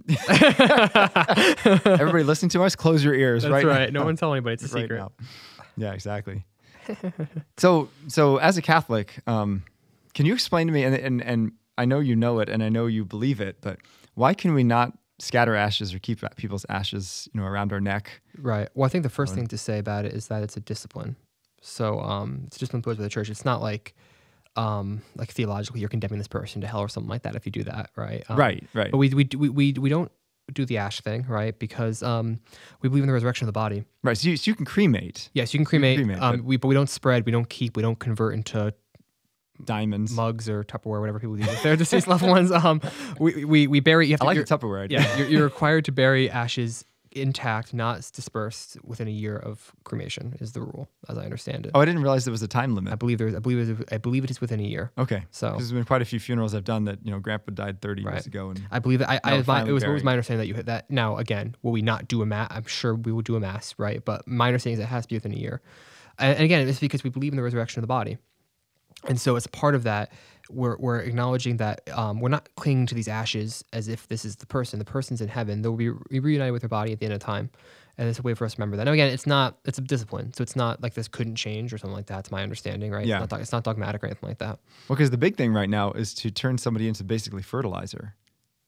Everybody 0.10 2.24
listening 2.24 2.50
to 2.50 2.64
us, 2.64 2.76
close 2.76 3.04
your 3.04 3.16
ears 3.16 3.44
That's 3.44 3.52
right 3.52 3.66
right. 3.66 3.94
No 3.94 4.06
one 4.06 4.16
tell 4.16 4.34
anybody. 4.34 4.54
It's 4.56 4.64
a 4.64 4.76
Right 4.76 4.84
secret. 4.84 4.98
now. 4.98 5.12
Yeah, 5.78 5.94
exactly. 5.94 6.46
so, 7.58 7.90
so 8.08 8.38
as 8.38 8.58
a 8.58 8.62
Catholic, 8.62 9.20
um, 9.26 9.64
can 10.14 10.26
you 10.26 10.34
explain 10.34 10.68
to 10.68 10.74
me? 10.74 10.84
And, 10.84 10.96
and 10.96 11.22
and 11.24 11.52
I 11.78 11.86
know 11.86 12.00
you 12.00 12.16
know 12.16 12.40
it, 12.40 12.50
and 12.50 12.64
I 12.64 12.70
know 12.70 12.86
you 12.86 13.06
believe 13.06 13.42
it, 13.42 13.58
but 13.62 13.80
why 14.14 14.36
can 14.36 14.54
we 14.54 14.64
not 14.64 14.94
scatter 15.20 15.56
ashes 15.56 15.94
or 15.94 16.00
keep 16.00 16.20
people's 16.36 16.66
ashes, 16.70 17.30
you 17.34 17.40
know, 17.42 17.48
around 17.48 17.72
our 17.74 17.80
neck? 17.82 18.22
Right. 18.38 18.70
Well, 18.74 18.86
I 18.86 18.90
think 18.90 19.04
the 19.04 19.10
first 19.10 19.36
thing 19.36 19.48
to 19.48 19.58
say 19.58 19.80
about 19.80 20.06
it 20.06 20.14
is 20.14 20.28
that 20.28 20.44
it's 20.44 20.58
a 20.58 20.60
discipline. 20.62 21.16
So 21.62 22.00
um, 22.02 22.44
it's 22.48 22.58
a 22.58 22.60
discipline 22.60 22.80
imposed 22.80 22.98
by 23.00 23.04
the 23.04 23.10
church. 23.10 23.30
It's 23.30 23.46
not 23.46 23.62
like 23.62 23.94
um, 24.56 25.02
like 25.16 25.32
theologically 25.32 25.80
you're 25.80 25.90
condemning 25.90 26.20
this 26.20 26.28
person 26.28 26.62
to 26.62 26.68
hell 26.68 26.80
or 26.82 26.88
something 26.90 27.10
like 27.10 27.24
that 27.24 27.36
if 27.36 27.46
you 27.46 27.52
do 27.52 27.64
that, 27.64 27.90
right? 27.96 28.24
Um, 28.30 28.38
right, 28.38 28.64
right. 28.74 28.92
But 28.92 28.98
we 28.98 29.10
we 29.10 29.28
we 29.38 29.50
we, 29.50 29.74
we 29.74 29.90
don't 29.90 30.12
do 30.52 30.66
the 30.66 30.78
ash 30.78 31.00
thing, 31.02 31.26
right? 31.28 31.58
Because 31.58 32.04
um, 32.04 32.40
we 32.82 32.90
believe 32.90 33.04
in 33.04 33.08
the 33.08 33.14
resurrection 33.14 33.46
of 33.46 33.48
the 33.48 33.58
body. 33.58 33.86
right. 34.04 34.18
So 34.18 34.30
you, 34.30 34.38
so 34.38 34.52
you 34.52 34.56
can 34.56 34.66
cremate 34.66 35.30
Yes, 35.34 35.54
you 35.54 35.58
can 35.58 35.66
cremate. 35.66 35.98
cremate, 35.98 36.22
um, 36.22 36.36
but- 36.38 36.46
we, 36.46 36.58
but 36.58 36.68
we 36.68 36.76
don't 36.76 36.90
spread. 36.90 37.26
We 37.26 37.32
don't 37.32 37.50
keep. 37.50 37.76
We 37.78 37.82
don't 37.82 37.98
convert 37.98 38.34
into 38.34 38.74
diamonds. 39.64 40.12
mugs 40.14 40.48
or 40.50 40.64
Tupperware, 40.64 41.00
whatever 41.00 41.20
people 41.20 41.38
use 41.40 41.64
their 41.64 41.76
deceased 41.76 42.08
loved 42.08 42.24
ones. 42.26 42.52
Um, 42.52 42.82
we, 43.20 43.46
we 43.46 43.68
we 43.68 43.80
bury. 43.80 44.08
You 44.08 44.14
have 44.14 44.22
I 44.22 44.24
to, 44.24 44.28
like 44.28 44.36
you're- 44.36 44.46
Tupperware. 44.46 44.84
idea. 44.84 45.00
Yeah, 45.02 45.18
you're, 45.18 45.28
you're 45.28 45.44
required 45.54 45.86
to 45.86 45.92
bury 45.92 46.30
ashes 46.30 46.86
intact, 47.16 47.76
not 47.76 48.10
dispersed, 48.16 48.76
within 48.84 49.08
a 49.08 49.12
year 49.12 49.38
of 49.38 49.72
cremation. 49.84 50.36
Is 50.40 50.54
the 50.54 50.62
rule, 50.62 50.90
as 51.08 51.16
I 51.18 51.24
understand 51.26 51.68
it. 51.68 51.72
Oh, 51.76 51.80
I 51.80 51.86
didn't 51.86 52.02
realize 52.02 52.26
there 52.26 52.32
was 52.32 52.42
a 52.42 52.48
time 52.48 52.74
limit. 52.74 52.92
I 52.92 52.96
believe 52.96 53.20
there's. 53.20 53.36
I 53.36 53.40
believe. 53.40 53.60
It 53.60 53.80
is, 53.80 53.86
I 53.92 53.98
believe 54.00 54.24
it 54.24 54.32
is 54.32 54.42
within 54.42 54.60
a 54.60 54.64
year. 54.64 54.92
Okay. 54.98 55.24
So- 55.30 55.52
there's 55.52 55.72
been 55.72 55.84
quite 55.86 56.02
a 56.02 56.06
few 56.06 56.20
funerals 56.20 56.56
I've 56.56 56.64
done 56.64 56.86
that 56.86 57.00
you 57.06 57.12
know 57.12 57.20
Grandpa 57.20 57.52
died 57.54 57.82
30 57.82 58.04
Right. 58.04 58.14
years 58.16 58.26
ago, 58.26 58.50
and 58.50 58.62
I 58.72 58.80
believe 58.80 59.00
that. 59.00 59.10
I, 59.10 59.20
I 59.24 59.44
my, 59.46 59.64
it 59.64 59.72
was, 59.72 59.84
it 59.84 59.90
was 59.90 60.04
my 60.04 60.14
understanding 60.14 60.40
that 60.40 60.48
you 60.48 60.56
hit 60.56 60.66
that. 60.66 60.90
Now, 60.90 61.18
again, 61.18 61.56
will 61.62 61.72
we 61.72 61.84
not 61.84 62.08
do 62.08 62.24
a 62.24 62.26
mass? 62.26 62.48
I'm 62.52 62.66
sure 62.66 62.96
we 62.96 63.12
will 63.12 63.22
do 63.22 63.36
a 63.36 63.40
mass, 63.40 63.76
right? 63.78 64.04
But 64.04 64.28
my 64.28 64.48
understanding 64.48 64.80
is 64.80 64.84
it 64.84 64.88
has 64.90 65.04
to 65.06 65.10
be 65.10 65.16
within 65.18 65.34
a 65.34 65.38
year. 65.38 65.62
And, 66.18 66.36
and 66.36 66.44
again, 66.46 66.68
it's 66.68 66.80
because 66.80 67.04
we 67.04 67.10
believe 67.12 67.32
in 67.34 67.38
the 67.38 67.44
resurrection 67.44 67.80
of 67.80 67.84
the 67.84 67.88
body. 67.88 68.18
And 69.08 69.20
so, 69.20 69.36
as 69.36 69.48
part 69.48 69.76
of 69.76 69.84
that, 69.84 70.12
we're, 70.50 70.78
we're 70.78 71.00
acknowledging 71.00 71.58
that 71.58 71.82
um, 71.98 72.20
we're 72.20 72.30
not 72.30 72.50
clinging 72.56 72.86
to 72.88 72.96
these 72.96 73.08
ashes 73.08 73.64
as 73.74 73.88
if 73.88 74.08
this 74.08 74.26
is 74.26 74.36
the 74.36 74.46
person. 74.46 74.80
The 74.80 74.86
person's 74.86 75.22
in 75.22 75.28
heaven. 75.28 75.62
They'll 75.62 75.76
be 75.76 75.90
re- 75.90 76.20
reunited 76.20 76.54
with 76.54 76.62
their 76.62 76.70
body 76.70 76.92
at 76.92 77.00
the 77.00 77.06
end 77.06 77.14
of 77.14 77.20
time. 77.20 77.50
And 77.98 78.10
it's 78.10 78.18
a 78.18 78.24
way 78.24 78.34
for 78.34 78.44
us 78.46 78.56
to 78.56 78.58
remember 78.60 78.78
that. 78.78 78.86
Now, 78.86 78.92
again, 78.92 79.12
it's 79.12 79.28
not, 79.28 79.60
it's 79.66 79.78
a 79.78 79.82
discipline. 79.82 80.34
So 80.34 80.42
it's 80.42 80.56
not 80.56 80.82
like 80.82 80.96
this 80.96 81.08
couldn't 81.08 81.36
change 81.36 81.72
or 81.72 81.78
something 81.78 81.96
like 81.96 82.08
that. 82.08 82.20
It's 82.20 82.32
my 82.32 82.42
understanding, 82.42 82.92
right? 82.92 83.06
Yeah. 83.06 83.22
It's 83.22 83.32
not, 83.32 83.42
it's 83.42 83.52
not 83.52 83.64
dogmatic 83.64 84.04
or 84.04 84.08
anything 84.08 84.30
like 84.30 84.40
that. 84.40 84.60
well, 84.90 84.96
because 84.96 85.12
the 85.12 85.18
big 85.18 85.38
thing 85.38 85.54
right 85.54 85.70
now 85.70 85.92
is 85.92 86.14
to 86.16 86.32
turn 86.32 86.58
somebody 86.58 86.88
into 86.88 87.04
basically 87.04 87.44
fertilizer. 87.44 88.16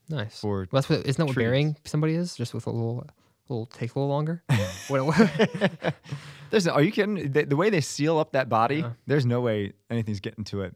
Nice. 0.10 0.40
For 0.40 0.68
well, 0.72 0.82
that's 0.82 0.90
what, 0.90 1.00
isn't 1.00 1.18
that 1.18 1.26
what 1.26 1.36
burying 1.36 1.76
somebody 1.86 2.14
is? 2.14 2.36
Just 2.36 2.54
with 2.54 2.68
a 2.68 2.70
little, 2.70 3.08
little, 3.50 3.66
take 3.68 3.96
a 3.96 4.00
little 4.00 4.10
longer? 4.10 4.44
There's, 6.52 6.68
are 6.68 6.82
you 6.82 6.92
kidding? 6.92 7.32
The, 7.32 7.44
the 7.46 7.56
way 7.56 7.70
they 7.70 7.82
seal 7.82 8.18
up 8.20 8.32
that 8.34 8.50
body, 8.50 8.78
Yeah. 8.78 8.92
there's 9.08 9.26
no 9.26 9.42
way 9.42 9.74
anything's 9.90 10.20
getting 10.20 10.44
to 10.46 10.62
it. 10.62 10.76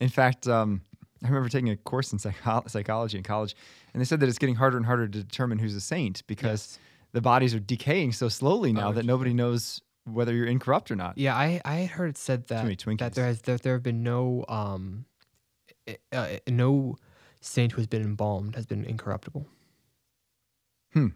In 0.00 0.08
fact, 0.08 0.46
um, 0.48 0.82
I 1.24 1.28
remember 1.28 1.48
taking 1.48 1.70
a 1.70 1.76
course 1.76 2.12
in 2.12 2.18
psycho- 2.18 2.64
psychology 2.66 3.16
in 3.16 3.24
college, 3.24 3.54
and 3.92 4.00
they 4.00 4.04
said 4.04 4.20
that 4.20 4.28
it's 4.28 4.38
getting 4.38 4.56
harder 4.56 4.76
and 4.76 4.84
harder 4.86 5.08
to 5.08 5.22
determine 5.22 5.58
who's 5.58 5.74
a 5.74 5.80
saint 5.80 6.26
because 6.26 6.78
the 7.12 7.20
bodies 7.20 7.54
are 7.54 7.60
decaying 7.60 8.12
so 8.12 8.28
slowly 8.28 8.72
now 8.72 8.90
Oh, 8.90 8.92
that 8.92 9.04
nobody 9.06 9.32
knows 9.32 9.80
whether 10.04 10.32
you're 10.34 10.46
incorrupt 10.46 10.90
or 10.90 10.96
not. 10.96 11.16
Yeah, 11.18 11.34
I 11.36 11.60
I 11.64 11.84
heard 11.86 12.10
it 12.10 12.18
said 12.18 12.46
that 12.48 12.64
that 12.98 13.14
there 13.14 13.26
has 13.26 13.42
that 13.42 13.62
there 13.62 13.74
have 13.74 13.82
been 13.82 14.02
no 14.02 14.44
um 14.48 15.04
eh, 15.86 15.96
uh, 16.12 16.28
no 16.48 16.96
saint 17.40 17.72
who 17.72 17.78
has 17.78 17.86
been 17.86 18.02
embalmed 18.02 18.54
has 18.56 18.66
been 18.66 18.84
incorruptible. 18.84 19.46
Hmm. 20.92 21.08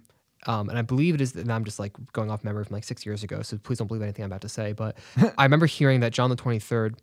Um, 0.46 0.68
and 0.68 0.78
I 0.78 0.82
believe 0.82 1.14
it 1.14 1.20
is, 1.20 1.34
and 1.36 1.52
I'm 1.52 1.64
just 1.64 1.78
like 1.78 1.92
going 2.12 2.30
off 2.30 2.42
memory 2.44 2.64
from 2.64 2.74
like 2.74 2.84
six 2.84 3.06
years 3.06 3.22
ago, 3.22 3.42
so 3.42 3.56
please 3.58 3.78
don't 3.78 3.86
believe 3.86 4.02
anything 4.02 4.24
I'm 4.24 4.30
about 4.30 4.40
to 4.42 4.48
say. 4.48 4.72
But 4.72 4.98
I 5.38 5.44
remember 5.44 5.66
hearing 5.66 6.00
that 6.00 6.12
John 6.12 6.30
the 6.30 6.36
23rd, 6.36 6.94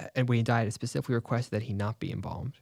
uh, 0.00 0.04
and 0.14 0.28
when 0.28 0.36
he 0.36 0.42
died, 0.42 0.66
it 0.68 0.72
specifically 0.74 1.14
requested 1.14 1.52
that 1.52 1.62
he 1.62 1.72
not 1.72 1.98
be 1.98 2.12
embalmed. 2.12 2.54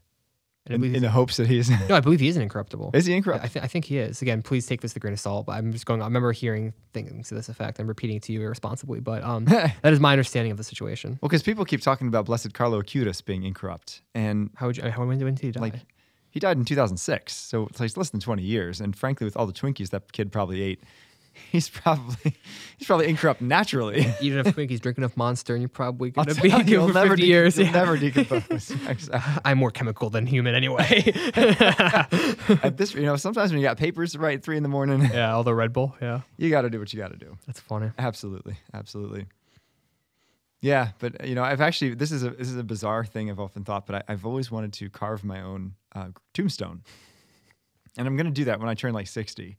And 0.67 0.85
In, 0.85 0.95
in 0.97 1.03
the 1.03 1.09
hopes 1.11 1.39
that 1.39 1.47
he's 1.47 1.71
no, 1.89 1.97
I 1.97 2.01
believe 2.01 2.21
he 2.21 2.29
is 2.29 2.37
an 2.37 2.43
incorruptible. 2.43 2.91
is 2.93 3.07
he 3.07 3.15
I, 3.15 3.17
incorrupt? 3.17 3.51
th- 3.51 3.65
I 3.65 3.67
think 3.67 3.87
he 3.87 3.97
is. 3.97 4.21
Again, 4.21 4.43
please 4.43 4.67
take 4.67 4.83
this 4.83 4.91
with 4.91 4.99
a 4.99 5.01
grain 5.01 5.15
of 5.15 5.19
salt. 5.19 5.47
But 5.47 5.53
I'm 5.53 5.73
just 5.73 5.87
going. 5.87 6.03
I 6.03 6.05
remember 6.05 6.33
hearing 6.33 6.75
things 6.93 7.29
to 7.31 7.35
this 7.35 7.49
effect. 7.49 7.81
I'm 7.81 7.87
repeating 7.89 8.17
it 8.19 8.23
to 8.25 8.33
you 8.35 8.43
irresponsibly, 8.43 9.01
but 9.01 9.25
um, 9.25 9.45
that 9.47 9.75
is 9.85 10.01
my 10.01 10.13
understanding 10.13 10.53
of 10.53 10.59
the 10.59 10.65
situation. 10.65 11.19
Well, 11.23 11.31
because 11.31 11.43
people 11.43 11.65
keep 11.65 11.81
talking 11.81 12.09
about 12.09 12.27
Blessed 12.27 12.53
Carlo 12.53 12.83
Acutis 12.83 13.25
being 13.25 13.43
incorrupt, 13.45 14.03
and 14.15 14.51
How 14.55 14.67
would 14.67 14.77
you? 14.77 14.83
How 14.91 15.05
when 15.07 15.19
did 15.19 15.39
he 15.41 15.51
die? 15.51 15.61
like 15.61 15.75
he 16.31 16.41
died 16.41 16.57
in 16.57 16.65
2006, 16.65 17.35
so 17.35 17.67
it's 17.67 17.81
like 17.81 17.97
less 17.97 18.11
than 18.11 18.21
20 18.21 18.43
years. 18.43 18.81
And 18.81 18.97
frankly, 18.97 19.25
with 19.25 19.37
all 19.37 19.47
the 19.47 19.53
Twinkies 19.53 19.91
that 19.91 20.13
kid 20.13 20.31
probably 20.31 20.63
ate, 20.63 20.81
he's 21.53 21.69
probably 21.69 22.37
he's 22.77 22.87
probably 22.87 23.09
incorrupt 23.09 23.41
naturally. 23.41 24.07
Eat 24.21 24.33
enough 24.33 24.55
Twinkies, 24.55 24.81
drink 24.81 24.99
enough 24.99 25.17
Monster, 25.17 25.55
and 25.55 25.63
you're 25.63 25.69
probably 25.69 26.11
gonna 26.11 26.35
be 26.35 26.49
you, 26.49 26.59
you'll 26.67 26.89
never 26.89 27.11
50 27.11 27.23
de- 27.23 27.29
years. 27.29 27.57
you'll 27.57 27.67
yeah. 27.67 27.73
never 27.73 27.97
decompose. 27.97 28.71
Exactly. 28.89 29.41
I'm 29.45 29.59
more 29.59 29.71
chemical 29.71 30.11
than 30.11 30.27
human 30.27 30.55
anyway. 30.55 31.13
At 32.63 32.77
this, 32.77 32.95
you 32.95 33.03
know, 33.03 33.17
sometimes 33.17 33.51
when 33.51 33.61
you 33.61 33.67
got 33.67 33.77
papers 33.77 34.13
to 34.13 34.19
write 34.19 34.39
at 34.39 34.43
three 34.43 34.57
in 34.57 34.63
the 34.63 34.69
morning, 34.69 35.03
yeah, 35.13 35.33
all 35.33 35.45
the 35.45 35.55
Red 35.55 35.73
Bull. 35.73 35.95
Yeah, 36.01 36.23
you 36.37 36.51
got 36.51 36.63
to 36.63 36.71
do 36.71 36.79
what 36.79 36.93
you 36.93 36.99
got 36.99 37.13
to 37.13 37.17
do. 37.17 37.37
that's 37.47 37.61
funny. 37.61 37.91
Absolutely, 37.99 38.57
absolutely. 38.75 39.27
Yeah, 40.61 40.91
but 40.99 41.27
you 41.27 41.35
know, 41.35 41.43
I've 41.43 41.61
actually 41.61 41.95
this 41.95 42.13
is 42.13 42.23
a 42.23 42.31
this 42.31 42.49
is 42.49 42.57
a 42.57 42.65
bizarre 42.65 43.05
thing 43.05 43.31
I've 43.31 43.41
often 43.41 43.65
thought, 43.65 43.87
but 43.87 43.97
I, 43.97 44.13
I've 44.13 44.27
always 44.27 44.51
wanted 44.51 44.73
to 44.75 44.91
carve 44.91 45.25
my 45.25 45.41
own 45.41 45.75
uh, 45.95 46.09
tombstone, 46.35 46.83
and 47.97 48.07
I'm 48.07 48.17
gonna 48.17 48.31
do 48.31 48.45
that 48.45 48.61
when 48.61 48.69
I 48.69 48.75
turn 48.75 48.93
like 48.93 49.07
sixty. 49.09 49.57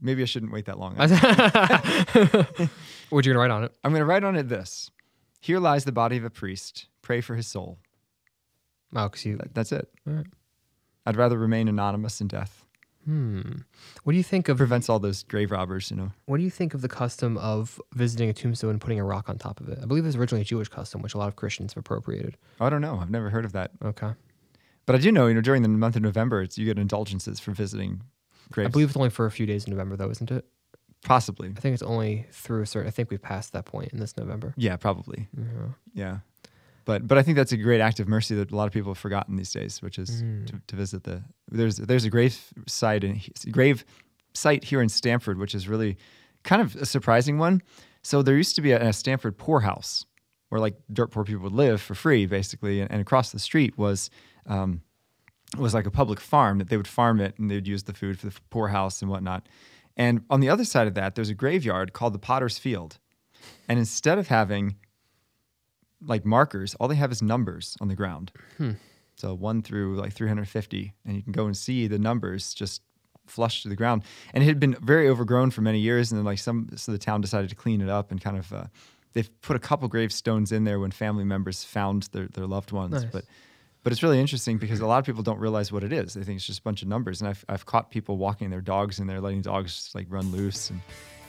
Maybe 0.00 0.22
I 0.22 0.26
shouldn't 0.26 0.52
wait 0.52 0.66
that 0.66 0.78
long. 0.78 0.94
what 0.96 1.10
are 1.10 3.28
you 3.28 3.34
gonna 3.34 3.38
write 3.38 3.50
on 3.50 3.64
it? 3.64 3.72
I'm 3.84 3.92
gonna 3.92 4.04
write 4.04 4.24
on 4.24 4.36
it 4.36 4.48
this: 4.48 4.90
Here 5.40 5.58
lies 5.58 5.84
the 5.84 5.92
body 5.92 6.16
of 6.16 6.24
a 6.24 6.30
priest. 6.30 6.86
Pray 7.02 7.20
for 7.20 7.34
his 7.34 7.46
soul. 7.46 7.78
Oh, 8.94 9.04
because 9.08 9.24
you. 9.24 9.36
That- 9.36 9.54
That's 9.54 9.72
it. 9.72 9.88
All 10.06 10.14
right. 10.14 10.26
I'd 11.06 11.16
rather 11.16 11.38
remain 11.38 11.68
anonymous 11.68 12.20
in 12.20 12.28
death. 12.28 12.64
Hmm. 13.04 13.40
What 14.04 14.12
do 14.12 14.16
you 14.18 14.22
think 14.22 14.50
of? 14.50 14.58
Prevents 14.58 14.90
all 14.90 14.98
those 14.98 15.22
grave 15.22 15.50
robbers, 15.50 15.90
you 15.90 15.96
know. 15.96 16.10
What 16.26 16.36
do 16.36 16.42
you 16.42 16.50
think 16.50 16.74
of 16.74 16.82
the 16.82 16.88
custom 16.88 17.38
of 17.38 17.80
visiting 17.94 18.28
a 18.28 18.34
tombstone 18.34 18.72
and 18.72 18.80
putting 18.80 19.00
a 19.00 19.04
rock 19.04 19.30
on 19.30 19.38
top 19.38 19.60
of 19.60 19.68
it? 19.70 19.78
I 19.82 19.86
believe 19.86 20.04
it 20.04 20.08
was 20.08 20.16
originally 20.16 20.42
a 20.42 20.44
Jewish 20.44 20.68
custom, 20.68 21.00
which 21.00 21.14
a 21.14 21.18
lot 21.18 21.28
of 21.28 21.36
Christians 21.36 21.72
have 21.72 21.80
appropriated. 21.80 22.36
I 22.60 22.68
don't 22.68 22.82
know. 22.82 22.98
I've 23.00 23.08
never 23.10 23.30
heard 23.30 23.46
of 23.46 23.52
that, 23.52 23.70
Okay. 23.82 24.10
But 24.88 24.96
I 24.96 24.98
do 24.98 25.12
know. 25.12 25.28
You 25.28 25.34
know, 25.34 25.40
during 25.40 25.62
the 25.62 25.68
month 25.68 25.94
of 25.94 26.02
November, 26.02 26.42
it's 26.42 26.58
you 26.58 26.64
get 26.64 26.78
indulgences 26.78 27.38
for 27.38 27.52
visiting 27.52 28.02
graves. 28.50 28.66
I 28.68 28.70
believe 28.72 28.88
it's 28.88 28.96
only 28.96 29.10
for 29.10 29.26
a 29.26 29.30
few 29.30 29.46
days 29.46 29.64
in 29.66 29.70
November, 29.70 29.96
though, 29.96 30.10
isn't 30.10 30.30
it? 30.32 30.44
possibly. 31.04 31.48
I 31.56 31.60
think 31.60 31.74
it's 31.74 31.82
only 31.82 32.26
through 32.32 32.62
a 32.62 32.66
certain. 32.66 32.88
I 32.88 32.90
think 32.90 33.10
we've 33.10 33.22
passed 33.22 33.52
that 33.52 33.64
point 33.66 33.92
in 33.92 34.00
this 34.00 34.16
November. 34.16 34.52
Yeah, 34.56 34.76
probably. 34.76 35.28
Yeah. 35.36 35.44
Yeah. 35.94 36.18
But 36.84 37.06
but 37.06 37.18
I 37.18 37.22
think 37.22 37.36
that's 37.36 37.52
a 37.52 37.56
great 37.56 37.80
act 37.80 38.00
of 38.00 38.08
mercy 38.08 38.34
that 38.34 38.50
a 38.50 38.56
lot 38.56 38.66
of 38.66 38.72
people 38.72 38.90
have 38.90 38.98
forgotten 38.98 39.36
these 39.36 39.52
days, 39.52 39.80
which 39.82 39.98
is 39.98 40.22
Mm. 40.22 40.46
to, 40.46 40.60
to 40.66 40.76
visit 40.76 41.04
the 41.04 41.22
there's 41.50 41.76
there's 41.76 42.04
a 42.04 42.10
grave 42.10 42.36
site 42.66 43.04
in 43.04 43.20
grave 43.52 43.84
site 44.34 44.64
here 44.64 44.80
in 44.82 44.88
Stamford, 44.88 45.38
which 45.38 45.54
is 45.54 45.68
really 45.68 45.98
kind 46.44 46.62
of 46.62 46.74
a 46.76 46.86
surprising 46.86 47.38
one. 47.38 47.62
So 48.02 48.22
there 48.22 48.36
used 48.36 48.56
to 48.56 48.62
be 48.62 48.72
a, 48.72 48.88
a 48.88 48.92
Stamford 48.92 49.36
poorhouse 49.38 50.06
where 50.48 50.60
like 50.60 50.74
dirt 50.92 51.10
poor 51.10 51.24
people 51.24 51.42
would 51.44 51.52
live 51.52 51.80
for 51.80 51.94
free, 51.94 52.24
basically, 52.26 52.80
and, 52.80 52.90
and 52.90 53.00
across 53.02 53.30
the 53.32 53.38
street 53.38 53.76
was 53.78 54.08
um, 54.48 54.82
it 55.54 55.60
was 55.60 55.72
like 55.74 55.86
a 55.86 55.90
public 55.90 56.20
farm 56.20 56.58
that 56.58 56.68
they 56.68 56.76
would 56.76 56.88
farm 56.88 57.20
it 57.20 57.38
and 57.38 57.50
they'd 57.50 57.66
use 57.66 57.84
the 57.84 57.94
food 57.94 58.18
for 58.18 58.26
the 58.26 58.36
poorhouse 58.50 59.00
and 59.00 59.10
whatnot. 59.10 59.48
And 59.96 60.24
on 60.28 60.40
the 60.40 60.48
other 60.48 60.64
side 60.64 60.86
of 60.86 60.94
that, 60.94 61.14
there's 61.14 61.30
a 61.30 61.34
graveyard 61.34 61.92
called 61.92 62.12
the 62.12 62.18
Potter's 62.18 62.58
Field, 62.58 62.98
and 63.68 63.78
instead 63.78 64.18
of 64.18 64.28
having 64.28 64.76
like 66.04 66.24
markers, 66.24 66.74
all 66.76 66.86
they 66.88 66.94
have 66.96 67.10
is 67.10 67.22
numbers 67.22 67.76
on 67.80 67.88
the 67.88 67.94
ground. 67.96 68.30
So 69.16 69.34
one 69.34 69.62
through 69.62 69.96
like 69.96 70.12
350, 70.12 70.92
and 71.04 71.16
you 71.16 71.22
can 71.22 71.32
go 71.32 71.46
and 71.46 71.56
see 71.56 71.88
the 71.88 71.98
numbers 71.98 72.54
just 72.54 72.82
flush 73.26 73.62
to 73.64 73.68
the 73.68 73.74
ground. 73.74 74.04
And 74.32 74.44
it 74.44 74.46
had 74.46 74.60
been 74.60 74.74
very 74.80 75.08
overgrown 75.08 75.50
for 75.50 75.60
many 75.60 75.80
years, 75.80 76.12
and 76.12 76.18
then 76.18 76.24
like 76.24 76.38
some, 76.38 76.68
so 76.76 76.92
the 76.92 76.98
town 76.98 77.20
decided 77.20 77.50
to 77.50 77.56
clean 77.56 77.80
it 77.80 77.88
up 77.88 78.10
and 78.12 78.20
kind 78.20 78.36
of. 78.38 78.52
Uh, 78.52 78.64
they've 79.14 79.28
put 79.40 79.56
a 79.56 79.58
couple 79.58 79.88
gravestones 79.88 80.52
in 80.52 80.62
there 80.64 80.78
when 80.78 80.92
family 80.92 81.24
members 81.24 81.64
found 81.64 82.04
their, 82.12 82.28
their 82.28 82.46
loved 82.46 82.70
ones, 82.72 83.02
Nice. 83.02 83.12
but. 83.12 83.24
But 83.88 83.94
it's 83.94 84.02
really 84.02 84.20
interesting 84.20 84.58
because 84.58 84.80
a 84.80 84.86
lot 84.86 84.98
of 84.98 85.06
people 85.06 85.22
don't 85.22 85.38
realize 85.38 85.72
what 85.72 85.82
it 85.82 85.94
is. 85.94 86.12
They 86.12 86.22
think 86.22 86.36
it's 86.36 86.44
just 86.44 86.58
a 86.58 86.62
bunch 86.62 86.82
of 86.82 86.88
numbers. 86.88 87.22
And 87.22 87.30
I've, 87.30 87.42
I've 87.48 87.64
caught 87.64 87.90
people 87.90 88.18
walking 88.18 88.50
their 88.50 88.60
dogs 88.60 88.98
and 88.98 89.08
they're 89.08 89.18
letting 89.18 89.40
dogs 89.40 89.74
just 89.74 89.94
like 89.94 90.04
run 90.10 90.30
loose, 90.30 90.68
and, 90.68 90.78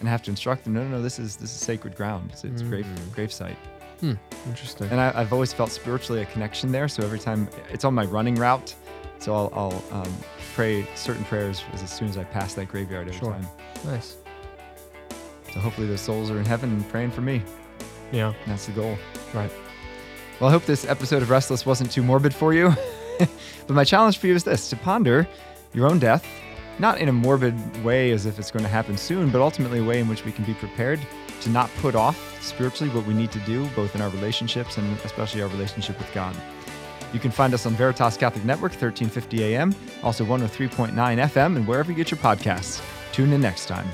and 0.01 0.09
have 0.09 0.21
to 0.23 0.29
instruct 0.29 0.65
them. 0.65 0.73
No, 0.73 0.83
no, 0.83 0.97
no. 0.97 1.01
This 1.01 1.19
is 1.19 1.37
this 1.37 1.51
is 1.51 1.57
sacred 1.57 1.95
ground. 1.95 2.31
It's, 2.33 2.43
it's 2.43 2.61
grave 2.61 2.85
grave 3.15 3.31
site. 3.31 3.55
Hmm. 4.01 4.15
Interesting. 4.45 4.89
And 4.89 4.99
I, 4.99 5.13
I've 5.15 5.31
always 5.31 5.53
felt 5.53 5.71
spiritually 5.71 6.21
a 6.21 6.25
connection 6.25 6.69
there. 6.69 6.89
So 6.89 7.01
every 7.01 7.19
time 7.19 7.47
it's 7.71 7.85
on 7.85 7.93
my 7.93 8.03
running 8.03 8.35
route, 8.35 8.75
so 9.19 9.33
I'll, 9.33 9.53
I'll 9.53 10.01
um, 10.01 10.13
pray 10.53 10.85
certain 10.95 11.23
prayers 11.23 11.63
as, 11.71 11.83
as 11.83 11.89
soon 11.93 12.09
as 12.09 12.17
I 12.17 12.25
pass 12.25 12.55
that 12.55 12.65
graveyard 12.65 13.07
every 13.07 13.21
Sure. 13.21 13.31
time. 13.31 13.47
nice. 13.85 14.17
So 15.53 15.61
hopefully 15.61 15.87
those 15.87 16.01
souls 16.01 16.29
are 16.29 16.37
in 16.37 16.45
heaven 16.45 16.71
and 16.71 16.89
praying 16.89 17.11
for 17.11 17.21
me. 17.21 17.41
Yeah. 18.11 18.33
And 18.43 18.51
that's 18.51 18.65
the 18.65 18.73
goal. 18.73 18.97
Right. 19.33 19.49
Well, 20.39 20.47
I 20.47 20.53
hope 20.53 20.65
this 20.65 20.85
episode 20.85 21.21
of 21.21 21.29
Restless 21.29 21.65
wasn't 21.65 21.91
too 21.91 22.01
morbid 22.01 22.33
for 22.33 22.53
you. 22.53 22.73
but 23.19 23.69
my 23.69 23.83
challenge 23.83 24.19
for 24.19 24.27
you 24.27 24.35
is 24.35 24.45
this 24.45 24.69
to 24.69 24.77
ponder 24.77 25.27
your 25.73 25.89
own 25.89 25.99
death, 25.99 26.25
not 26.79 26.99
in 26.99 27.09
a 27.09 27.11
morbid 27.11 27.83
way 27.83 28.11
as 28.11 28.25
if 28.25 28.39
it's 28.39 28.49
going 28.49 28.63
to 28.63 28.69
happen 28.69 28.95
soon, 28.97 29.31
but 29.31 29.41
ultimately 29.41 29.79
a 29.79 29.83
way 29.83 29.99
in 29.99 30.07
which 30.07 30.23
we 30.23 30.31
can 30.31 30.45
be 30.45 30.53
prepared 30.53 30.99
to 31.41 31.49
not 31.49 31.69
put 31.81 31.93
off 31.93 32.41
spiritually 32.41 32.93
what 32.95 33.05
we 33.05 33.13
need 33.13 33.33
to 33.33 33.39
do, 33.39 33.67
both 33.75 33.93
in 33.95 34.01
our 34.01 34.09
relationships 34.11 34.77
and 34.77 34.97
especially 34.99 35.41
our 35.41 35.49
relationship 35.49 35.97
with 35.97 36.11
God. 36.13 36.33
You 37.11 37.19
can 37.19 37.31
find 37.31 37.53
us 37.53 37.65
on 37.65 37.73
Veritas 37.73 38.15
Catholic 38.15 38.45
Network, 38.45 38.71
1350 38.71 39.43
AM, 39.43 39.75
also 40.03 40.23
103.9 40.23 40.93
FM, 40.93 41.57
and 41.57 41.67
wherever 41.67 41.91
you 41.91 41.97
get 41.97 42.11
your 42.11 42.19
podcasts. 42.19 42.81
Tune 43.11 43.33
in 43.33 43.41
next 43.41 43.65
time. 43.65 43.87